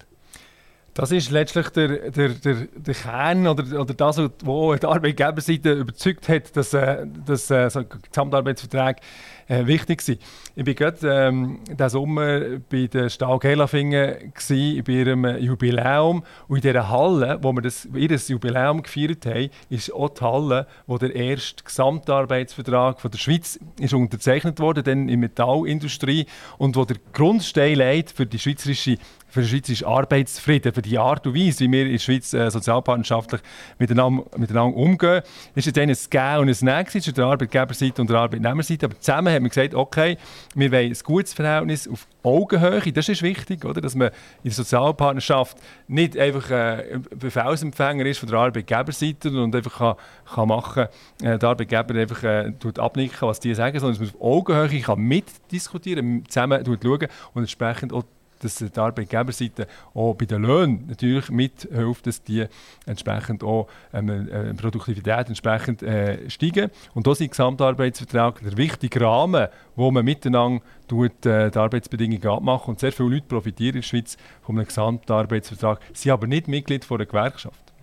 Das 0.97 1.11
ist 1.11 1.29
letztlich 1.29 1.69
der, 1.69 2.09
der, 2.09 2.29
der, 2.29 2.55
der 2.75 2.93
Kern 2.95 3.45
oder, 3.45 3.81
oder 3.81 3.93
das, 3.93 4.17
was 4.17 4.79
die 4.79 4.87
Arbeitgeberseite 4.87 5.73
überzeugt 5.73 6.27
hat, 6.27 6.57
dass, 6.57 6.73
äh, 6.73 7.05
dass 7.23 7.51
äh, 7.51 7.69
so 7.69 7.83
Gesamtarbeitsverträge 7.83 8.99
äh, 9.47 9.65
wichtig 9.65 10.01
sind. 10.01 10.21
Ich 10.55 10.65
war 10.65 10.73
gerade 10.73 11.27
ähm, 11.27 11.59
diesen 11.67 11.89
Sommer 11.89 12.59
bei 12.69 12.87
der 12.87 13.09
Stahl 13.09 13.39
Gelafingen 13.39 14.33
bei 14.47 14.91
ihrem 14.91 15.25
Jubiläum 15.37 16.23
und 16.47 16.57
in 16.57 16.61
dieser 16.61 16.89
Halle, 16.89 17.39
wo 17.41 17.53
wir 17.53 17.61
das, 17.61 17.87
ihr 17.93 18.09
Jubiläum 18.09 18.83
gefeiert 18.83 19.25
haben, 19.25 19.49
ist 19.69 19.93
auch 19.93 20.09
die 20.09 20.21
Halle, 20.21 20.67
wo 20.85 20.97
der 20.97 21.15
erste 21.15 21.63
Gesamtarbeitsvertrag 21.63 22.99
von 22.99 23.11
der 23.11 23.17
Schweiz 23.17 23.59
ist 23.79 23.93
unterzeichnet 23.93 24.59
wurde, 24.59 24.83
dann 24.83 25.01
in 25.01 25.07
der 25.07 25.17
Metallindustrie 25.17 26.25
und 26.57 26.75
wo 26.75 26.85
der 26.85 26.97
Grundstein 27.13 27.77
legt 27.77 28.11
für 28.11 28.25
die 28.25 28.39
schweizerische 28.39 28.97
für 29.27 29.41
den 29.41 29.49
schweizerischen 29.49 29.87
Arbeitsfrieden, 29.87 30.73
für 30.73 30.81
die 30.81 30.97
Art 30.97 31.27
und 31.27 31.35
Weise, 31.35 31.65
wie 31.65 31.71
wir 31.71 31.85
in 31.85 31.91
der 31.91 31.99
Schweiz 31.99 32.33
äh, 32.33 32.49
sozialpartnerschaftlich 32.49 33.41
miteinander, 33.77 34.23
miteinander 34.37 34.77
umgehen. 34.77 35.21
Das 35.55 35.67
ist 35.67 35.75
dann 35.75 35.89
ein 35.89 35.97
Gehen 36.09 36.39
und 36.39 36.49
ein 36.49 36.57
Nein 36.61 36.87
zwischen 36.87 37.13
der 37.13 37.25
Arbeitgeberseite 37.25 38.01
und 38.01 38.09
der 38.09 38.17
Arbeitnehmerseite. 38.17 38.85
Aber 38.85 38.99
zusammen 38.99 39.33
haben 39.33 39.43
wir 39.43 39.49
gesagt, 39.49 39.73
okay, 39.73 40.17
wir 40.55 40.71
wollen 40.71 40.91
ein 40.91 40.97
gutes 41.03 41.33
Verhältnis 41.33 41.87
auf 41.87 42.07
Augenhöhe. 42.23 42.91
Das 42.91 43.09
ist 43.09 43.21
wichtig, 43.21 43.63
oder? 43.65 43.81
dass 43.81 43.95
man 43.95 44.09
in 44.09 44.13
der 44.45 44.51
Sozialpartnerschaft 44.53 45.57
nicht 45.87 46.17
einfach 46.17 46.49
äh, 46.49 46.99
Befehlsempfänger 47.15 48.05
ist 48.05 48.19
von 48.19 48.29
der 48.29 48.39
Arbeitgeberseite 48.39 49.29
und 49.29 49.55
einfach 49.55 49.77
kann, 49.77 49.95
kann 50.33 50.47
machen, 50.47 50.87
äh, 51.21 51.37
der 51.37 51.49
Arbeitgeber 51.49 51.95
einfach 51.95 52.23
äh, 52.23 52.51
tut 52.59 52.79
abnicken, 52.79 53.27
was 53.27 53.39
die 53.39 53.53
sagen, 53.53 53.79
sondern 53.79 53.99
dass 53.99 54.13
man 54.13 54.21
auf 54.21 54.27
Augenhöhe 54.27 54.81
kann 54.81 54.99
mitdiskutieren, 54.99 56.23
zusammen 56.27 56.63
schauen 56.65 57.07
und 57.33 57.41
entsprechend 57.41 57.93
auch 57.93 58.03
dass 58.43 58.55
die 58.55 58.79
Arbeitgeberseite 58.79 59.67
auch 59.93 60.13
bei 60.13 60.25
den 60.25 60.43
Löhnen 60.43 60.85
natürlich 60.87 61.29
mithilft, 61.29 62.07
dass 62.07 62.23
die 62.23 62.45
entsprechend 62.85 63.43
auch 63.43 63.67
ähm, 63.93 64.09
äh, 64.09 64.53
Produktivität 64.53 65.27
entsprechend 65.27 65.83
äh, 65.83 66.29
steigen. 66.29 66.71
Und 66.93 67.07
da 67.07 67.15
sind 67.15 67.31
Gesamtarbeitsvertrag 67.31 68.41
der 68.41 68.57
wichtige 68.57 69.01
Rahmen, 69.01 69.47
wo 69.75 69.91
man 69.91 70.05
miteinander 70.05 70.61
tut, 70.87 71.25
äh, 71.25 71.51
die 71.51 71.57
Arbeitsbedingungen 71.57 72.27
abmachen. 72.27 72.71
Und 72.71 72.79
sehr 72.79 72.91
viele 72.91 73.09
Leute 73.09 73.27
profitieren 73.27 73.75
in 73.75 73.81
der 73.81 73.87
Schweiz 73.87 74.17
von 74.41 74.55
einem 74.57 74.65
Gesamtarbeitsvertrag, 74.65 75.79
sind 75.93 76.11
aber 76.11 76.27
nicht 76.27 76.47
Mitglied 76.47 76.85
von 76.85 76.97
einer 76.97 77.05
Gewerkschaft. 77.05 77.73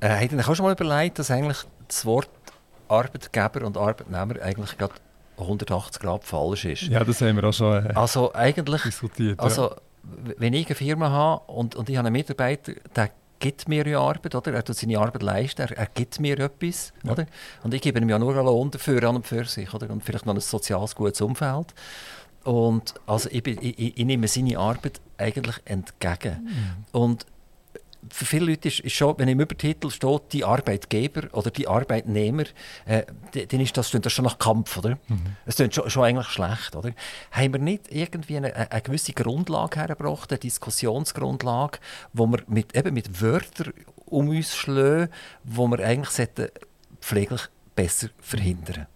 Äh, 0.00 0.08
Habt 0.08 0.32
ihr 0.32 0.42
schon 0.42 0.64
mal 0.64 0.72
überlegt, 0.72 1.18
dass 1.18 1.30
eigentlich 1.30 1.58
das 1.86 2.04
Wort 2.06 2.30
Arbeitgeber 2.88 3.66
und 3.66 3.76
Arbeitnehmer 3.76 4.42
eigentlich 4.42 4.76
gerade 4.76 4.94
180 5.40 6.02
Grad 6.02 6.24
falsch 6.24 6.64
ist? 6.64 6.82
Ja, 6.82 7.04
das 7.04 7.20
haben 7.20 7.36
wir 7.36 7.44
auch 7.44 7.52
schon 7.52 7.86
äh, 7.86 7.92
also 7.94 8.32
eigentlich, 8.32 8.82
diskutiert. 8.82 9.40
Also, 9.40 9.74
wenn 10.38 10.54
ich 10.54 10.66
eine 10.66 10.74
Firma 10.74 11.10
habe 11.10 11.52
und, 11.52 11.74
und 11.76 11.88
ich 11.88 11.96
habe 11.96 12.06
einen 12.06 12.12
Mitarbeiter, 12.12 12.72
der 12.94 13.10
gibt 13.38 13.68
mir 13.68 13.86
ja 13.86 14.00
Arbeit, 14.00 14.34
oder? 14.34 14.52
Er 14.52 14.64
tut 14.64 14.76
seine 14.76 14.98
Arbeit 14.98 15.22
leisten, 15.22 15.62
er, 15.62 15.76
er 15.76 15.86
gibt 15.86 16.20
mir 16.20 16.38
etwas, 16.38 16.92
ja. 17.02 17.12
oder? 17.12 17.26
Und 17.62 17.74
ich 17.74 17.80
gebe 17.80 17.98
ihm 17.98 18.08
ja 18.08 18.18
nur 18.18 18.34
einen 18.34 18.44
Lohn 18.44 18.70
dafür 18.70 19.02
an 19.04 19.16
und 19.16 19.26
für 19.26 19.44
sich, 19.44 19.72
oder? 19.74 19.90
Und 19.90 20.04
vielleicht 20.04 20.26
noch 20.26 20.34
ein 20.34 20.40
soziales, 20.40 20.94
gutes 20.94 21.20
Umfeld. 21.20 21.74
Und 22.44 22.94
also 23.06 23.28
ich, 23.30 23.46
ich, 23.46 23.98
ich, 23.98 24.04
nehme 24.04 24.28
seine 24.28 24.58
Arbeit 24.58 25.00
eigentlich 25.18 25.56
entgegen. 25.64 26.44
Mhm. 26.44 26.84
Und 26.92 27.26
für 28.08 28.24
viele 28.24 28.46
Leute 28.46 28.68
ist, 28.68 28.80
ist 28.80 28.94
schon, 28.94 29.18
wenn 29.18 29.28
im 29.28 29.40
Übertitel 29.40 29.90
steht, 29.90 30.32
die 30.32 30.44
Arbeitgeber 30.44 31.28
oder 31.32 31.50
die 31.50 31.68
Arbeitnehmer, 31.68 32.44
äh, 32.86 33.04
dann 33.32 33.60
ist 33.60 33.76
das, 33.76 33.90
das 33.90 34.12
schon 34.12 34.24
nach 34.24 34.38
Kampf, 34.38 34.78
oder? 34.78 34.98
Mhm. 35.08 35.36
Klingt 35.54 35.74
schon, 35.74 35.90
schon 35.90 36.04
eigentlich 36.04 36.28
schlecht, 36.28 36.74
oder? 36.76 36.92
Haben 37.30 37.52
wir 37.52 37.60
nicht 37.60 37.92
irgendwie 37.92 38.38
eine, 38.38 38.54
eine 38.70 38.82
gewisse 38.82 39.12
Grundlage 39.12 39.80
hergebracht, 39.80 40.30
eine 40.32 40.38
Diskussionsgrundlage, 40.38 41.78
wo 42.12 42.26
wir 42.26 42.42
mit, 42.46 42.74
eben 42.74 42.94
mit 42.94 43.20
Wörtern 43.20 43.72
um 44.06 44.28
uns 44.28 44.56
schlagen, 44.56 45.10
wo 45.44 45.68
wir 45.68 45.80
eigentlich 45.80 46.28
pfleglich 47.00 47.42
besser 47.74 48.08
verhindern 48.20 48.86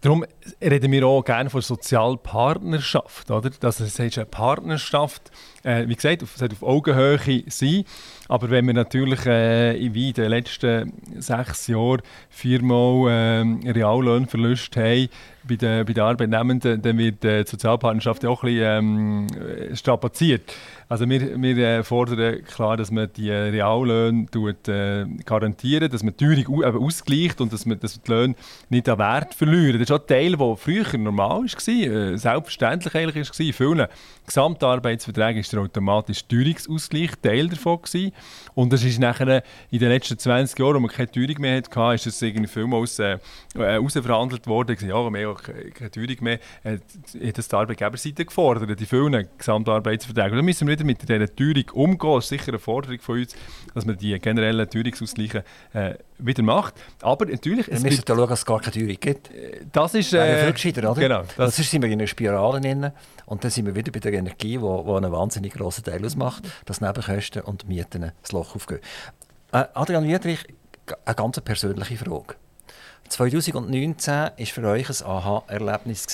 Darum 0.00 0.24
reden 0.62 0.92
wir 0.92 1.06
auch 1.06 1.24
gerne 1.24 1.50
von 1.50 1.60
Sozialpartnerschaft. 1.60 3.30
Oder? 3.30 3.50
Das 3.60 3.80
heißt, 3.80 4.18
eine 4.18 4.26
Partnerschaft, 4.26 5.30
äh, 5.62 5.86
wie 5.88 5.94
gesagt, 5.94 6.22
auf, 6.22 6.40
auf 6.40 6.62
Augenhöhe 6.62 7.44
sein. 7.48 7.84
Aber 8.28 8.50
wenn 8.50 8.66
wir 8.66 8.74
natürlich 8.74 9.26
äh, 9.26 9.76
in 9.76 9.92
den 9.92 10.30
letzten 10.30 10.92
sechs 11.18 11.66
Jahren 11.66 12.02
viermal 12.28 13.10
äh, 13.10 13.70
Reallohnverlust 13.70 14.76
haben 14.76 15.08
bei 15.44 15.56
den, 15.56 15.86
bei 15.86 15.92
den 15.92 16.02
Arbeitnehmenden, 16.02 16.82
dann 16.82 16.98
wird 16.98 17.22
die 17.24 17.44
Sozialpartnerschaft 17.46 18.24
auch 18.26 18.42
ein 18.44 18.54
bisschen 18.54 19.28
ähm, 19.70 19.76
strapaziert. 19.76 20.52
Also 20.90 21.08
wir, 21.08 21.40
wir 21.40 21.56
äh, 21.56 21.82
fordern 21.84 22.42
klar, 22.42 22.76
dass 22.76 22.90
man 22.90 23.08
die 23.16 23.30
Reallöhne 23.30 24.26
tut, 24.26 24.66
äh, 24.66 25.06
garantieren, 25.24 25.88
dass 25.88 26.02
man 26.02 26.16
die 26.16 26.42
Teuerung 26.42 26.84
ausgleicht 26.84 27.40
und 27.40 27.52
dass, 27.52 27.64
man, 27.64 27.78
dass 27.78 28.02
die 28.02 28.10
Löhne 28.10 28.34
nicht 28.70 28.88
an 28.88 28.98
Wert 28.98 29.32
verlieren. 29.34 29.78
Das 29.78 29.88
ist 29.88 29.92
auch 29.92 30.04
Teil, 30.04 30.36
der 30.40 30.56
früher 30.56 30.98
normal 30.98 31.44
war, 31.44 31.68
äh, 31.68 32.16
selbstverständlich 32.16 32.94
eigentlich 32.94 33.28
war. 33.28 33.46
In 33.46 33.52
vielen 33.52 33.86
Gesamtarbeitsverträgen 34.26 35.42
war 35.42 35.50
der 35.50 35.60
automatische 35.60 36.26
Teuerungsausgleich 36.26 37.10
Teil 37.22 37.48
davon. 37.48 37.82
Gewesen. 37.82 38.12
Und 38.54 38.72
das 38.72 38.84
ist 38.84 38.98
nachher 38.98 39.42
in 39.70 39.78
den 39.78 39.88
letzten 39.88 40.18
20 40.18 40.58
Jahren, 40.58 40.74
wo 40.76 40.80
man 40.80 40.90
keine 40.90 41.10
Teuerung 41.10 41.40
mehr 41.40 41.56
hatte, 41.56 41.94
ist 41.94 42.06
das 42.06 42.22
irgendwie 42.22 42.48
vielmals 42.48 42.98
äh, 42.98 43.18
herausverhandelt 43.54 44.46
worden. 44.46 44.76
Ja, 44.80 45.10
wir 45.10 45.28
haben 45.28 45.36
keine 45.74 45.90
Teuerung 45.90 46.16
mehr. 46.20 46.38
Äh, 46.64 46.78
hat 47.26 47.38
das 47.38 47.48
die 47.48 47.56
Arbeitgeberseite 47.56 48.24
gefordert, 48.24 48.80
die 48.80 48.86
vielen 48.86 49.28
Gesamtarbeitsverträge. 49.38 50.36
Da 50.36 50.42
müssen 50.42 50.66
wir 50.66 50.72
wieder 50.72 50.84
mit 50.84 51.02
dieser 51.02 51.34
Teuerung 51.34 51.70
umgehen. 51.72 52.14
Das 52.14 52.24
ist 52.24 52.28
sicher 52.30 52.48
eine 52.48 52.58
Forderung 52.58 52.98
von 53.00 53.18
uns, 53.20 53.36
dass 53.74 53.84
man 53.84 53.96
die 53.96 54.18
generellen 54.18 54.68
Teuerungsausgleiche 54.68 55.44
äh, 55.72 55.94
wieder 56.26 56.42
macht. 56.42 56.74
Aber 57.02 57.26
natürlich... 57.26 57.68
Wir 57.68 57.80
müssen 57.80 58.04
schauen, 58.06 58.28
dass 58.28 58.40
es 58.40 58.46
gar 58.46 58.60
keine 58.60 58.72
Teuerung 58.72 58.96
gibt. 59.00 59.30
Das 59.72 59.94
ist... 59.94 60.12
Äh, 60.12 60.44
viel 60.44 60.52
gescheiter, 60.52 60.90
oder? 60.90 61.00
Genau. 61.00 61.22
Das 61.36 61.56
Sonst 61.56 61.70
sind 61.70 61.82
wir 61.82 61.88
in 61.88 61.98
einer 61.98 62.06
Spirale 62.06 62.60
drin 62.60 62.90
und 63.26 63.44
dann 63.44 63.50
sind 63.50 63.66
wir 63.66 63.74
wieder 63.74 63.92
bei 63.92 64.00
der 64.00 64.12
Energie, 64.12 64.58
die 64.58 64.64
einen 64.64 65.12
wahnsinnig 65.12 65.54
grossen 65.54 65.84
Teil 65.84 66.04
ausmacht, 66.04 66.42
dass 66.66 66.80
Nebenkosten 66.80 67.42
und 67.42 67.68
Mieten 67.68 68.12
das 68.22 68.32
Loch 68.32 68.54
aufgehen. 68.54 68.80
Äh, 69.52 69.64
Adrian 69.74 70.04
Wietrich, 70.04 70.46
eine 71.04 71.14
ganz 71.14 71.40
persönliche 71.40 71.96
Frage. 71.96 72.36
2019 73.08 74.14
war 74.14 74.30
für 74.36 74.68
euch 74.68 74.88
ein 74.88 75.06
Aha-Erlebnis. 75.06 76.06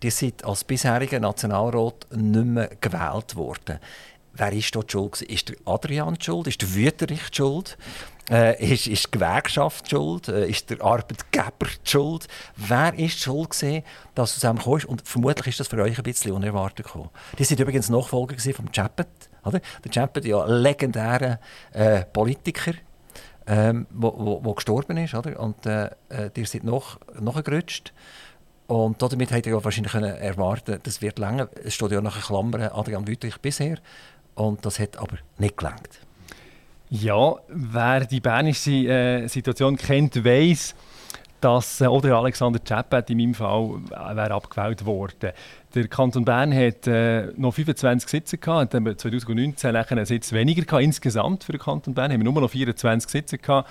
Ihr 0.00 0.10
seid 0.12 0.44
als 0.44 0.62
bisheriger 0.62 1.18
Nationalrat 1.18 2.06
nicht 2.14 2.44
mehr 2.46 2.70
gewählt 2.80 3.34
worden. 3.34 3.80
Wer 4.34 4.52
ist 4.52 4.72
dort 4.76 4.92
schuld? 4.92 5.22
Ist 5.22 5.48
der 5.48 5.56
Adrian 5.64 6.20
schuld? 6.20 6.46
Ist 6.46 6.62
der 6.62 6.72
Wüterich 6.72 7.22
schuld? 7.32 7.76
Äh, 8.30 8.72
ist, 8.72 8.86
ist 8.86 9.06
die 9.06 9.10
Gewerkschaft 9.12 9.88
schuld? 9.88 10.28
Äh, 10.28 10.48
ist 10.48 10.68
der 10.68 10.82
Arbeitgeber 10.82 11.68
schuld? 11.82 12.28
Wer 12.56 12.94
ist 12.98 13.20
schuld 13.20 13.50
gewesen, 13.50 13.82
dass 14.14 14.34
du 14.34 14.40
zusammen 14.40 14.58
kommst? 14.58 14.86
Und 14.86 15.06
vermutlich 15.06 15.48
ist 15.48 15.60
das 15.60 15.68
für 15.68 15.82
euch 15.82 15.96
ein 15.96 16.04
bisschen 16.04 16.32
unerwartet 16.32 16.86
gekommen. 16.86 17.10
Die 17.38 17.44
sind 17.44 17.60
übrigens 17.60 17.88
Nachfolger 17.88 18.36
vom 18.52 18.70
Chappet. 18.70 19.08
Oder? 19.44 19.60
Der 19.82 19.90
Chappet, 19.90 20.26
ja 20.26 20.44
legendärer 20.44 21.38
äh, 21.72 22.04
Politiker, 22.04 22.72
ähm, 23.46 23.86
gestorben 24.54 24.98
ist, 24.98 25.14
oder? 25.14 25.40
Und 25.40 25.64
äh, 25.64 25.86
äh 26.10 26.30
die 26.34 26.44
sind 26.44 26.64
noch, 26.64 26.98
noch 27.18 27.42
gerutscht. 27.42 27.94
Und 28.66 29.00
damit 29.00 29.30
hätte 29.30 29.48
ich 29.48 29.64
wahrscheinlich 29.64 29.92
können 29.92 30.14
erwarten, 30.14 30.78
das 30.82 31.00
wird 31.00 31.18
länger. 31.18 31.48
Es 31.64 31.74
steht 31.74 31.90
ja 31.90 32.02
nach 32.02 32.26
Klammern 32.26 32.60
Adrian 32.70 33.08
Wüttrich 33.08 33.38
bisher. 33.38 33.78
Und 34.34 34.66
das 34.66 34.78
hat 34.78 34.98
aber 34.98 35.16
nicht 35.38 35.56
gelangt. 35.56 36.07
Ja, 36.90 37.34
wer 37.48 38.06
die 38.06 38.20
bernische 38.20 38.70
äh, 38.70 39.26
Situation 39.26 39.76
kennt, 39.76 40.24
weiß, 40.24 40.74
dass 41.40 41.80
äh, 41.82 41.86
oder 41.86 42.16
Alexander 42.16 42.62
Czappet 42.64 43.10
in 43.10 43.18
meinem 43.18 43.34
Fall 43.34 43.80
äh, 43.90 44.16
wäre 44.16 44.32
abgewählt 44.32 44.86
worden. 44.86 45.32
Der 45.74 45.88
Kanton 45.88 46.24
Bern 46.24 46.54
hat 46.54 46.86
äh, 46.86 47.26
noch 47.36 47.52
25 47.52 48.08
Sitze 48.08 48.38
gehabt, 48.38 48.74
hat 48.74 49.00
2019 49.00 49.76
einen 49.76 50.06
Sitz 50.06 50.32
weniger 50.32 50.62
gehabt. 50.62 50.82
Insgesamt 50.82 51.44
für 51.44 51.52
den 51.52 51.60
Kanton 51.60 51.92
Bern 51.92 52.10
haben 52.10 52.20
wir 52.20 52.30
nur 52.30 52.40
noch 52.40 52.50
24 52.50 53.10
Sitze 53.10 53.38
gehabt. 53.38 53.68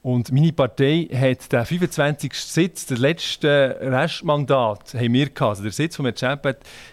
Und 0.00 0.30
meine 0.30 0.52
Partei 0.52 1.08
hat 1.12 1.52
den 1.52 1.64
25. 1.64 2.32
Sitz, 2.34 2.86
das 2.86 2.98
letzte 2.98 3.76
Restmandat, 3.80 4.94
haben 4.94 5.12
wir 5.12 5.26
gehabt. 5.26 5.42
Also 5.42 5.62
der 5.64 5.72
Sitz 5.72 5.96
von 5.96 6.06
Herrn 6.06 6.38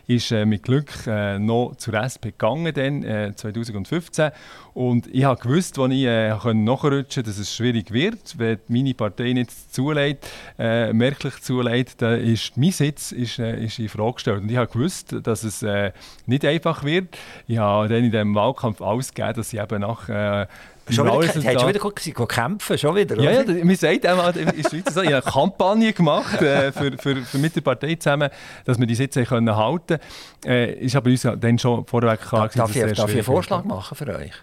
ist 0.08 0.32
äh, 0.32 0.45
mit 0.45 0.64
Glück 0.64 0.91
äh, 1.06 1.38
noch 1.38 1.76
zur 1.78 1.93
SP 2.01 2.34
gegangen, 2.34 2.74
dann, 2.74 3.03
äh, 3.03 3.34
2015. 3.36 4.32
Und 4.74 5.08
ich 5.14 5.24
habe 5.24 5.39
gewusst, 5.39 5.78
als 5.80 5.93
ich 5.93 6.03
äh, 6.03 6.53
nachrutschen 6.53 7.24
dass 7.24 7.38
es 7.38 7.56
schwierig 7.56 7.91
wird, 7.91 8.38
wenn 8.38 8.60
meine 8.68 8.93
Partei 8.93 9.34
nicht 9.34 9.74
zulässt, 9.74 10.28
äh, 10.58 10.91
merklich 10.91 11.39
zulässt, 11.41 12.01
dann 12.01 12.20
ist 12.20 12.58
mein 12.58 12.72
Sitz 12.72 13.12
ist, 13.12 13.39
äh, 13.39 13.64
ist 13.64 13.80
in 13.80 13.88
Frage 13.88 14.14
gestellt. 14.16 14.41
Und 14.41 14.51
ich 14.51 14.58
habe 14.58 14.68
gewusst, 14.68 15.16
dass 15.24 15.43
es 15.43 15.62
äh, 15.64 15.91
nicht 16.26 16.43
einfach 16.43 16.84
wird. 16.84 17.16
Ich 17.47 17.60
habe 17.60 17.88
dann 17.88 18.03
in 18.03 18.12
diesem 18.12 18.34
Wahlkampf 18.36 18.82
ausgegeben, 18.82 19.36
dass 19.36 19.53
ich 19.53 19.60
eben 19.62 19.82
nach 19.82 20.10
äh, 20.10 20.47
Schon 20.89 21.07
wieder, 21.07 21.27
hast 21.27 21.33
schon 21.33 21.43
wieder 21.43 21.73
geguckt, 21.73 22.29
kämpfen, 22.29 22.77
schon 22.77 22.95
wieder, 22.95 23.19
Ja, 23.19 23.31
ja, 23.31 23.47
wir 23.47 23.77
sagen 23.77 24.05
einmal 24.05 24.38
in 24.38 24.45
der 24.45 24.69
Schweiz 24.69 24.93
so, 24.93 25.01
ich 25.01 25.11
habe 25.11 25.25
eine 25.25 25.31
Kampagne 25.31 25.93
gemacht 25.93 26.41
äh, 26.41 26.71
für, 26.71 26.95
für, 26.97 27.15
für 27.15 27.38
mit 27.39 27.55
der 27.55 27.61
Partei 27.61 27.95
zusammen, 27.95 28.29
dass 28.65 28.77
wir 28.77 28.86
die 28.86 28.93
Sitze 28.93 29.23
können 29.23 29.55
halten 29.55 29.99
können. 30.43 30.53
Äh, 30.53 30.73
ist 30.86 30.95
aber 30.95 31.09
uns 31.09 31.23
dann 31.23 31.57
schon 31.57 31.88
vorweg 31.88 32.21
klar 32.21 32.49
da, 32.49 32.55
Darf, 32.55 32.75
ich, 32.75 32.93
darf 32.93 33.09
ich 33.09 33.15
einen 33.15 33.23
Vorschlag 33.23 33.63
machen 33.63 33.95
für 33.95 34.15
euch? 34.15 34.33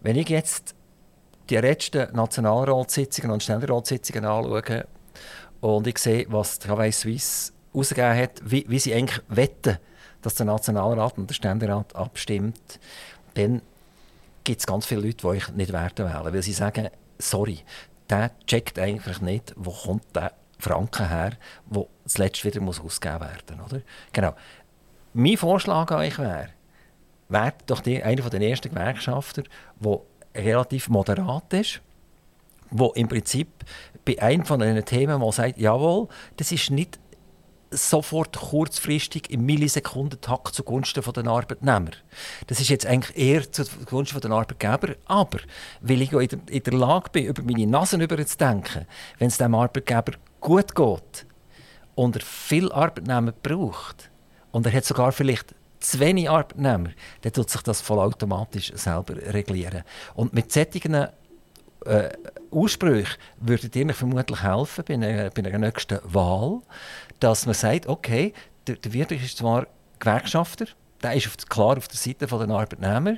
Wenn 0.00 0.16
ich 0.16 0.30
jetzt 0.30 0.74
die 1.50 1.56
letzten 1.56 2.14
Nationalratssitzungen 2.16 3.30
und 3.30 3.42
Ständeratssitzungen 3.42 4.24
anschaue 4.24 4.86
und 5.60 5.86
ich 5.86 5.98
sehe, 5.98 6.26
was 6.30 6.58
die 6.58 6.92
Suisse 6.92 7.52
ausgegeben 7.74 8.16
hat, 8.16 8.40
wie, 8.44 8.64
wie 8.68 8.78
sie 8.78 8.94
eigentlich 8.94 9.20
wetten, 9.28 9.78
dass 10.22 10.36
der 10.36 10.46
Nationalrat 10.46 11.18
und 11.18 11.28
der 11.28 11.34
Ständerat 11.34 11.94
abstimmt, 11.94 12.78
dann 13.34 13.60
gibt 14.44 14.60
es 14.60 14.66
ganz 14.66 14.86
viele 14.86 15.00
Leute, 15.00 15.16
die 15.16 15.24
euch 15.26 15.48
nicht 15.50 15.72
werden 15.72 16.06
wählen, 16.06 16.34
weil 16.34 16.42
sie 16.42 16.52
sagen, 16.52 16.88
sorry, 17.18 17.60
der 18.08 18.30
checkt 18.46 18.78
eigentlich 18.78 19.20
nicht, 19.20 19.54
wo 19.56 19.70
kommt 19.70 20.14
der 20.14 20.32
Franken 20.58 21.08
her, 21.08 21.32
wo 21.66 21.88
das 22.04 22.18
letzte 22.18 22.48
wieder 22.48 22.60
muss 22.60 22.80
ausgegeben 22.80 23.20
werden 23.20 23.58
muss. 23.60 23.82
Genau. 24.12 24.34
Mein 25.14 25.36
Vorschlag 25.36 25.90
an 25.90 25.98
euch 25.98 26.18
wäre, 26.18 26.48
wäre 27.28 27.54
doch 27.66 27.80
die, 27.80 28.02
einer 28.02 28.28
der 28.28 28.40
ersten 28.40 28.68
Gewerkschafter, 28.68 29.42
der 29.80 30.00
relativ 30.34 30.88
moderat 30.88 31.52
ist, 31.52 31.80
wo 32.70 32.92
im 32.92 33.08
Prinzip 33.08 33.48
bei 34.04 34.20
einem 34.20 34.44
von 34.44 34.60
diesen 34.60 34.84
Themen 34.84 35.20
mal 35.20 35.32
sagt, 35.32 35.58
jawohl, 35.58 36.08
das 36.36 36.52
ist 36.52 36.70
nicht 36.70 36.98
sofort 37.76 38.36
kurzfristig 38.36 39.30
im 39.30 39.44
Millisekundentakt 39.46 40.54
zugunsten 40.54 41.02
der 41.12 41.26
Arbeitnehmer. 41.26 41.90
Das 42.46 42.60
ist 42.60 42.68
jetzt 42.68 42.86
eigentlich 42.86 43.16
eher 43.16 43.50
zugunsten 43.50 44.20
der 44.20 44.30
Arbeitgeber, 44.30 44.94
aber 45.06 45.38
weil 45.80 46.02
ich 46.02 46.12
in 46.12 46.40
in 46.48 46.62
der 46.62 46.74
Lage 46.74 47.10
bin, 47.10 47.26
über 47.26 47.42
meine 47.42 47.66
Nase 47.66 47.96
überzudenken, 47.96 48.86
wenn 49.18 49.28
es 49.28 49.38
dem 49.38 49.54
Arbeitgeber 49.54 50.12
gut 50.40 50.74
geht 50.74 51.26
und 51.94 52.16
er 52.16 52.22
viel 52.22 52.70
Arbeitnehmer 52.72 53.32
braucht 53.32 54.10
und 54.52 54.66
er 54.66 54.72
hat 54.72 54.84
sogar 54.84 55.12
vielleicht 55.12 55.54
zu 55.80 56.00
wenig 56.00 56.30
Arbeitnehmer, 56.30 56.90
dann 57.22 57.32
tut 57.32 57.50
sich 57.50 57.62
das 57.62 57.80
vollautomatisch 57.80 58.72
selber 58.74 59.16
reglieren. 59.16 59.82
Und 60.14 60.32
mit 60.32 60.50
solchen 60.50 60.94
äh, 60.94 62.10
würdet 63.40 63.76
ihr 63.76 63.84
mir 63.84 63.92
vermutlich 63.92 64.42
helfen 64.42 64.84
bei 64.86 64.94
einer, 64.94 65.30
bei 65.30 65.44
einer 65.44 65.58
nächsten 65.58 65.98
Wahl, 66.04 66.60
dass 67.20 67.46
man 67.46 67.54
sagt, 67.54 67.86
okay, 67.86 68.32
der, 68.66 68.76
der 68.76 68.92
Wirt 68.92 69.12
ist 69.12 69.38
zwar 69.38 69.66
Gewerkschafter, 69.98 70.66
der 71.02 71.14
ist 71.14 71.26
auf, 71.26 71.36
klar 71.48 71.76
auf 71.76 71.88
der 71.88 71.96
Seite 71.96 72.26
der 72.26 72.32
Arbeitnehmer, 72.32 73.16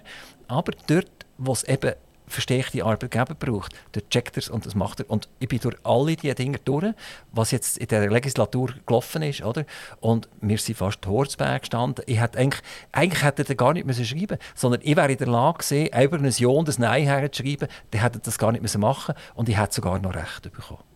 aber 0.48 0.72
dort, 0.86 1.10
wo 1.38 1.52
es 1.52 1.64
eben 1.64 1.94
verstärkte 2.26 2.84
Arbeitgeber 2.84 3.34
braucht. 3.34 3.72
Der 3.94 4.08
checkt 4.08 4.36
er 4.36 4.52
und 4.52 4.66
das 4.66 4.74
macht 4.74 5.00
er. 5.00 5.10
Und 5.10 5.28
ich 5.38 5.48
bin 5.48 5.60
durch 5.60 5.76
alle 5.84 6.16
diese 6.16 6.34
Dinge 6.34 6.58
durch, 6.64 6.92
was 7.32 7.50
jetzt 7.50 7.78
in 7.78 7.86
der 7.88 8.10
Legislatur 8.10 8.74
gelaufen 8.84 9.22
ist. 9.22 9.42
Oder? 9.42 9.64
Und 10.00 10.28
wir 10.40 10.58
sind 10.58 10.76
fast 10.76 11.06
Horzberg 11.06 11.62
gestanden. 11.62 12.04
Ich 12.06 12.20
hätte 12.20 12.38
eigentlich, 12.38 12.62
eigentlich 12.92 13.22
hätte 13.22 13.44
er 13.48 13.54
gar 13.54 13.72
nicht 13.72 13.86
müssen 13.86 14.04
schreiben 14.04 14.38
sondern 14.54 14.80
ich 14.82 14.96
wäre 14.96 15.12
in 15.12 15.18
der 15.18 15.28
Lage 15.28 15.58
gewesen, 15.58 16.02
über 16.02 16.16
eine 16.16 16.32
Sion 16.32 16.64
das 16.64 16.78
Nein 16.78 17.04
herzuschreiben. 17.04 17.68
Dann 17.90 18.00
hätte 18.00 18.18
er 18.18 18.22
das 18.22 18.38
gar 18.38 18.52
nicht 18.52 18.62
müssen 18.62 18.80
machen 18.80 19.14
und 19.34 19.48
ich 19.48 19.58
hätte 19.58 19.74
sogar 19.74 19.98
noch 19.98 20.14
Recht 20.14 20.42
bekommen. 20.42 20.95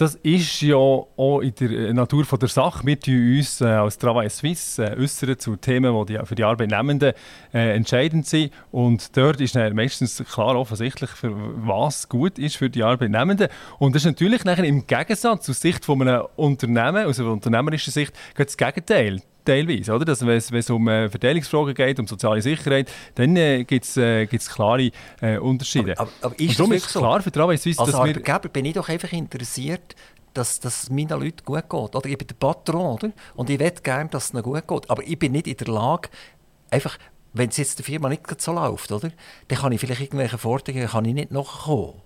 Das 0.00 0.14
ist 0.22 0.62
ja 0.62 0.76
auch 0.76 1.40
in 1.42 1.54
der 1.56 1.70
äh, 1.72 1.92
Natur 1.92 2.24
von 2.24 2.38
der 2.38 2.48
Sache. 2.48 2.86
Wir 2.86 2.98
tun 2.98 3.36
uns 3.36 3.60
äh, 3.60 3.66
als 3.66 3.98
Travail 3.98 4.30
Suisse 4.30 4.82
äh, 4.82 5.36
zu 5.36 5.56
Themen, 5.56 6.06
die 6.06 6.18
für 6.24 6.34
die 6.34 6.42
Arbeitnehmenden 6.42 7.12
äh, 7.52 7.76
entscheidend 7.76 8.26
sind. 8.26 8.50
Und 8.72 9.14
dort 9.14 9.42
ist 9.42 9.56
dann 9.56 9.76
meistens 9.76 10.24
klar 10.32 10.56
offensichtlich, 10.56 11.10
für 11.10 11.34
was 11.66 12.08
gut 12.08 12.38
ist 12.38 12.56
für 12.56 12.70
die 12.70 12.82
Arbeitnehmenden. 12.82 13.48
Und 13.78 13.94
das 13.94 14.04
ist 14.04 14.06
natürlich 14.06 14.42
nachher 14.44 14.64
im 14.64 14.86
Gegensatz 14.86 15.50
aus 15.50 15.60
Sicht 15.60 15.84
von 15.84 16.00
einem 16.00 16.22
Unternehmen, 16.34 17.04
aus 17.04 17.20
einer 17.20 17.32
unternehmerischen 17.32 17.92
Sicht, 17.92 18.14
das 18.38 18.56
Gegenteil 18.56 19.20
teilweise. 19.44 19.92
Oder? 19.92 20.04
Dass, 20.04 20.24
wenn, 20.24 20.36
es, 20.36 20.70
um 20.70 20.88
äh, 20.88 21.08
Verteilungsfragen 21.08 21.74
geht, 21.74 21.98
um 21.98 22.06
soziale 22.06 22.42
Sicherheit, 22.42 22.90
dann 23.14 23.36
äh, 23.36 23.64
gibt 23.64 23.84
es 23.84 23.96
äh, 23.96 24.26
klare 24.26 24.90
äh, 25.20 25.38
Unterschiede. 25.38 25.98
Aber, 25.98 26.10
aber, 26.20 26.34
aber 26.34 26.40
ist 26.40 26.58
darum 26.58 26.72
ist 26.72 26.88
so? 26.88 27.00
klar 27.00 27.22
für 27.22 27.32
Travail 27.32 27.58
Suisse, 27.58 27.80
Als 27.80 27.90
dass 27.90 28.00
Arbeitgeber 28.00 28.48
bin 28.48 28.64
ich 28.64 28.74
doch 28.74 28.88
einfach 28.88 29.12
interessiert, 29.12 29.94
dass 30.34 30.60
es 30.62 30.90
meinen 30.90 31.08
Leuten 31.08 31.44
gut 31.44 31.68
geht. 31.68 31.72
Oder 31.96 32.06
ich 32.06 32.18
bin 32.18 32.28
der 32.28 32.34
Patron, 32.34 32.94
oder? 32.94 33.12
Und 33.34 33.50
ich 33.50 33.58
möchte 33.58 33.82
gerne, 33.82 34.08
dass 34.10 34.26
es 34.26 34.34
ihnen 34.34 34.42
gut 34.42 34.66
geht. 34.66 34.90
Aber 34.90 35.02
ich 35.02 35.18
bin 35.18 35.32
nicht 35.32 35.46
in 35.46 35.56
der 35.56 35.68
Lage, 35.68 36.08
einfach, 36.70 36.98
wenn 37.32 37.48
es 37.48 37.56
jetzt 37.56 37.78
der 37.78 37.84
Firma 37.84 38.08
nicht 38.08 38.40
so 38.40 38.52
läuft, 38.52 38.92
oder? 38.92 39.10
Dann 39.48 39.58
kann 39.58 39.72
ich 39.72 39.80
vielleicht 39.80 40.00
irgendwelche 40.00 40.38
Forderungen 40.38 40.88
kann 40.88 41.04
ich 41.04 41.14
nicht 41.14 41.30
nachkommen. 41.30 42.02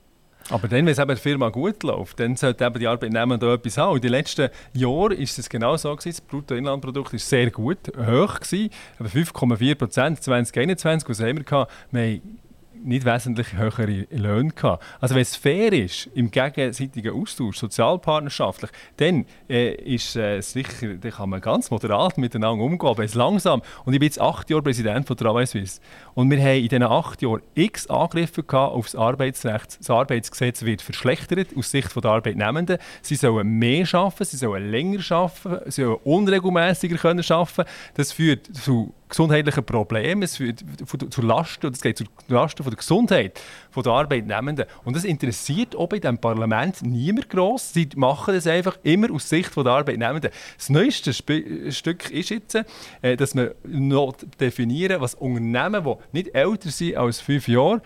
Aber 0.51 0.69
dann, 0.69 0.85
wenn 0.85 0.89
es 0.89 0.99
eben 0.99 1.09
der 1.09 1.17
Firma 1.17 1.49
gut 1.49 1.83
läuft, 1.83 2.21
dann 2.21 2.37
sollten 2.37 2.65
eben 2.65 2.79
die 2.79 2.87
Arbeitnehmer 2.87 3.39
da 3.39 3.55
etwas 3.55 3.79
haben. 3.79 3.97
In 3.97 4.03
den 4.03 4.11
letzten 4.11 4.51
Jahren 4.75 5.13
ist 5.13 5.39
es 5.39 5.49
genau 5.49 5.77
so 5.77 5.91
gewesen. 5.97 6.11
Das 6.11 6.21
Bruttoinlandprodukt 6.21 7.13
war 7.13 7.19
sehr 7.19 7.51
gut, 7.51 7.79
hoch 7.89 8.41
gewesen, 8.41 8.71
5,4 9.01 9.75
Prozent 9.75 10.23
2021. 10.23 11.09
Was 11.09 11.21
haben 11.21 11.37
wir 11.39 11.45
gehabt? 11.45 11.73
Wir 11.91 12.03
haben 12.03 12.39
nicht 12.85 13.05
wesentlich 13.05 13.53
höhere 13.55 14.07
Löhne 14.11 14.51
gehabt. 14.51 14.83
Also 15.01 15.15
wenn 15.15 15.23
es 15.23 15.37
fair 15.37 15.73
ist, 15.73 16.09
im 16.15 16.31
gegenseitigen 16.31 17.15
Austausch, 17.15 17.59
sozialpartnerschaftlich, 17.59 18.71
dann 18.97 19.27
äh, 19.49 19.75
ist 19.75 20.17
äh, 20.17 20.41
sicher, 20.41 20.95
dann 20.95 21.13
kann 21.13 21.31
man 21.31 21.41
ganz 21.41 21.71
moderat 21.71 22.19
miteinander 22.19 22.63
umgehen, 22.63 22.89
aber 22.89 23.05
es 23.05 23.15
langsam. 23.15 23.63
Und 23.85 23.95
ich 23.95 24.01
bin 24.01 24.07
jetzt 24.07 24.21
acht 24.21 24.51
Jahre 24.51 24.63
Präsident 24.63 25.07
von 25.07 25.17
Travail 25.17 25.47
Suisse. 25.47 25.81
Und 26.15 26.31
wir 26.31 26.39
haben 26.39 26.59
in 26.59 26.69
diesen 26.69 26.83
acht 26.83 27.23
Jahren 27.23 27.43
x 27.55 27.87
Angriffe 27.89 28.43
gehabt 28.43 28.75
auf 28.75 28.87
das 28.87 28.97
Arbeitsrecht. 28.97 29.81
Das 29.81 29.91
Arbeitsgesetz 29.91 30.63
wird 30.63 30.83
verschlechtert 30.83 31.49
aus 31.57 31.71
Sicht 31.71 31.95
der 31.97 32.11
Arbeitnehmenden. 32.11 32.79
Sie 33.03 33.17
sollen 33.17 33.49
mehr 33.49 33.87
arbeiten, 33.93 34.25
sie 34.25 34.37
sollen 34.37 34.71
länger 34.71 35.01
arbeiten, 35.11 35.71
sie 35.71 35.83
sollen 35.83 35.99
unregelmäßiger 36.05 36.97
können. 36.97 37.25
Das 37.95 38.13
führt 38.13 38.55
zu 38.55 38.93
gesundheitlichen 39.15 39.65
Problemen, 39.65 40.25
es 40.25 40.37
führt 40.37 40.65
zu 41.11 41.23
Lasten, 41.23 41.71
das 41.71 41.81
geht 41.81 41.99
zu 41.99 42.05
Lasten 42.27 42.65
von 42.65 42.71
der 42.71 42.77
Gesundheit 42.77 43.41
der 43.77 43.93
Arbeitnehmenden. 43.93 44.67
Und 44.85 44.97
das 44.97 45.05
interessiert 45.05 45.77
auch 45.77 45.89
bei 45.89 46.01
diesem 46.01 46.19
Parlament 46.19 46.83
niemand 46.83 47.31
gross. 47.31 47.73
Sie 47.73 47.89
machen 47.95 48.35
das 48.35 48.47
einfach 48.47 48.77
immer 48.83 49.13
aus 49.13 49.29
Sicht 49.29 49.57
der 49.57 49.67
Arbeitnehmenden. 49.67 50.31
Das 50.57 50.69
neueste 50.69 51.11
Sp 51.15 51.71
Stück 51.71 52.11
ist 52.11 52.31
jetzt, 52.31 52.57
äh, 53.03 53.17
dass 53.17 53.35
wir 53.35 53.55
noch 53.65 54.17
definieren, 54.41 55.01
was 55.01 55.15
Unternehmen, 55.15 55.85
die 55.85 56.19
nicht 56.19 56.35
älter 56.35 56.71
sind 56.71 56.97
als 56.97 57.21
fünf 57.21 57.47
Jahre, 57.47 57.83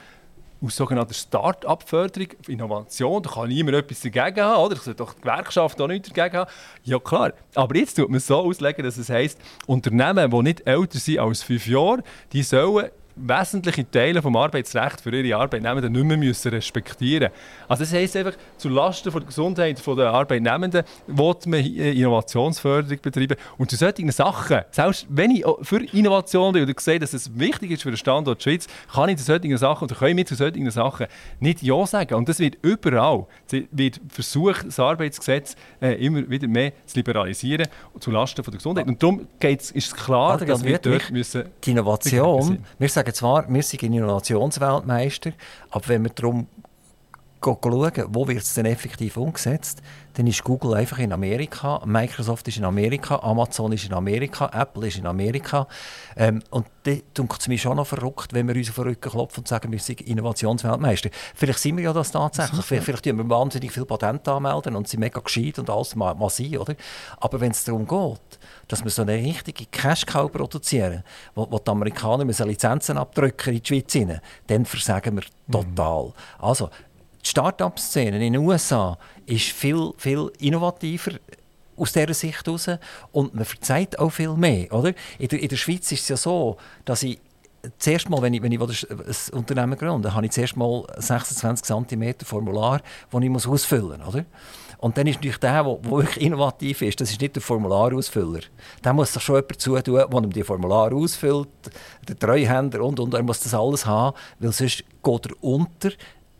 aus 0.61 0.77
sogenannter 0.77 1.15
Start-up-Förderung, 1.15 2.29
Innovation, 2.49 3.23
da 3.23 3.31
kann 3.31 3.49
niemand 3.49 3.77
etwas 3.77 4.01
dagegen 4.01 4.41
haben, 4.41 4.63
oder? 4.65 4.77
Ich 4.77 4.83
sollte 4.83 4.99
doch 4.99 5.15
die 5.15 5.21
Gewerkschaft 5.21 5.81
auch 5.81 5.87
nichts 5.87 6.11
dagegen 6.11 6.39
haben. 6.39 6.51
Ja 6.85 6.99
klar, 6.99 7.33
aber 7.55 7.77
jetzt 7.77 7.95
tut 7.95 8.09
man 8.09 8.17
es 8.17 8.27
so 8.27 8.37
auslegen, 8.37 8.85
dass 8.85 8.97
es 8.97 9.09
heisst, 9.09 9.39
Unternehmen, 9.67 10.31
die 10.31 10.43
nicht 10.43 10.67
älter 10.67 10.99
sind 10.99 11.21
als 11.21 11.43
fünf 11.43 11.67
Jahre, 11.67 12.03
die 12.33 12.43
sollen 12.43 12.91
wesentliche 13.21 13.91
Teile 13.91 14.21
des 14.21 14.35
Arbeitsrechts 14.35 15.03
für 15.03 15.15
ihre 15.15 15.39
Arbeitnehmenden 15.39 15.93
nicht 15.93 16.05
mehr 16.05 16.17
müssen 16.17 16.51
respektieren 16.51 17.31
Also 17.69 17.85
das 17.85 17.93
heisst 17.93 18.17
einfach, 18.17 18.33
zulasten 18.57 19.13
der 19.13 19.23
Gesundheit 19.23 19.81
der 19.87 20.11
Arbeitnehmenden 20.11 20.85
will 21.07 21.35
man 21.47 21.61
Innovationsförderung 21.61 22.99
betreiben. 23.03 23.37
Und 23.57 23.71
zu 23.71 23.77
solchen 23.77 24.11
Sachen, 24.11 24.61
selbst 24.71 25.07
wenn 25.09 25.31
ich 25.31 25.45
für 25.63 25.83
Innovation 25.93 26.53
bin 26.53 26.63
oder 26.63 26.75
sehe, 26.79 26.99
dass 26.99 27.15
es 27.15 27.39
wichtig 27.39 27.73
ist 27.73 27.83
für 27.83 27.91
den 27.91 27.97
Standort 27.97 28.43
Schweiz, 28.43 28.67
kann 28.93 29.09
ich 29.09 29.19
zu 29.19 29.25
solchen 29.25 29.57
Sachen 29.57 29.85
oder 29.85 29.95
können 29.95 30.17
wir 30.17 30.27
zu 30.27 30.35
solchen 30.35 30.71
Sachen 30.71 31.07
nicht 31.41 31.63
Ja 31.63 31.87
sagen. 31.87 32.15
Und 32.15 32.29
das 32.29 32.39
wird 32.39 32.59
überall, 32.63 33.27
wird 33.71 34.01
versucht, 34.09 34.67
das 34.67 34.79
Arbeitsgesetz 34.79 35.57
äh, 35.81 35.95
immer 36.05 36.29
wieder 36.29 36.49
mehr 36.49 36.73
zu 36.87 36.97
liberalisieren 36.97 37.67
zulasten 38.01 38.45
der 38.45 38.55
Gesundheit. 38.55 38.87
Und 38.87 39.03
darum 39.03 39.27
ist 39.43 39.75
es 39.75 39.95
klar, 39.95 40.35
Adrian, 40.35 40.49
dass 40.49 40.65
wir 40.65 40.79
dort 40.79 41.11
müssen... 41.11 41.45
Die 41.65 41.71
Innovation, 41.71 42.65
wir 42.79 42.89
sagen 42.89 43.08
zwar, 43.15 43.49
wir 43.49 43.63
sind 43.63 43.83
Innovationsweltmeister, 43.83 45.33
aber 45.71 45.89
wenn 45.89 46.05
wir 46.05 46.11
darum 46.11 46.47
schauen, 47.43 47.93
wo 48.09 48.27
wird 48.29 48.43
es 48.43 48.55
denn 48.55 48.67
effektiv 48.67 49.17
umgesetzt, 49.17 49.83
dann 50.19 50.27
ist 50.27 50.43
Google 50.43 50.75
einfach 50.75 50.99
in 50.99 51.13
Amerika, 51.13 51.81
Microsoft 51.85 52.49
ist 52.49 52.57
in 52.57 52.65
Amerika, 52.65 53.21
Amazon 53.23 53.71
ist 53.71 53.85
in 53.85 53.95
Amerika, 53.95 54.51
Apple 54.53 54.89
ist 54.89 54.99
in 54.99 55.07
Amerika. 55.07 55.69
Ähm, 56.17 56.43
und 56.51 56.67
da 56.83 56.93
tut 57.15 57.39
es 57.39 57.47
mir 57.47 57.57
schon 57.57 57.77
noch 57.77 57.87
verrückt, 57.87 58.35
wenn 58.35 58.49
wir 58.49 58.57
uns 58.57 58.69
auf 58.69 58.75
den 58.75 58.85
Rücken 58.85 59.11
klopfen 59.11 59.43
und 59.43 59.49
sagen, 59.49 59.71
wir 59.71 59.79
sind 59.79 60.01
Innovationsweltmeister. 60.01 61.11
Vielleicht 61.37 61.61
sind 61.61 61.77
wir 61.77 61.85
ja 61.85 61.93
das 61.93 62.11
tatsächlich. 62.11 62.65
Vielleicht, 62.65 62.85
vielleicht 62.85 63.05
tun 63.05 63.17
wir 63.19 63.31
wahnsinnig 63.31 63.71
viele 63.71 63.87
Patente 63.87 64.33
anmelden 64.33 64.75
und 64.75 64.89
sind 64.89 64.99
mega 64.99 65.21
gescheit 65.21 65.61
und 65.61 65.71
alles 65.71 65.95
mal, 65.95 66.17
mal 66.17 66.31
sein, 66.31 66.57
oder? 66.57 66.75
Aber 67.19 67.41
wenn 67.41 67.53
es 67.53 67.63
darum 67.63 67.87
geht, 67.87 68.41
dass 68.67 68.83
wir 68.83 68.91
so 68.91 69.03
eine 69.03 69.15
richtige 69.15 69.67
Cash-Cow 69.67 70.33
produzieren, 70.33 71.05
wo, 71.37 71.47
wo 71.49 71.61
die 71.61 71.71
Amerikaner 71.71 72.25
müssen 72.25 72.49
Lizenzen 72.49 72.99
abdrücken 72.99 73.55
in 73.55 73.63
die 73.63 73.69
Schweiz 73.69 73.95
rein, 73.95 74.21
dann 74.49 74.65
versagen 74.65 75.15
wir 75.15 75.25
total. 75.51 76.07
Mhm. 76.07 76.13
Also, 76.39 76.71
die 77.29 77.31
Start-up-Szene 77.31 78.17
in 78.17 78.33
den 78.33 78.43
USA 78.43 78.97
ist 79.27 79.51
viel, 79.51 79.93
viel 79.99 80.31
innovativer 80.39 81.13
aus 81.77 81.93
dieser 81.93 82.15
Sicht 82.15 82.47
heraus 82.47 82.71
und 83.13 83.35
man 83.35 83.45
verzeiht 83.45 83.99
auch 83.99 84.11
viel 84.11 84.35
mehr. 84.35 84.73
Oder? 84.73 84.95
In, 85.19 85.29
der, 85.29 85.41
in 85.41 85.49
der 85.49 85.57
Schweiz 85.57 85.93
ist 85.93 86.03
es 86.03 86.09
ja 86.09 86.17
so, 86.17 86.57
dass 86.85 87.03
ich 87.03 87.21
zuerst 87.79 88.09
mal, 88.09 88.23
wenn 88.23 88.35
ich, 88.35 88.43
wenn 88.43 88.53
ich 88.53 88.61
ein 88.61 89.39
Unternehmen 89.39 89.79
gründe, 89.79 90.15
habe 90.15 90.27
ich 90.27 90.33
zuerst 90.33 90.57
mal 90.57 90.85
26 90.97 91.67
cm 91.67 92.15
Formular, 92.25 92.81
das 93.11 93.23
ich 93.23 93.47
ausfüllen 93.47 94.01
muss. 94.05 94.23
Und 94.79 94.97
dann 94.97 95.09
ist 95.09 95.17
natürlich 95.17 95.39
der, 95.39 95.65
der, 95.65 95.91
wirklich 95.91 96.25
innovativ 96.25 96.83
ist, 96.83 97.01
das 97.01 97.11
ist 97.11 97.21
nicht 97.21 97.35
der 97.35 97.43
Formularausfüller. 97.43 98.41
Der 98.85 98.93
muss 98.93 99.13
sich 99.13 99.23
schon 99.23 99.37
jemand 99.37 99.61
zutun, 99.61 99.95
der 99.95 100.13
ihm 100.13 100.31
die 100.31 100.45
Formular 100.45 100.93
ausfüllt, 100.93 101.49
der 102.07 102.17
Treuhänder 102.17 102.81
und, 102.83 103.01
und 103.01 103.13
er 103.13 103.25
muss 103.25 103.41
das 103.41 103.55
alles 103.55 103.85
haben, 103.85 104.17
weil 104.39 104.53
sonst 104.53 104.85
geht 105.03 105.27
er 105.27 105.43
unter 105.43 105.91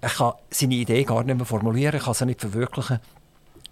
er 0.01 0.11
kann 0.11 0.33
seine 0.51 0.75
Idee 0.75 1.05
gar 1.05 1.25
nicht 1.25 1.37
mehr 1.37 1.47
formulieren, 1.47 1.95
er 1.95 2.01
kann 2.01 2.15
sie 2.15 2.27
nicht 2.27 2.41
verwirklichen. 2.41 3.01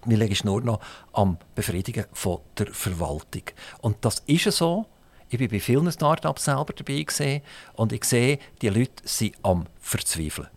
Wir 0.05 0.17
legen 0.17 0.37
nur 0.45 0.61
noch 0.61 0.81
am 1.13 1.39
Befriedigen 1.55 2.07
von 2.13 2.41
der 2.59 2.69
Verwaltung. 2.73 3.43
Und 3.81 4.05
das 4.05 4.23
ist 4.27 4.51
so. 4.53 4.87
Ich 5.29 5.39
bin 5.39 5.51
bei 5.51 5.59
vielen 5.59 5.91
Startups 5.91 6.45
selber 6.45 6.73
dabei 6.73 7.43
und 7.75 7.93
ich 7.93 8.05
sehe, 8.05 8.39
die 8.63 8.69
Leute 8.69 9.03
sind 9.05 9.35
am 9.43 9.67
Verzweifeln. 9.81 10.49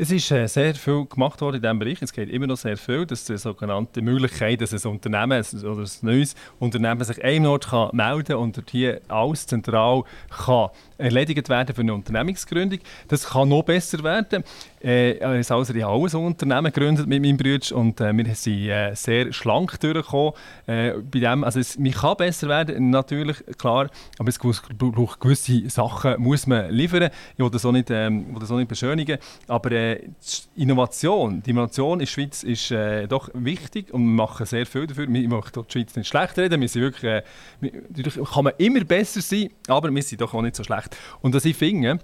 Es 0.00 0.12
ist 0.12 0.30
äh, 0.30 0.46
sehr 0.46 0.76
viel 0.76 1.06
gemacht 1.06 1.40
worden 1.40 1.56
in 1.56 1.62
diesem 1.62 1.78
Bereich. 1.80 2.00
Es 2.00 2.12
geht 2.12 2.30
immer 2.30 2.46
noch 2.46 2.56
sehr 2.56 2.76
viel. 2.76 3.04
Das 3.04 3.18
ist 3.18 3.30
die 3.30 3.36
sogenannte 3.36 4.00
Möglichkeit, 4.00 4.60
dass 4.60 4.72
ein 4.72 4.92
Unternehmen 4.92 5.44
oder 5.64 5.82
ein 5.82 5.88
neues 6.02 6.36
Unternehmen 6.60 7.02
sich 7.02 7.24
einem 7.24 7.46
Ort 7.46 7.66
kann 7.66 7.90
melden 7.92 8.26
kann 8.26 8.36
und 8.36 8.62
hier 8.70 9.00
alles 9.08 9.48
zentral 9.48 10.04
kann 10.28 10.68
erledigt 10.98 11.48
werden 11.48 11.74
für 11.74 11.80
eine 11.80 11.94
Unternehmensgründung. 11.94 12.78
Das 13.08 13.28
kann 13.28 13.48
noch 13.48 13.64
besser 13.64 14.04
werden. 14.04 14.44
Äh, 14.80 15.20
also 15.20 15.74
ich 15.74 15.82
habe 15.82 15.86
auch 15.86 16.06
ein 16.06 16.24
Unternehmen 16.24 16.72
gegründet 16.72 17.06
mit 17.06 17.22
meinem 17.22 17.36
Bruder 17.36 17.76
und 17.76 18.00
äh, 18.00 18.16
wir 18.16 18.34
sind 18.34 18.68
äh, 18.68 18.94
sehr 18.94 19.32
schlank 19.32 19.80
durchgekommen. 19.80 20.32
Äh, 20.66 20.92
bei 20.98 21.20
dem, 21.20 21.44
also 21.44 21.58
es, 21.58 21.78
man 21.78 21.92
kann 21.92 22.16
besser 22.16 22.48
werden, 22.48 22.90
natürlich, 22.90 23.36
klar, 23.58 23.88
aber 24.18 24.28
es 24.28 24.38
braucht 24.38 25.20
gewisse 25.20 25.68
Sachen, 25.68 26.20
muss 26.20 26.46
man 26.46 26.70
liefern. 26.70 27.10
Ich 27.36 27.38
will 27.38 27.50
das 27.50 27.64
auch 27.64 27.72
nicht, 27.72 27.90
ähm, 27.90 28.32
will 28.32 28.40
das 28.40 28.50
auch 28.50 28.56
nicht 28.56 28.68
beschönigen, 28.68 29.18
aber 29.48 29.72
äh, 29.72 30.08
Innovation. 30.56 31.42
Die 31.42 31.50
Innovation 31.50 31.94
in 31.94 31.98
der 32.00 32.06
Schweiz 32.06 32.42
ist 32.42 32.70
äh, 32.70 33.06
doch 33.06 33.30
wichtig 33.34 33.92
und 33.92 34.04
wir 34.04 34.14
machen 34.14 34.46
sehr 34.46 34.66
viel 34.66 34.86
dafür. 34.86 35.06
Wir 35.08 35.28
möchten 35.28 35.64
die 35.66 35.72
Schweiz 35.72 35.96
nicht 35.96 36.08
schlecht 36.08 36.38
reden. 36.38 36.60
Wir 36.60 36.68
sind 36.68 36.82
wirklich, 36.82 37.04
äh, 37.04 37.22
wir, 37.60 38.24
kann 38.24 38.44
man 38.44 38.52
immer 38.58 38.84
besser 38.84 39.20
sein, 39.20 39.50
aber 39.66 39.92
wir 39.92 40.02
sind 40.02 40.20
doch 40.20 40.34
auch 40.34 40.42
nicht 40.42 40.56
so 40.56 40.62
schlecht. 40.62 40.96
Und 41.20 41.34
was 41.34 41.44
ich 41.44 41.56
finde, 41.56 41.98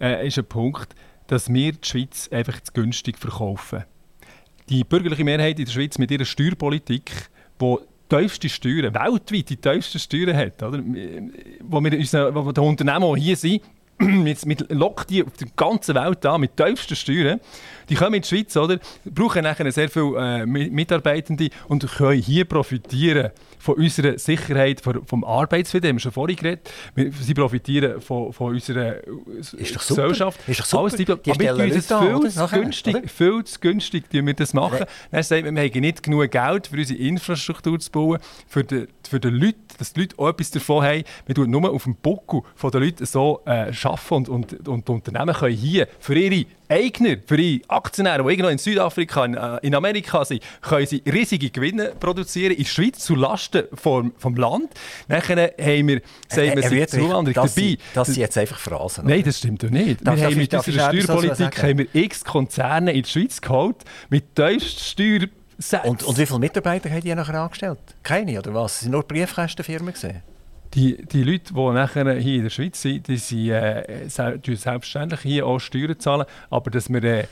äh, 0.00 0.26
ist 0.26 0.38
ein 0.38 0.44
Punkt, 0.44 0.94
dass 1.26 1.52
wir 1.52 1.72
die 1.72 1.88
Schweiz 1.88 2.28
einfach 2.30 2.60
zu 2.60 2.72
günstig 2.72 3.18
verkaufen. 3.18 3.84
Die 4.68 4.84
bürgerliche 4.84 5.24
Mehrheit 5.24 5.58
in 5.58 5.64
der 5.64 5.72
Schweiz 5.72 5.98
mit 5.98 6.10
ihrer 6.10 6.24
Steuerpolitik, 6.24 7.10
die 7.60 7.76
tiefste 8.08 8.48
Steuern, 8.48 8.94
weltweit 8.94 9.50
die 9.50 9.56
tiefsten 9.56 9.98
Steuern 9.98 10.36
hat, 10.36 10.62
oder? 10.62 10.82
wo 11.60 11.80
wir 11.80 11.98
unsere, 11.98 12.34
wo 12.34 12.52
die 12.52 12.60
Unternehmen, 12.60 13.16
hier 13.16 13.36
sind, 13.36 13.62
mit, 13.98 14.44
mit 14.46 14.70
lockt 14.70 15.10
die 15.10 15.24
auf 15.24 15.36
der 15.36 15.48
ganzen 15.56 15.94
Welt 15.94 16.24
an 16.26 16.40
mit 16.40 16.56
tiefsten 16.56 16.96
Steuern. 16.96 17.40
Die 17.88 17.94
kommen 17.94 18.14
in 18.14 18.22
die 18.22 18.28
Schweiz, 18.28 18.56
oder? 18.56 18.78
brauchen 19.04 19.42
nachher 19.42 19.70
sehr 19.72 19.88
viele 19.88 20.42
äh, 20.42 20.46
Mitarbeitende 20.46 21.48
und 21.68 21.86
können 21.86 22.20
hier 22.20 22.44
profitieren 22.44 23.30
von 23.62 23.76
unserer 23.76 24.18
Sicherheit, 24.18 24.80
von, 24.80 25.06
vom 25.06 25.22
Arbeitsfrieden, 25.22 25.90
haben 25.90 25.96
wir 25.96 26.00
schon 26.00 26.10
vorhin 26.10 26.36
geredet. 26.36 26.68
Sie 27.20 27.32
profitieren 27.32 28.00
von, 28.00 28.32
von 28.32 28.54
unserer 28.54 28.96
ist 29.36 29.76
doch 29.76 29.86
Gesellschaft. 29.86 30.40
Ist 30.48 30.60
doch 30.60 30.66
super. 30.66 30.82
Alles, 30.82 30.96
die, 30.96 31.04
die 31.04 31.12
aber 31.12 31.38
wir 31.38 31.56
tun 31.56 31.70
das 31.70 31.86
viel 31.86 32.30
zu 32.30 32.48
günstig, 32.48 32.96
oder? 32.96 33.08
viel 33.08 33.44
zu 33.44 33.60
günstig 33.60 34.10
tun 34.10 34.26
wir 34.26 34.34
das 34.34 34.52
machen. 34.52 34.84
Dann 35.12 35.22
sagt 35.22 35.44
wir 35.44 35.62
haben 35.62 35.80
nicht 35.80 36.02
genug 36.02 36.28
Geld, 36.28 36.66
für 36.66 36.76
unsere 36.76 36.98
Infrastruktur 36.98 37.78
zu 37.78 37.90
bauen, 37.92 38.18
für 38.48 38.64
die, 38.64 38.88
für 39.08 39.20
die 39.20 39.28
Leute, 39.28 39.58
dass 39.78 39.92
die 39.92 40.00
Leute 40.00 40.18
auch 40.18 40.30
etwas 40.30 40.50
davon 40.50 40.84
haben. 40.84 41.04
Wir 41.26 41.34
tun 41.36 41.48
nur 41.48 41.70
auf 41.70 41.84
dem 41.84 41.94
Buckel 41.94 42.42
der 42.60 42.80
Leute 42.80 43.06
so 43.06 43.42
äh, 43.46 43.70
arbeiten 43.84 44.14
und, 44.14 44.28
und, 44.28 44.68
und 44.68 44.88
die 44.88 44.92
Unternehmen 44.92 45.34
können 45.34 45.54
hier 45.54 45.86
für 46.00 46.14
ihre 46.16 46.46
Eigner, 46.72 47.16
für 47.26 47.36
ihre 47.36 47.62
Aktionäre, 47.68 48.22
die 48.24 48.30
irgendwo 48.30 48.48
in 48.48 48.58
Südafrika, 48.58 49.24
in, 49.24 49.34
äh, 49.34 49.58
in 49.62 49.74
Amerika 49.74 50.24
sind, 50.24 50.42
können 50.60 50.86
sie 50.86 51.02
riesige 51.06 51.50
Gewinne 51.50 51.92
produzieren 51.98 52.52
in 52.52 52.62
der 52.62 52.68
Schweiz 52.68 52.98
zu 52.98 53.14
Lasten 53.14 53.64
vom, 53.74 54.12
vom 54.16 54.34
Land. 54.36 54.70
Dann 55.08 55.22
haben 55.22 55.88
wir, 55.88 56.02
sagen 56.28 56.56
wir, 56.56 56.62
sind 56.68 56.90
Zuwanderung 56.90 57.34
dabei. 57.34 57.48
Sie, 57.48 57.78
das 57.94 58.08
sind 58.08 58.18
jetzt 58.18 58.38
einfach 58.38 58.58
Phrasen. 58.58 59.06
Nein, 59.06 59.22
das 59.24 59.38
stimmt 59.38 59.62
doch 59.62 59.70
nicht. 59.70 60.04
wir 60.04 60.12
haben 60.12 60.36
mit 60.36 60.54
unserer 60.54 60.92
Steuerpolitik 60.92 61.62
haben 61.62 61.78
wir 61.78 61.86
x 61.92 62.24
Konzerne 62.24 62.92
in 62.92 63.02
die 63.02 63.08
Schweiz 63.08 63.40
geholt, 63.40 63.76
mit 64.08 64.34
tiefsten 64.34 64.80
Steuer 64.80 65.28
und, 65.84 66.02
und, 66.02 66.18
wie 66.18 66.26
viele 66.26 66.40
Mitarbeiter 66.40 66.90
haben 66.90 67.02
die 67.02 67.14
nachher 67.14 67.40
angestellt? 67.40 67.78
Keine, 68.02 68.36
oder 68.38 68.52
was? 68.52 68.80
Sie 68.80 68.84
sind 68.86 68.92
nur 68.92 69.04
Briefkastenfirmen 69.04 69.92
gesehen? 69.92 70.22
Die, 70.74 71.04
die 71.04 71.22
Leute, 71.22 71.52
die 71.52 71.70
nachher 71.70 72.14
hier 72.14 72.36
in 72.36 72.42
der 72.44 72.50
Schweiz 72.50 72.80
sind, 72.80 73.06
die 73.06 73.16
sind 73.18 73.50
äh, 73.50 74.08
selbstverständlich 74.08 75.20
hier 75.20 75.46
auch 75.46 75.58
Steuern 75.58 75.98
zahlen, 75.98 76.24
aber 76.50 76.70
dass 76.70 76.88
wir 76.88 77.04
äh, 77.04 77.24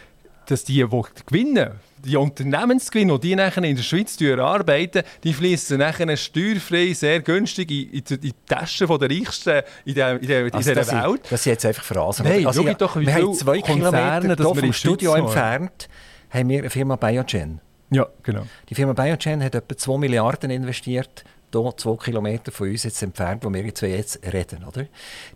dass 0.50 0.64
die, 0.64 0.84
die 0.84 1.02
gewinnen, 1.26 1.70
die 2.04 2.16
Unternehmensgewinne, 2.16 3.18
die 3.18 3.36
nachher 3.36 3.62
in 3.62 3.76
der 3.76 3.82
Schweiz 3.82 4.20
arbeiten, 4.22 5.02
die 5.22 5.32
fließen 5.32 5.78
nachher 5.78 6.16
steuerfrei, 6.16 6.92
sehr 6.92 7.20
günstig 7.20 7.70
in, 7.70 7.90
in, 7.90 8.20
die 8.20 8.32
Taschen 8.46 8.86
der 8.88 9.10
Reichsten 9.10 9.62
in, 9.84 9.94
der, 9.94 10.20
in, 10.20 10.26
der, 10.26 10.46
in 10.46 10.52
also 10.52 10.74
dieser 10.74 11.04
Welt. 11.04 11.22
das 11.30 11.44
sind 11.44 11.52
jetzt 11.52 11.66
einfach 11.66 11.84
Phrasen. 11.84 12.26
Nein, 12.26 12.46
also, 12.46 12.62
ja, 12.62 12.74
doch, 12.74 12.96
wie 12.96 13.06
wir 13.06 13.14
haben 13.14 13.34
zwei 13.34 13.60
Konzerne, 13.60 14.34
Kilometer 14.34 14.60
vom 14.60 14.72
Studio 14.72 15.14
entfernt, 15.14 15.88
haben 16.30 16.48
wir 16.48 16.58
eine 16.60 16.70
Firma 16.70 16.96
Biogen. 16.96 17.60
Ja, 17.90 18.06
genau. 18.22 18.42
Die 18.68 18.74
Firma 18.74 18.92
Biogen 18.92 19.42
hat 19.42 19.54
etwa 19.54 19.76
2 19.76 19.98
Milliarden 19.98 20.50
investiert 20.50 21.24
hier 21.52 21.76
zwei 21.76 21.96
Kilometer 21.96 22.52
von 22.52 22.68
uns 22.68 22.84
jetzt 22.84 23.02
entfernt, 23.02 23.44
wo 23.44 23.52
wir 23.52 23.64
jetzt, 23.64 23.82
jetzt 23.82 24.20
reden. 24.32 24.64
Oder? 24.64 24.86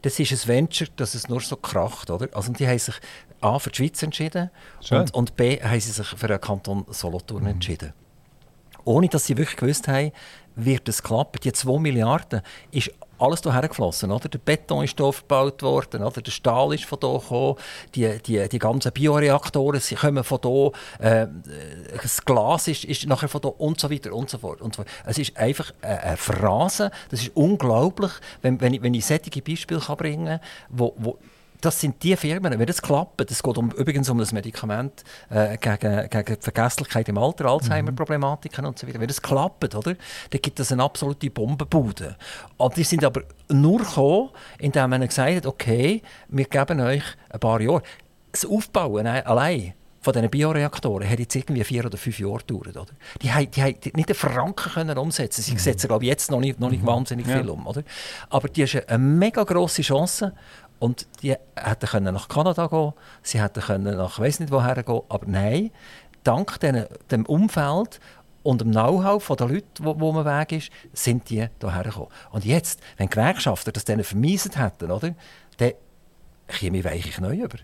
Das 0.03 0.19
ist 0.19 0.33
ein 0.33 0.49
Venture, 0.49 0.89
das 0.97 1.15
es 1.15 1.29
nur 1.29 1.41
so 1.41 1.57
kracht. 1.57 2.11
Oder? 2.11 2.29
Also 2.33 2.53
die 2.53 2.67
haben 2.67 2.79
sich 2.79 2.95
A 3.41 3.59
für 3.59 3.71
die 3.71 3.77
Schweiz 3.77 4.03
entschieden 4.03 4.51
und, 4.91 5.13
und, 5.15 5.37
B 5.37 5.61
haben 5.63 5.81
sie 5.81 5.91
sich 5.91 6.07
für 6.07 6.29
den 6.29 6.41
Kanton 6.41 6.87
Solothurn 6.89 7.43
mhm. 7.43 7.51
entschieden. 7.51 7.93
Ohne 8.85 9.09
dass 9.09 9.27
sie 9.27 9.37
wirklich 9.37 9.57
gewusst 9.57 9.89
haben, 9.89 10.13
wird 10.57 10.89
es 10.89 11.03
klappen. 11.03 11.41
Die 11.43 11.53
2 11.53 11.79
Milliarden 11.79 12.43
ist 12.71 12.91
alles 13.19 13.43
hierher 13.43 13.69
geflossen. 13.69 14.11
Oder? 14.11 14.29
Der 14.29 14.39
Beton 14.39 14.85
ist 14.85 14.99
hier 14.99 15.13
verbaut 15.13 15.63
worden, 15.63 16.03
oder? 16.03 16.21
der 16.21 16.31
Stahl 16.31 16.75
ist 16.75 16.85
von 16.85 16.99
hier 17.01 17.19
gekommen, 17.19 17.57
die, 17.95 18.19
die, 18.23 18.49
die 18.49 18.59
ganzen 18.59 18.93
Bioreaktoren 18.93 19.81
sie 19.81 19.95
kommen 19.95 20.25
von 20.25 20.41
hier, 20.43 20.73
äh, 20.99 21.27
das 22.03 22.25
Glas 22.25 22.69
ist, 22.69 22.85
ist 22.85 23.07
nachher 23.07 23.29
von 23.29 23.41
hier 23.43 23.61
und 23.61 23.81
so 23.81 23.91
weiter 23.91 24.13
und 24.13 24.31
so 24.31 24.39
fort. 24.39 24.61
Und 24.61 24.75
so. 24.75 24.85
Es 25.05 25.19
ist 25.19 25.37
einfach 25.37 25.73
eine, 25.83 26.01
eine 26.01 26.17
Phrase, 26.17 26.91
das 27.11 27.23
ist 27.23 27.33
unglaublich, 27.35 28.13
wenn, 28.43 28.61
wenn, 28.61 28.75
ich, 28.75 28.83
wenn 28.83 28.95
ich 28.95 29.07
solche 29.07 29.43
Beispiele 29.43 29.81
bringen 29.81 30.27
kann, 30.27 30.41
wo, 30.69 30.95
wo 30.97 31.19
das 31.65 31.81
sind 31.81 32.03
die 32.03 32.17
Firmen, 32.17 32.59
wenn 32.59 32.67
das 32.67 32.83
klappt, 32.83 33.31
es 33.31 33.43
geht 33.43 33.59
um, 33.59 33.71
übrigens 33.71 34.09
um 34.09 34.19
das 34.19 34.33
Medikament 34.33 35.05
äh, 35.31 35.57
gegen, 35.57 36.09
gegen 36.11 36.41
Vergesslichkeit 36.41 37.09
im 37.09 37.19
Alter, 37.19 37.47
Alzheimer-Problematiken 37.47 38.67
und 38.67 38.79
so 38.79 38.87
weiter, 38.87 39.01
wenn 39.01 39.09
das 39.09 39.23
klappt, 39.23 39.75
oder, 39.75 39.95
dann 40.31 40.41
gibt 40.43 40.61
es 40.61 40.73
eine 40.73 40.83
absolute 40.83 41.31
Bombenbude. 41.31 42.17
Und 42.57 42.77
die 42.77 42.85
sind 42.85 43.05
aber 43.05 43.23
nur 43.49 43.79
gekommen, 43.79 44.31
indem 44.59 44.91
man 44.91 45.07
gesagt 45.07 45.37
hat, 45.37 45.47
okay, 45.47 46.03
wir 46.29 46.45
geben 46.45 46.81
euch 46.81 47.05
ein 47.31 47.41
paar 47.41 47.61
Jahre. 47.61 47.83
Das 48.33 48.45
Aufbauen 48.45 49.07
allein 49.07 49.75
von 50.05 50.13
diesen 50.13 50.29
Bioreaktoren 50.29 51.09
hat 51.09 51.19
jetzt 51.19 51.35
irgendwie 51.35 51.65
vier 51.65 51.87
oder 51.87 51.97
fünf 51.97 52.19
Jahre 52.19 52.39
gedauert. 52.47 52.77
Oder? 52.77 52.93
Die 53.23 53.33
haben, 53.33 53.51
die 53.51 53.93
nicht 53.95 54.11
einen 54.11 54.15
Franken 54.15 54.71
können 54.73 54.99
umsetzen 54.99 55.41
Sie 55.41 55.53
mhm. 55.53 55.59
setzen, 55.59 55.89
glaube 55.89 56.05
ich, 56.05 56.11
jetzt 56.11 56.31
noch 56.31 56.41
nicht, 56.41 56.61
noch 56.61 56.71
nicht 56.71 56.83
mhm. 56.83 56.89
wahnsinnig 56.89 57.27
viel 57.27 57.49
um. 57.49 57.67
Oder? 57.67 57.83
Aber 58.29 58.49
die 58.49 58.63
ist 58.63 58.87
eine 58.87 58.99
mega 58.99 59.45
grosse 59.45 59.81
Chance 59.81 60.35
und 60.85 61.07
die 61.23 61.35
hätten 61.57 61.87
können 61.87 62.13
nach 62.13 62.29
Kanada 62.29 62.67
gehen, 62.67 62.93
sie 63.23 63.41
hätten 63.41 63.63
können 63.63 63.97
nach 63.97 64.19
weiß 64.19 64.41
nicht 64.41 64.53
woher 64.53 64.83
gehen, 64.83 65.01
aber 65.09 65.27
nein, 65.27 65.71
dank 66.25 66.61
den, 66.61 66.85
dem 67.11 67.25
Umfeld 67.25 68.01
und 68.43 68.61
dem 68.61 68.73
Know-how 68.73 69.27
der 69.35 69.49
Leute, 69.49 69.65
wo, 69.79 69.99
wo 69.99 70.13
man 70.13 70.27
weg 70.27 70.53
ist, 70.53 70.71
sind 70.93 71.31
die 71.31 71.49
hierher 71.59 71.85
gekommen. 71.85 72.09
Und 72.33 72.45
jetzt, 72.45 72.81
wenn 72.99 73.07
die 73.07 73.13
Gewerkschafter 73.13 73.73
das 73.73 73.87
denen 73.87 74.05
vermiesen 74.05 74.53
hätten, 74.53 74.91
oder, 74.91 75.15
dann 75.57 75.73
käme 76.49 76.77
ich 76.77 76.85
weiche 76.85 77.23
neu 77.23 77.37
über. 77.37 77.57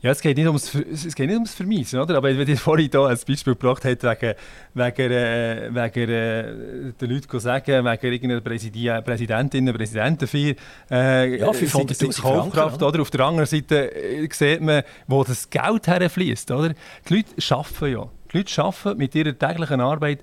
Ja, 0.00 0.12
es 0.12 0.20
geht 0.20 0.36
nicht 0.36 0.46
ums, 0.46 0.72
es 0.74 1.14
geht 1.14 1.26
nicht 1.26 1.34
ums 1.34 1.54
Vermiesen, 1.54 1.98
oder? 1.98 2.16
Aber 2.16 2.28
wenn 2.36 2.46
ihr 2.46 2.56
vorhin 2.56 2.88
hier 2.90 3.06
ein 3.06 3.18
Beispiel 3.26 3.54
gebracht 3.54 3.84
habt, 3.84 4.02
wegen, 4.04 4.34
wegen, 4.74 5.12
äh, 5.12 5.70
wegen 5.72 6.10
äh, 6.10 6.92
den 6.92 7.10
Leuten 7.10 7.40
sagen, 7.40 7.84
wegen 7.84 8.12
irgendeiner 8.12 8.40
Präsidi 8.40 8.88
Präsidentinnen, 9.04 9.74
Präsidenten 9.74 10.28
für 10.28 10.54
äh, 10.90 11.38
ja, 11.40 11.50
500'000 11.50 12.20
Kaufkraft, 12.20 12.82
oder? 12.82 13.02
Auf 13.02 13.10
der 13.10 13.20
anderen 13.22 13.46
Seite 13.46 13.92
äh, 13.92 14.28
sieht 14.30 14.60
man, 14.60 14.84
wo 15.08 15.24
das 15.24 15.50
Geld 15.50 15.88
herfließt, 15.88 16.50
oder? 16.52 16.74
Die 17.08 17.14
Leute 17.14 17.54
arbeiten 17.54 17.92
ja. 17.92 18.08
Die 18.32 18.36
Leute 18.38 18.62
arbeiten 18.62 18.98
mit 18.98 19.14
ihrer 19.16 19.36
täglichen 19.36 19.80
Arbeit, 19.80 20.20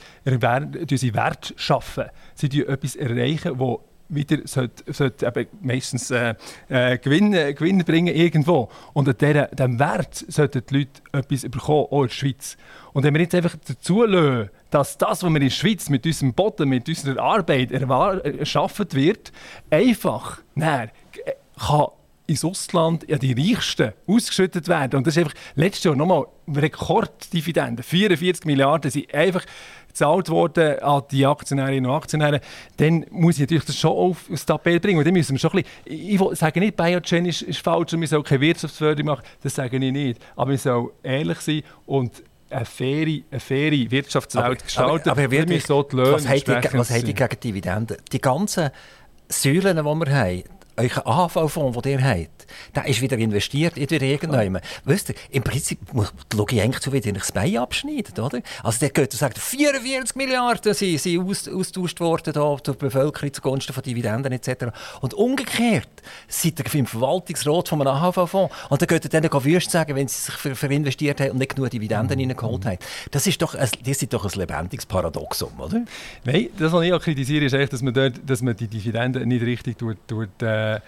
sie 0.98 1.14
Wert 1.14 1.54
schaffen. 1.58 2.06
Sie 2.36 2.48
erreichen 2.48 2.66
etwas 2.66 2.96
erreichen, 2.96 3.60
wo 3.60 3.84
wieder 4.10 4.38
sollte, 4.46 4.92
sollte 4.94 5.48
meistens 5.62 6.12
äh, 6.12 6.36
äh, 6.70 6.98
Gewinn, 6.98 7.34
äh, 7.34 7.54
Gewinn 7.54 7.84
bringen 7.84 8.14
irgendwo. 8.14 8.70
Und 8.94 9.10
an 9.10 9.18
diesem 9.18 9.80
Wert 9.80 10.26
sollten 10.28 10.64
die 10.70 10.78
Leute 10.80 11.02
etwas 11.12 11.42
bekommen, 11.44 11.88
auch 11.90 12.02
in 12.02 12.08
der 12.08 12.14
Schweiz. 12.14 12.58
Und 12.94 13.04
wenn 13.04 13.14
wir 13.14 13.22
jetzt 13.22 13.36
einfach 13.36 13.56
dazu 13.68 14.04
lassen, 14.04 14.50
dass 14.70 14.98
das, 14.98 15.24
was 15.24 15.30
wir 15.30 15.38
in 15.38 15.44
der 15.44 15.50
Schweiz 15.50 15.90
mit 15.90 16.06
unserem 16.06 16.34
Boden, 16.34 16.70
mit 16.70 16.88
unserer 16.88 17.22
Arbeit 17.22 17.72
erschaffen 17.72 18.88
wird, 18.92 19.32
einfach 19.70 20.42
nein, 20.54 20.92
äh, 21.26 21.32
kann 21.58 21.88
ins 22.28 22.44
Ausland 22.44 23.06
ja 23.08 23.18
die 23.18 23.34
Reichsten 23.34 23.94
ausgeschüttet 24.08 24.68
werden. 24.68 24.98
Und 24.98 25.08
das 25.08 25.16
ist 25.16 25.24
einfach 25.24 25.38
letztes 25.56 25.84
Jahr 25.84 25.96
nochmal 25.96 26.26
Rekorddividende. 26.48 27.84
44 27.84 28.46
Milliarden 28.46 28.92
sind 28.92 29.14
einfach 29.14 29.46
gezahlt 29.96 30.30
worden 30.30 30.80
an 30.80 31.04
die 31.10 31.26
Aktionärinnen 31.26 31.90
und 31.90 31.96
Aktionäre, 31.96 32.42
dann 32.78 33.06
muss 33.12 33.36
ich 33.36 33.42
natürlich 33.42 33.66
das 33.66 33.78
schon 33.78 33.92
auf, 33.92 34.30
aufs 34.30 34.46
Tapet 34.46 34.82
bringen. 34.82 35.00
Und 35.00 35.08
dann 35.08 35.14
müssen 35.14 35.34
wir 35.34 35.40
schon 35.40 35.52
ein 35.52 35.64
bisschen, 35.86 36.32
ich 36.32 36.38
sage 36.38 36.60
nicht, 36.60 36.76
Biogen 36.76 37.26
ist, 37.26 37.42
ist 37.42 37.60
falsch 37.60 37.94
und 37.94 38.02
wir 38.02 38.08
sollen 38.08 38.24
keine 38.24 38.42
Wirtschaftsförderung 38.42 39.06
machen, 39.06 39.24
das 39.42 39.56
sage 39.56 39.78
ich 39.78 39.92
nicht. 39.92 40.22
Aber 40.36 40.52
wir 40.52 40.58
sollen 40.58 40.90
ehrlich 41.02 41.40
sein 41.40 41.64
und 41.86 42.24
eine 42.50 42.66
faire, 42.66 43.22
eine 43.32 43.40
faire 43.40 43.92
Wirtschaftswelt 43.92 44.46
aber, 44.46 44.56
gestalten. 44.56 45.10
Aber, 45.10 45.22
aber 45.24 45.32
wirklich, 45.32 45.66
so 45.66 45.82
die 45.84 45.96
Löhne 45.96 46.14
was 46.14 46.28
habt 46.28 46.48
ihr, 46.48 46.62
was 46.74 46.92
habt 46.92 47.08
ihr 47.08 47.14
gegen 47.14 47.40
Dividenden? 47.40 47.98
Die 48.12 48.22
ganzen 48.22 48.70
Säulen, 49.30 49.78
die 49.78 49.84
wir 49.84 50.14
haben, 50.14 50.44
euer 50.78 51.08
AHV-Fonds, 51.08 51.82
den 51.82 52.00
ihr 52.00 52.06
habt, 52.06 52.35
der 52.76 52.88
ist 52.88 53.02
wieder 53.02 53.18
investiert 53.18 53.78
in 53.78 53.88
irgendjemand. 53.88 54.66
Ja. 54.66 54.92
Weißt 54.92 55.10
du, 55.10 55.14
im 55.32 55.44
Prinzip 55.44 55.80
schaue 55.94 56.46
ich 56.52 56.62
eigentlich 56.62 56.82
zu, 56.82 56.92
wie 56.94 57.02
das 57.02 57.32
Bein 57.32 57.58
abschneidet, 57.58 58.20
oder? 58.20 58.42
Also 58.64 58.80
der 58.80 58.90
und 58.90 59.12
sagt, 59.12 59.38
44 59.38 60.16
Milliarden 60.16 60.74
sind, 60.74 61.00
sind 61.00 61.20
aus, 61.28 61.48
austauscht 61.48 62.00
worden 62.00 62.34
da, 62.34 62.58
zur 62.64 62.76
Bevölkerung 62.76 63.34
zugunsten 63.34 63.74
von 63.74 63.84
Dividenden 63.84 64.32
etc. 64.32 64.68
Und 65.02 65.14
umgekehrt 65.14 65.88
seid 66.28 66.60
ihr 66.60 66.76
im 66.76 66.86
Verwaltungsrat 66.86 67.70
von 67.70 67.82
einem 67.82 67.92
AHV-Fonds 67.92 68.54
und 68.70 68.82
dann 68.82 68.88
geht 68.88 69.06
ihr 69.06 69.10
denen 69.10 69.30
wüst 69.46 69.72
sagen, 69.72 69.96
wenn 69.96 70.08
sie 70.08 70.18
sich 70.18 70.36
für, 70.36 70.56
für 70.56 70.68
investiert 70.68 71.22
haben 71.22 71.32
und 71.32 71.38
nicht 71.38 71.56
genug 71.56 71.70
Dividenden 71.70 72.20
mhm. 72.20 72.30
reingeholt 72.30 72.66
haben. 72.66 72.78
Das 73.12 73.28
ist 73.28 73.42
doch 73.42 73.56
ein, 73.56 73.70
das 73.86 74.02
ist 74.02 74.14
doch 74.14 74.26
ein 74.26 74.40
lebendiges 74.40 74.86
Paradoxum, 74.86 75.60
oder? 75.60 75.82
Nein, 76.24 76.50
das, 76.58 76.72
was 76.72 76.84
ich 76.84 76.94
auch 76.94 77.02
kritisiere, 77.02 77.46
ist 77.46 77.54
echt, 77.54 77.74
dass 77.74 77.82
man, 77.82 77.94
dort, 77.94 78.20
dass 78.26 78.42
man 78.42 78.56
die 78.56 78.68
Dividenden 78.68 79.28
nicht 79.28 79.46
richtig 79.46 79.78
tut, 79.78 79.98
tut 80.08 80.42
äh, 80.42 80.80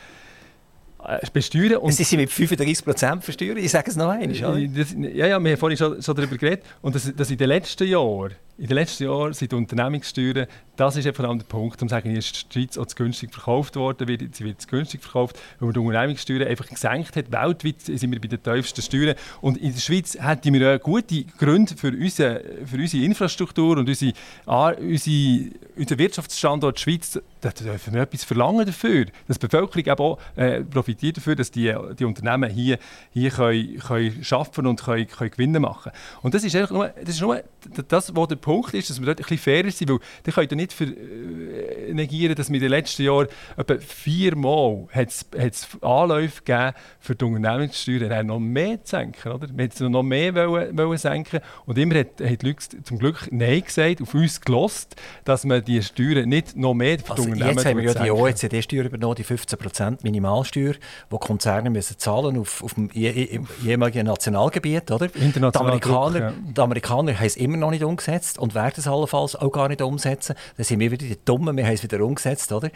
besteuern. 1.34 1.78
Und 1.78 1.93
Sie 1.93 2.04
sind 2.04 2.20
mit 2.20 2.30
35% 2.30 3.22
versteuern, 3.22 3.58
ich 3.58 3.72
sage 3.72 3.89
es 3.89 3.95
noch 3.95 4.10
einmal. 4.10 4.36
ja, 4.36 5.28
ja, 5.28 5.39
wir 5.39 5.52
haben 5.52 5.58
vorhin 5.58 5.78
schon, 5.78 6.02
schon 6.02 6.16
darüber 6.16 6.38
geredet. 6.38 6.66
Und 6.82 6.95
das, 6.95 7.12
das 7.16 7.30
in 7.32 7.38
den 7.38 7.48
letzten 7.48 7.88
Jahren 7.88 8.34
in 8.58 8.68
den 8.68 8.76
letzten 8.76 9.03
Jahren 9.03 9.34
sind 9.34 9.51
die 9.51 9.55
Unternehmenssteuern, 9.55 10.47
das 10.78 10.95
ist 10.95 11.16
vor 11.16 11.26
allem 11.26 11.39
der 11.39 11.45
Punkt, 11.45 11.82
um 11.82 11.88
zu 11.88 11.93
sagen, 11.93 12.16
ist 12.16 12.53
die 12.53 12.60
Schweiz 12.60 12.78
auch 12.78 12.86
zu 12.86 12.95
günstig 12.95 13.34
verkauft 13.34 13.76
worden, 13.76 14.08
wird, 14.08 14.36
sie 14.36 14.45
wird 14.45 14.62
zu 14.62 14.68
günstig 14.68 15.01
verkauft, 15.01 15.38
weil 15.60 15.68
man 15.68 15.74
die 15.74 15.80
Unternehmenssteuern 15.80 16.47
einfach 16.47 16.68
gesenkt 16.68 17.16
hat. 17.16 17.32
Weltweit 17.32 17.82
sind 17.82 18.12
wir 18.12 18.22
bei 18.22 18.28
den 18.28 18.41
tiefsten 18.41 18.82
Steuern. 18.84 19.16
Und 19.41 19.58
in 19.58 19.74
der 19.74 19.80
Schweiz 19.80 20.16
hätten 20.20 20.53
wir 20.53 20.76
auch 20.76 20.80
gute 20.80 21.24
Gründe 21.24 21.76
für 21.76 21.89
unsere, 21.89 22.43
für 22.66 22.78
unsere 22.78 23.03
Infrastruktur 23.03 23.78
und 23.78 23.89
unsere, 23.89 24.14
unsere, 24.45 25.51
unseren 25.76 25.97
Wirtschaftsstandort 25.97 26.80
Schweiz, 26.80 27.20
da 27.41 27.49
dürfen 27.49 27.93
wir 27.93 28.01
etwas 28.01 28.24
verlangen 28.24 28.66
dafür, 28.66 29.05
dass 29.28 29.39
die 29.39 29.47
Bevölkerung 29.47 29.99
auch 29.99 30.20
äh, 30.36 30.62
profitiert 30.64 31.18
dafür, 31.18 31.36
dass 31.36 31.49
die, 31.49 31.74
die 31.97 32.05
Unternehmen 32.05 32.51
hier, 32.51 32.78
hier 33.12 33.32
können, 33.32 33.80
können 33.80 34.26
arbeiten 34.30 34.68
und 34.68 34.84
können, 34.84 35.08
können 35.08 35.32
Gewinne 35.32 35.60
machen. 35.60 35.91
Und 36.22 36.36
das 36.36 36.43
ist 36.43 36.55
einfach 36.55 36.72
nur, 36.72 36.88
das 36.89 37.16
ist 37.16 37.22
nur 37.22 37.41
das, 37.88 38.16
was 38.16 38.28
der 38.28 38.36
Punkt 38.48 38.74
ist, 38.74 38.89
dass 38.89 39.02
wir 39.02 39.08
dort 39.08 39.20
ein 39.20 39.24
bisschen 39.24 39.39
fairer 39.39 39.72
sind, 39.72 39.89
weil 39.89 40.00
die 40.26 40.32
könnt 40.32 40.52
ihr 40.52 40.56
nicht 40.56 40.72
für, 40.72 40.86
äh, 40.86 41.93
negieren, 41.93 42.34
dass 42.34 42.48
wir 42.48 42.56
in 42.56 42.62
den 42.62 42.70
letzten 42.70 43.04
Jahren 43.04 43.28
etwa 43.58 43.78
viermal 43.78 44.88
hat's, 44.89 45.26
hat's 45.38 45.68
Anläufe 45.82 46.43
gegeben, 46.45 46.72
für 47.02 47.16
die 47.16 47.26
Unternehmenssteuern 47.26 48.26
noch 48.26 48.39
mehr 48.39 48.82
zu 48.86 48.91
senken. 48.91 49.34
Oder? 49.34 49.50
Wir 49.50 49.58
wollten 49.58 49.91
noch 49.91 50.04
mehr 50.04 50.34
wollen, 50.34 50.78
wollen 50.78 50.98
senken 50.98 51.41
und 51.66 51.78
immer 51.78 51.95
hat, 51.95 52.22
hat 52.22 52.41
die 52.41 52.45
Leute 52.45 52.84
zum 52.84 53.00
Glück 53.00 53.28
Nein 53.32 53.64
gesagt, 53.64 54.02
auf 54.02 54.14
uns 54.14 54.39
gelost, 54.39 54.95
dass 55.26 55.43
man 55.43 55.64
die 55.66 55.84
Steuern 55.84 56.30
nicht 56.30 56.56
noch 56.56 56.74
mehr 56.74 57.00
für 57.00 57.04
die 57.04 57.12
also 57.12 57.24
Unternehmen 57.24 57.58
Jetzt 57.58 57.66
haben 57.66 57.78
wir 57.78 57.84
ja 57.84 58.04
die 58.04 58.12
OECD-Steuer 58.12 58.86
übernommen, 58.86 59.16
die 59.16 59.26
15% 59.26 59.98
Minimalsteuer, 60.04 60.76
die 61.12 61.18
Konzerne 61.20 61.70
müssen 61.70 62.00
zahlen 62.00 62.38
auf, 62.38 62.64
auf 62.64 62.76
dem 62.76 62.89
jeweiligen 62.93 64.06
Nationalgebiet. 64.06 64.89
Oder? 64.89 65.10
Die 65.10 65.43
Amerikaner, 65.43 66.20
ja. 66.20 66.34
die 66.34 66.62
Amerikaner 66.62 67.14
haben 67.14 67.26
es 67.26 67.36
immer 67.36 67.58
noch 67.58 67.72
nicht 67.72 67.84
umgesetzt 67.84 68.37
umgesetzt 68.38 68.40
und 68.40 68.56
werden 68.56 68.74
es 68.78 68.88
allenfalls 68.88 69.36
auch 69.36 69.52
gar 69.52 69.68
nicht 69.68 69.82
umsetzen. 69.82 70.36
Dann 70.56 70.64
sind 70.64 70.80
wir 70.80 70.92
wieder 70.92 71.06
die 71.06 71.18
Dummen, 71.24 71.56
wir 71.58 71.66
haben 71.66 71.74
es 71.74 71.84
wieder 71.84 72.04
umgesetzt, 72.04 72.52
oder? 72.52 72.70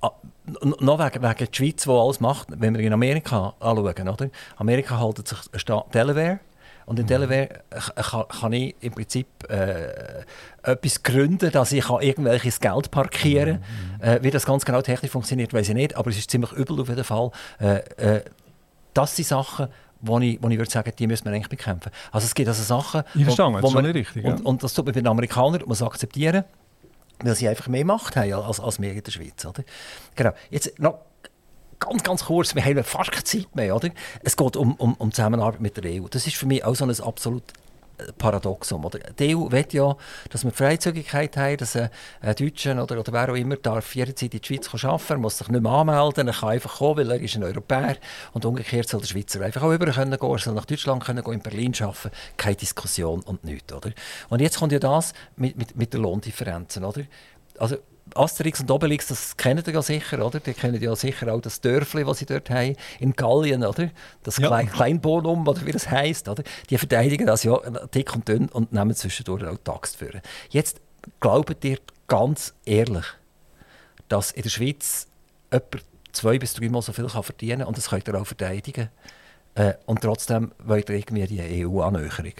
Ah, 0.00 0.12
noch 0.80 0.98
wegen, 0.98 1.22
wegen 1.22 1.38
der 1.38 1.48
Schweiz, 1.52 1.82
die 1.82 1.90
alles 1.90 2.20
macht, 2.20 2.48
wenn 2.50 2.74
wir 2.76 2.84
in 2.84 2.92
Amerika 2.92 3.54
anschauen, 3.60 4.08
oder? 4.08 4.30
Amerika 4.56 5.00
hält 5.00 5.28
sich 5.28 5.38
Staat 5.54 5.94
Delaware 5.94 6.40
und 6.86 6.98
in 6.98 7.04
mhm. 7.04 7.08
Delaware 7.08 7.48
kann, 7.70 8.24
kann, 8.28 8.52
ich 8.52 8.74
im 8.80 8.92
Prinzip 8.92 9.26
äh, 9.50 10.22
etwas 10.62 11.02
gründen, 11.02 11.50
dass 11.50 11.72
ich 11.72 11.88
irgendwelches 11.88 12.60
Geld 12.60 12.90
parkieren 12.90 13.60
kann. 14.00 14.10
Mhm. 14.10 14.16
Äh, 14.18 14.22
wie 14.22 14.30
das 14.30 14.46
ganz 14.46 14.64
genau 14.64 14.82
technisch 14.82 15.10
funktioniert, 15.10 15.52
weiß 15.52 15.68
ich 15.68 15.74
nicht, 15.74 15.96
aber 15.96 16.10
es 16.10 16.18
ist 16.18 16.30
ziemlich 16.30 16.52
übel 16.52 16.80
auf 16.80 16.88
jeden 16.88 17.04
Fall. 17.04 17.30
Äh, 17.60 17.76
äh 17.96 18.20
das 18.94 19.14
sind 19.14 19.28
Sachen, 19.28 19.68
wo 20.06 20.18
ich, 20.18 20.42
wo 20.42 20.48
ich 20.48 20.58
würde 20.58 20.70
sagen, 20.70 20.92
die 20.98 21.06
müssen 21.06 21.24
wir 21.24 21.32
eigentlich 21.32 21.48
bekämpfen. 21.48 21.90
Also 22.12 22.26
es 22.26 22.34
gibt 22.34 22.48
also 22.48 22.62
Sachen, 22.62 23.02
ich 23.14 23.26
wo, 23.26 23.36
wo 23.62 23.70
man, 23.70 23.84
richtig, 23.86 24.24
ja. 24.24 24.30
und, 24.30 24.44
und, 24.44 24.62
das 24.62 24.74
tut 24.74 24.86
man 24.86 24.94
bei 24.94 25.00
den 25.00 25.06
Amerikanern, 25.06 25.62
muss 25.66 25.82
akzeptieren, 25.82 26.44
weil 27.20 27.34
sie 27.34 27.48
einfach 27.48 27.68
mehr 27.68 27.84
Macht 27.84 28.16
haben 28.16 28.32
als, 28.32 28.60
als 28.60 28.80
wir 28.80 28.92
in 28.92 29.02
der 29.02 29.10
Schweiz. 29.10 29.44
Oder? 29.44 29.64
Genau. 30.14 30.32
Jetzt 30.50 30.78
noch 30.78 30.98
ganz, 31.78 32.02
ganz 32.02 32.24
kurz, 32.24 32.54
wir 32.54 32.64
haben 32.64 32.82
fast 32.84 33.12
keine 33.12 33.24
Zeit 33.24 33.54
mehr. 33.54 33.74
Oder? 33.74 33.90
Es 34.22 34.36
geht 34.36 34.56
um, 34.56 34.74
um, 34.74 34.94
um 34.94 35.12
Zusammenarbeit 35.12 35.60
mit 35.60 35.76
der 35.76 36.02
EU. 36.02 36.06
Das 36.08 36.26
ist 36.26 36.36
für 36.36 36.46
mich 36.46 36.64
auch 36.64 36.74
so 36.74 36.84
ein 36.84 37.00
absolut 37.00 37.42
Paradoxum. 38.18 38.84
Oder? 38.84 38.98
Die 39.18 39.34
EU 39.34 39.50
will 39.50 39.66
ja, 39.70 39.96
dass 40.30 40.44
wir 40.44 40.52
Freizügigkeit 40.52 41.36
haben, 41.36 41.56
dass 41.56 41.76
ein, 41.76 41.90
Deutscher 42.38 42.82
oder, 42.82 43.00
oder 43.00 43.12
wer 43.12 43.30
auch 43.30 43.36
immer 43.36 43.56
darf 43.56 43.94
jederzeit 43.94 44.34
in 44.34 44.40
die 44.40 44.46
Schweiz 44.46 44.72
arbeiten 44.84 45.06
kann, 45.06 45.20
muss 45.20 45.38
sich 45.38 45.48
nicht 45.48 45.62
mehr 45.62 45.72
anmelden, 45.72 46.28
er 46.28 46.34
kann 46.34 46.50
einfach 46.50 46.78
kommen, 46.78 46.98
weil 46.98 47.10
er 47.10 47.20
ist 47.20 47.36
ein 47.36 47.44
Europäer 47.44 47.96
und 48.32 48.44
umgekehrt 48.44 48.88
soll 48.88 49.00
der 49.00 49.08
Schweizer 49.08 49.40
einfach 49.40 49.62
auch 49.62 49.72
über 49.72 49.86
können 49.86 50.18
gehen, 50.18 50.30
er 50.30 50.38
soll 50.38 50.54
nach 50.54 50.64
Deutschland 50.64 51.04
können 51.04 51.24
gehen, 51.24 51.34
in 51.34 51.40
Berlin 51.40 51.74
arbeiten, 51.80 52.10
keine 52.36 52.56
Diskussion 52.56 53.20
und 53.20 53.44
nichts. 53.44 53.72
Oder? 53.72 53.92
Und 54.28 54.40
jetzt 54.40 54.58
kommt 54.58 54.72
ja 54.72 54.78
das 54.78 55.12
mit, 55.36 55.56
mit, 55.56 55.76
mit 55.76 55.92
den 55.92 56.02
Lohndifferenzen. 56.02 56.84
Oder? 56.84 57.02
Also, 57.58 57.76
Asterix 58.14 58.60
und 58.60 58.70
Obelix, 58.70 59.08
das 59.08 59.36
kennen 59.36 59.62
ihr 59.66 59.72
ja 59.72 59.82
sicher, 59.82 60.24
oder? 60.24 60.40
Die 60.40 60.54
kennen 60.54 60.80
ja 60.80 60.94
sicher 60.94 61.32
auch 61.32 61.40
das 61.40 61.60
Dörfli, 61.60 62.04
das 62.04 62.18
sie 62.18 62.26
dort 62.26 62.48
haben, 62.50 62.76
in 63.00 63.12
Gallien, 63.12 63.64
oder? 63.64 63.90
Das 64.22 64.38
ja. 64.38 64.46
Klein 64.48 64.70
Kleinbonum, 64.70 65.46
oder 65.46 65.66
wie 65.66 65.72
das 65.72 65.90
heisst, 65.90 66.28
oder? 66.28 66.42
Die 66.70 66.78
verteidigen 66.78 67.26
das 67.26 67.42
ja 67.42 67.58
dick 67.94 68.14
und 68.14 68.28
dünn 68.28 68.48
und 68.48 68.72
nehmen 68.72 68.94
zwischendurch 68.94 69.44
auch 69.44 69.58
Tax 69.64 69.94
für. 69.94 70.20
Jetzt 70.50 70.80
glaubt 71.20 71.64
ihr 71.64 71.78
ganz 72.06 72.54
ehrlich, 72.64 73.06
dass 74.08 74.30
in 74.30 74.42
der 74.42 74.50
Schweiz 74.50 75.08
jemand 75.52 75.84
zwei 76.12 76.38
bis 76.38 76.54
dreimal 76.54 76.82
so 76.82 76.92
viel 76.92 77.08
kann 77.08 77.22
verdienen 77.22 77.58
kann 77.60 77.68
und 77.68 77.76
das 77.76 77.90
könnt 77.90 78.08
ihr 78.08 78.14
auch 78.14 78.26
verteidigen. 78.26 78.88
Äh, 79.54 79.74
und 79.86 80.02
trotzdem 80.02 80.52
wollt 80.58 80.88
ihr 80.90 80.96
irgendwie 80.96 81.26
die 81.26 81.66
EU-Annäherung. 81.66 82.34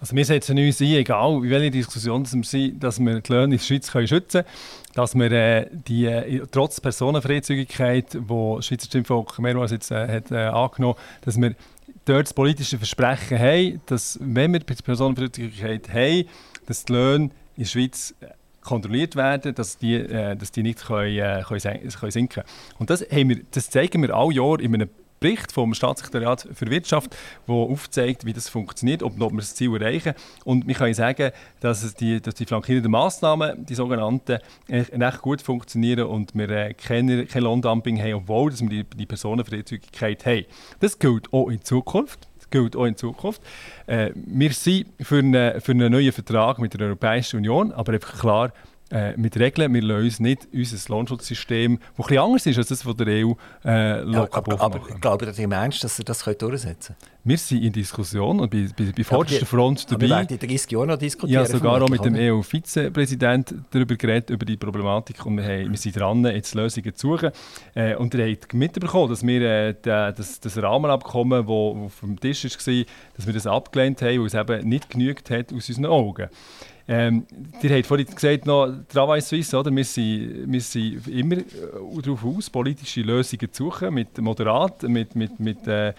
Also 0.00 0.14
wir 0.14 0.24
setzen 0.24 0.58
uns 0.58 0.80
ein, 0.80 0.86
egal 0.86 1.42
wie 1.42 1.50
welche 1.50 1.70
Diskussion 1.70 2.26
wir 2.30 2.44
sind, 2.44 2.82
dass 2.82 3.00
wir 3.00 3.20
die 3.20 3.32
Löhne 3.32 3.44
in 3.44 3.50
der 3.52 3.64
Schweiz 3.64 3.90
können 3.90 4.06
schützen 4.06 4.42
können, 4.42 4.94
dass 4.94 5.14
wir 5.14 5.32
äh, 5.32 5.66
die, 5.70 6.06
äh, 6.06 6.46
trotz 6.50 6.80
Personenfreizügigkeit, 6.80 8.14
die 8.14 8.20
das 8.26 8.66
Schweizer 8.66 8.86
Stimmvolk 8.86 9.38
mehrmals 9.38 9.70
jetzt, 9.70 9.90
äh, 9.90 10.08
hat 10.08 10.30
äh, 10.30 10.36
angenommen 10.36 10.96
dass 11.22 11.40
wir 11.40 11.54
dort 12.04 12.26
das 12.26 12.34
politische 12.34 12.78
Versprechen 12.78 13.38
haben, 13.38 13.80
dass 13.86 14.18
wenn 14.22 14.52
wir 14.52 14.60
Personenfreizügigkeit 14.60 15.92
haben, 15.92 16.24
dass 16.66 16.84
die 16.84 16.92
Löhne 16.92 17.24
in 17.56 17.62
der 17.62 17.64
Schweiz 17.64 18.14
äh, 18.20 18.26
kontrolliert 18.60 19.16
werden, 19.16 19.54
dass 19.54 19.78
die, 19.78 19.94
äh, 19.94 20.36
dass 20.36 20.52
die 20.52 20.62
nicht 20.62 20.84
können, 20.84 21.44
können, 21.44 21.60
können 21.60 22.10
sinken 22.10 22.42
können. 22.42 22.46
Und 22.78 22.90
das, 22.90 23.00
haben 23.02 23.28
wir, 23.30 23.40
das 23.50 23.70
zeigen 23.70 24.02
wir 24.02 24.14
alle 24.14 24.34
Jahr 24.34 24.60
in 24.60 24.74
einem 24.74 24.90
Bericht 25.26 25.50
vom 25.50 25.74
Staatssekretariat 25.74 26.46
für 26.54 26.70
Wirtschaft, 26.70 27.16
der 27.48 27.54
aufzeigt, 27.54 28.24
wie 28.24 28.32
das 28.32 28.48
funktioniert, 28.48 29.02
ob, 29.02 29.18
wir 29.18 29.30
das 29.36 29.56
Ziel 29.56 29.74
erreichen. 29.74 30.14
Und 30.44 30.68
wir 30.68 30.74
können 30.76 30.94
sagen, 30.94 31.32
dass, 31.58 31.94
die, 31.94 32.20
dass 32.20 32.34
die 32.34 32.46
flankierenden 32.46 32.92
Massnahmen, 32.92 33.66
die 33.66 33.74
sogenannten, 33.74 34.38
echt 34.68 35.22
gut 35.22 35.42
funktionieren 35.42 36.06
und 36.06 36.32
wir 36.36 36.48
äh, 36.48 36.74
kein, 36.74 37.26
kein 37.26 37.42
Lohndumping 37.42 38.00
haben, 38.00 38.14
obwohl 38.14 38.52
dass 38.52 38.60
wir 38.60 38.68
die, 38.68 38.84
die 38.84 39.06
Personenfreizügigkeit 39.06 40.24
haben. 40.26 40.44
Das 40.78 40.96
gilt 40.96 41.32
auch 41.32 41.48
in 41.48 41.62
Zukunft 41.62 42.28
gilt 42.48 42.76
auch 42.76 42.84
in 42.84 42.96
Zukunft. 42.96 43.42
Äh, 43.88 44.12
wir 44.14 44.52
sind 44.52 44.86
für, 45.00 45.18
eine, 45.18 45.60
für 45.60 45.72
einen 45.72 45.90
neuen 45.90 46.12
Vertrag 46.12 46.60
mit 46.60 46.74
der 46.74 46.86
Europäischen 46.86 47.38
Union, 47.38 47.72
aber 47.72 47.92
einfach 47.92 48.20
klar, 48.20 48.52
äh, 48.90 49.16
mit 49.16 49.38
Regeln. 49.38 49.72
Wir 49.74 49.82
lassen 49.82 50.04
uns 50.04 50.20
nicht 50.20 50.48
unser 50.52 50.92
Lohnschutzsystem, 50.92 51.78
das 51.96 52.06
etwas 52.06 52.24
anders 52.24 52.46
ist 52.46 52.58
als 52.58 52.68
das 52.68 52.82
von 52.82 52.96
der 52.96 53.06
EU, 53.06 53.32
äh, 53.64 54.10
ja, 54.10 54.28
aber, 54.30 54.60
aber 54.60 54.78
glaubt 55.00 55.22
ihr 55.22 55.38
im 55.38 55.52
Ernst, 55.52 55.82
dass 55.84 55.98
ihr 55.98 56.04
das 56.04 56.22
durchsetzen 56.22 56.94
könnt? 56.98 57.16
Wir 57.24 57.38
sind 57.38 57.64
in 57.64 57.72
Diskussion 57.72 58.38
und 58.38 58.50
bei, 58.52 58.68
bei, 58.76 58.92
bei 58.96 59.02
vorderster 59.02 59.46
Front 59.46 59.90
dabei. 59.90 60.02
Wir 60.02 60.10
werden 60.10 60.38
in 60.40 60.48
30 60.48 60.70
Jahren 60.70 60.86
noch 60.86 60.96
diskutieren. 60.96 61.44
Ja, 61.44 61.44
sogar 61.44 61.82
auch 61.82 61.88
mit 61.88 62.04
dem 62.04 62.14
EU-Vizepräsidenten 62.14 63.64
darüber 63.72 63.96
geredet, 63.96 64.30
über 64.30 64.46
die 64.46 64.56
Problematik. 64.56 65.26
Und 65.26 65.38
wir, 65.38 65.42
haben, 65.42 65.72
wir 65.72 65.76
sind 65.76 65.98
dran, 65.98 66.24
jetzt 66.24 66.54
Lösungen 66.54 66.94
zu 66.94 67.16
suchen. 67.16 67.32
Äh, 67.74 67.96
und 67.96 68.14
ihr 68.14 68.30
habt 68.30 68.54
mitbekommen, 68.54 69.10
dass 69.10 69.26
wir 69.26 69.42
äh, 69.42 69.74
das, 69.82 70.38
das 70.38 70.62
Rahmenabkommen, 70.62 71.42
das 71.42 71.50
auf 71.50 72.00
dem 72.00 72.20
Tisch 72.20 72.44
war, 72.44 72.84
dass 73.16 73.26
wir 73.26 73.34
das 73.34 73.48
abgelehnt 73.48 74.00
haben, 74.02 74.20
weil 74.20 74.26
es 74.26 74.34
eben 74.34 74.68
nicht 74.68 74.90
genügt 74.90 75.28
hat 75.28 75.52
aus 75.52 75.68
unseren 75.68 75.86
Augen. 75.86 76.28
Ähm, 76.88 77.26
ihr 77.62 77.76
habt 77.76 77.86
vorhin 77.86 78.06
gesagt, 78.06 78.46
noch 78.46 78.72
Travail 78.88 79.20
Suisse, 79.20 79.56
oder? 79.58 79.74
Wir, 79.74 79.84
sind, 79.84 80.52
wir 80.52 80.60
sind 80.60 81.08
immer 81.08 81.38
äh, 81.38 81.42
darauf 82.02 82.24
aus, 82.24 82.48
politische 82.48 83.00
Lösungen 83.00 83.52
zu 83.52 83.64
suchen, 83.64 83.94
mit 83.94 84.16
Moderat, 84.18 84.84
mit, 84.84 85.16
mit, 85.16 85.40
mit 85.40 85.66
äh, 85.66 85.94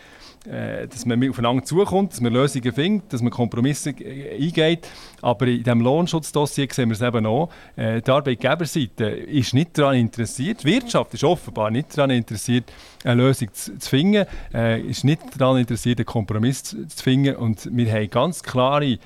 äh, 0.48 0.88
dass 0.88 1.06
man 1.06 1.30
aufeinander 1.30 1.64
zukommt, 1.66 2.14
dass 2.14 2.22
man 2.22 2.32
Lösungen 2.32 2.72
findet, 2.72 3.12
dass 3.12 3.22
man 3.22 3.32
Kompromisse 3.32 3.90
äh, 3.90 4.38
eingeht. 4.42 4.88
Aber 5.22 5.46
in 5.48 5.64
diesem 5.64 5.82
Lohnschutzdossier 5.82 6.68
sehen 6.72 6.90
wir 6.90 6.94
es 6.94 7.02
eben 7.02 7.26
auch. 7.26 7.50
Äh, 7.76 8.02
die 8.02 8.12
Arbeitgeberseite 8.12 9.06
ist 9.06 9.54
nicht 9.54 9.78
daran 9.78 9.96
interessiert, 9.96 10.64
die 10.64 10.68
Wirtschaft 10.68 11.14
ist 11.14 11.24
offenbar 11.24 11.70
nicht 11.70 11.98
daran 11.98 12.12
interessiert, 12.12 12.72
eine 13.04 13.24
Lösung 13.24 13.50
zu, 13.52 13.78
zu 13.78 13.90
finden, 13.90 14.26
äh, 14.54 14.80
ist 14.82 15.04
nicht 15.04 15.22
daran 15.38 15.58
interessiert, 15.58 16.00
einen 16.00 16.06
Kompromiss 16.06 16.64
zu, 16.64 16.88
zu 16.88 17.04
finden. 17.04 17.36
Und 17.36 17.70
wir 17.76 17.92
haben 17.92 18.10
ganz 18.10 18.42
klare 18.42 19.00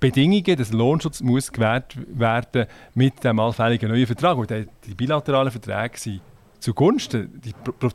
Bedingungen, 0.00 0.56
dass 0.56 0.72
Lohnschutz 0.72 1.20
muss 1.20 1.52
gewährt 1.52 1.96
werden 2.08 2.66
mit 2.94 3.22
dem 3.22 3.38
allfälligen 3.38 3.90
neuen 3.90 4.06
Vertrag. 4.06 4.36
Und 4.38 4.50
die 4.50 4.94
bilateralen 4.94 5.50
Verträge 5.50 5.98
sind 5.98 6.20
zugunsten 6.60 7.40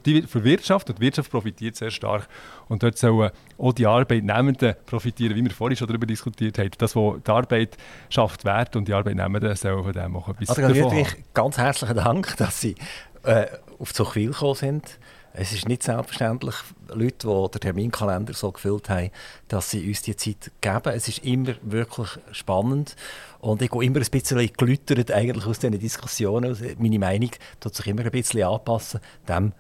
die, 0.06 0.22
für 0.24 0.43
Wirtschaft 0.43 0.89
und 0.89 0.97
die 0.99 1.03
Wirtschaft 1.03 1.32
profitiert 1.32 1.76
sehr 1.76 1.91
stark. 1.91 2.28
Und 2.68 2.84
dort 2.84 2.97
sollen 2.97 3.32
auch 3.58 3.74
die 3.74 3.86
Arbeitnehmenden 3.86 4.76
profitieren, 4.86 5.36
wie 5.36 5.43
wir 5.43 5.51
vorhin 5.51 5.78
schon 5.78 5.88
darüber 5.88 6.06
diskutiert 6.06 6.58
haben. 6.58 6.72
Das, 6.78 6.95
was 6.95 7.22
die 7.26 7.32
Arbeit 7.32 7.78
schafft, 8.10 8.45
Wert 8.45 8.76
und 8.76 8.88
die 8.88 8.93
Arbeitnehmenden 8.93 9.56
sollen 9.56 9.84
von 9.84 9.93
dem 9.93 10.16
auch 10.16 10.30
etwas 10.30 10.49
also, 10.49 10.62
davon 10.62 10.91
haben. 10.91 11.24
Ganz 11.34 11.58
herzlichen 11.58 11.95
Dank, 11.95 12.38
dass 12.38 12.62
Sie 12.62 12.76
äh, 13.24 13.45
auf 13.80 13.93
Zuchwil 13.93 14.32
gekommen 14.32 14.56
sind. 14.56 14.99
Es 15.38 15.52
ist 15.52 15.68
nicht 15.68 15.84
selbstverständlich, 15.84 16.56
Leute, 16.88 17.28
die 17.28 17.52
den 17.52 17.62
Terminkalender 17.62 18.34
so 18.34 18.52
gefüllt 18.52 18.90
haben, 18.90 19.12
dass 19.50 19.70
sie 19.70 19.86
uns 19.86 20.02
die 20.02 20.16
Zeit 20.16 20.52
geben. 20.62 20.94
Es 20.96 21.10
ist 21.10 21.26
immer 21.26 21.56
wirklich 21.62 22.08
spannend. 22.32 22.96
Und 23.40 23.62
ich 23.62 23.70
gehe 23.70 23.84
immer 23.84 24.00
ein 24.00 24.10
bisschen 24.10 24.50
gelüttert 24.58 25.12
eigentlich 25.12 25.46
aus 25.46 25.60
diesen 25.60 25.78
Diskussionen. 25.78 26.58
Meine 26.80 27.00
Meinung 27.00 27.32
tut 27.60 27.76
sich 27.76 27.88
immer 27.88 28.04
ein 28.04 28.12
bisschen 28.12 28.44
anpassen, 28.44 29.02
dem, 29.28 29.52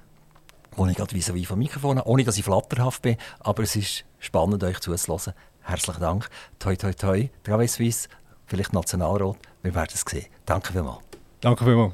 wo 0.77 0.87
ich 0.87 0.95
gerade 0.95 1.13
vis-à-vis 1.13 1.47
vom 1.47 1.59
Mikrofon 1.59 1.97
habe, 1.97 2.09
ohne 2.09 2.23
dass 2.23 2.37
ich 2.37 2.45
flatterhaft 2.45 3.01
bin. 3.01 3.17
Aber 3.39 3.63
es 3.63 3.75
ist 3.75 4.05
spannend, 4.19 4.63
euch 4.63 4.79
zuzuhören. 4.79 5.33
Herzlichen 5.61 6.01
Dank. 6.01 6.29
Toi, 6.57 6.75
toi, 6.77 6.93
toi. 6.93 7.29
Travis 7.43 7.73
Suisse, 7.73 8.07
vielleicht 8.45 8.71
Nationalrat. 8.71 9.35
Wir 9.61 9.75
werden 9.75 9.91
es 9.93 10.05
sehen. 10.07 10.27
Danke 10.45 10.71
vielmals. 10.71 10.99
Danke 11.41 11.65
vielmals. 11.65 11.93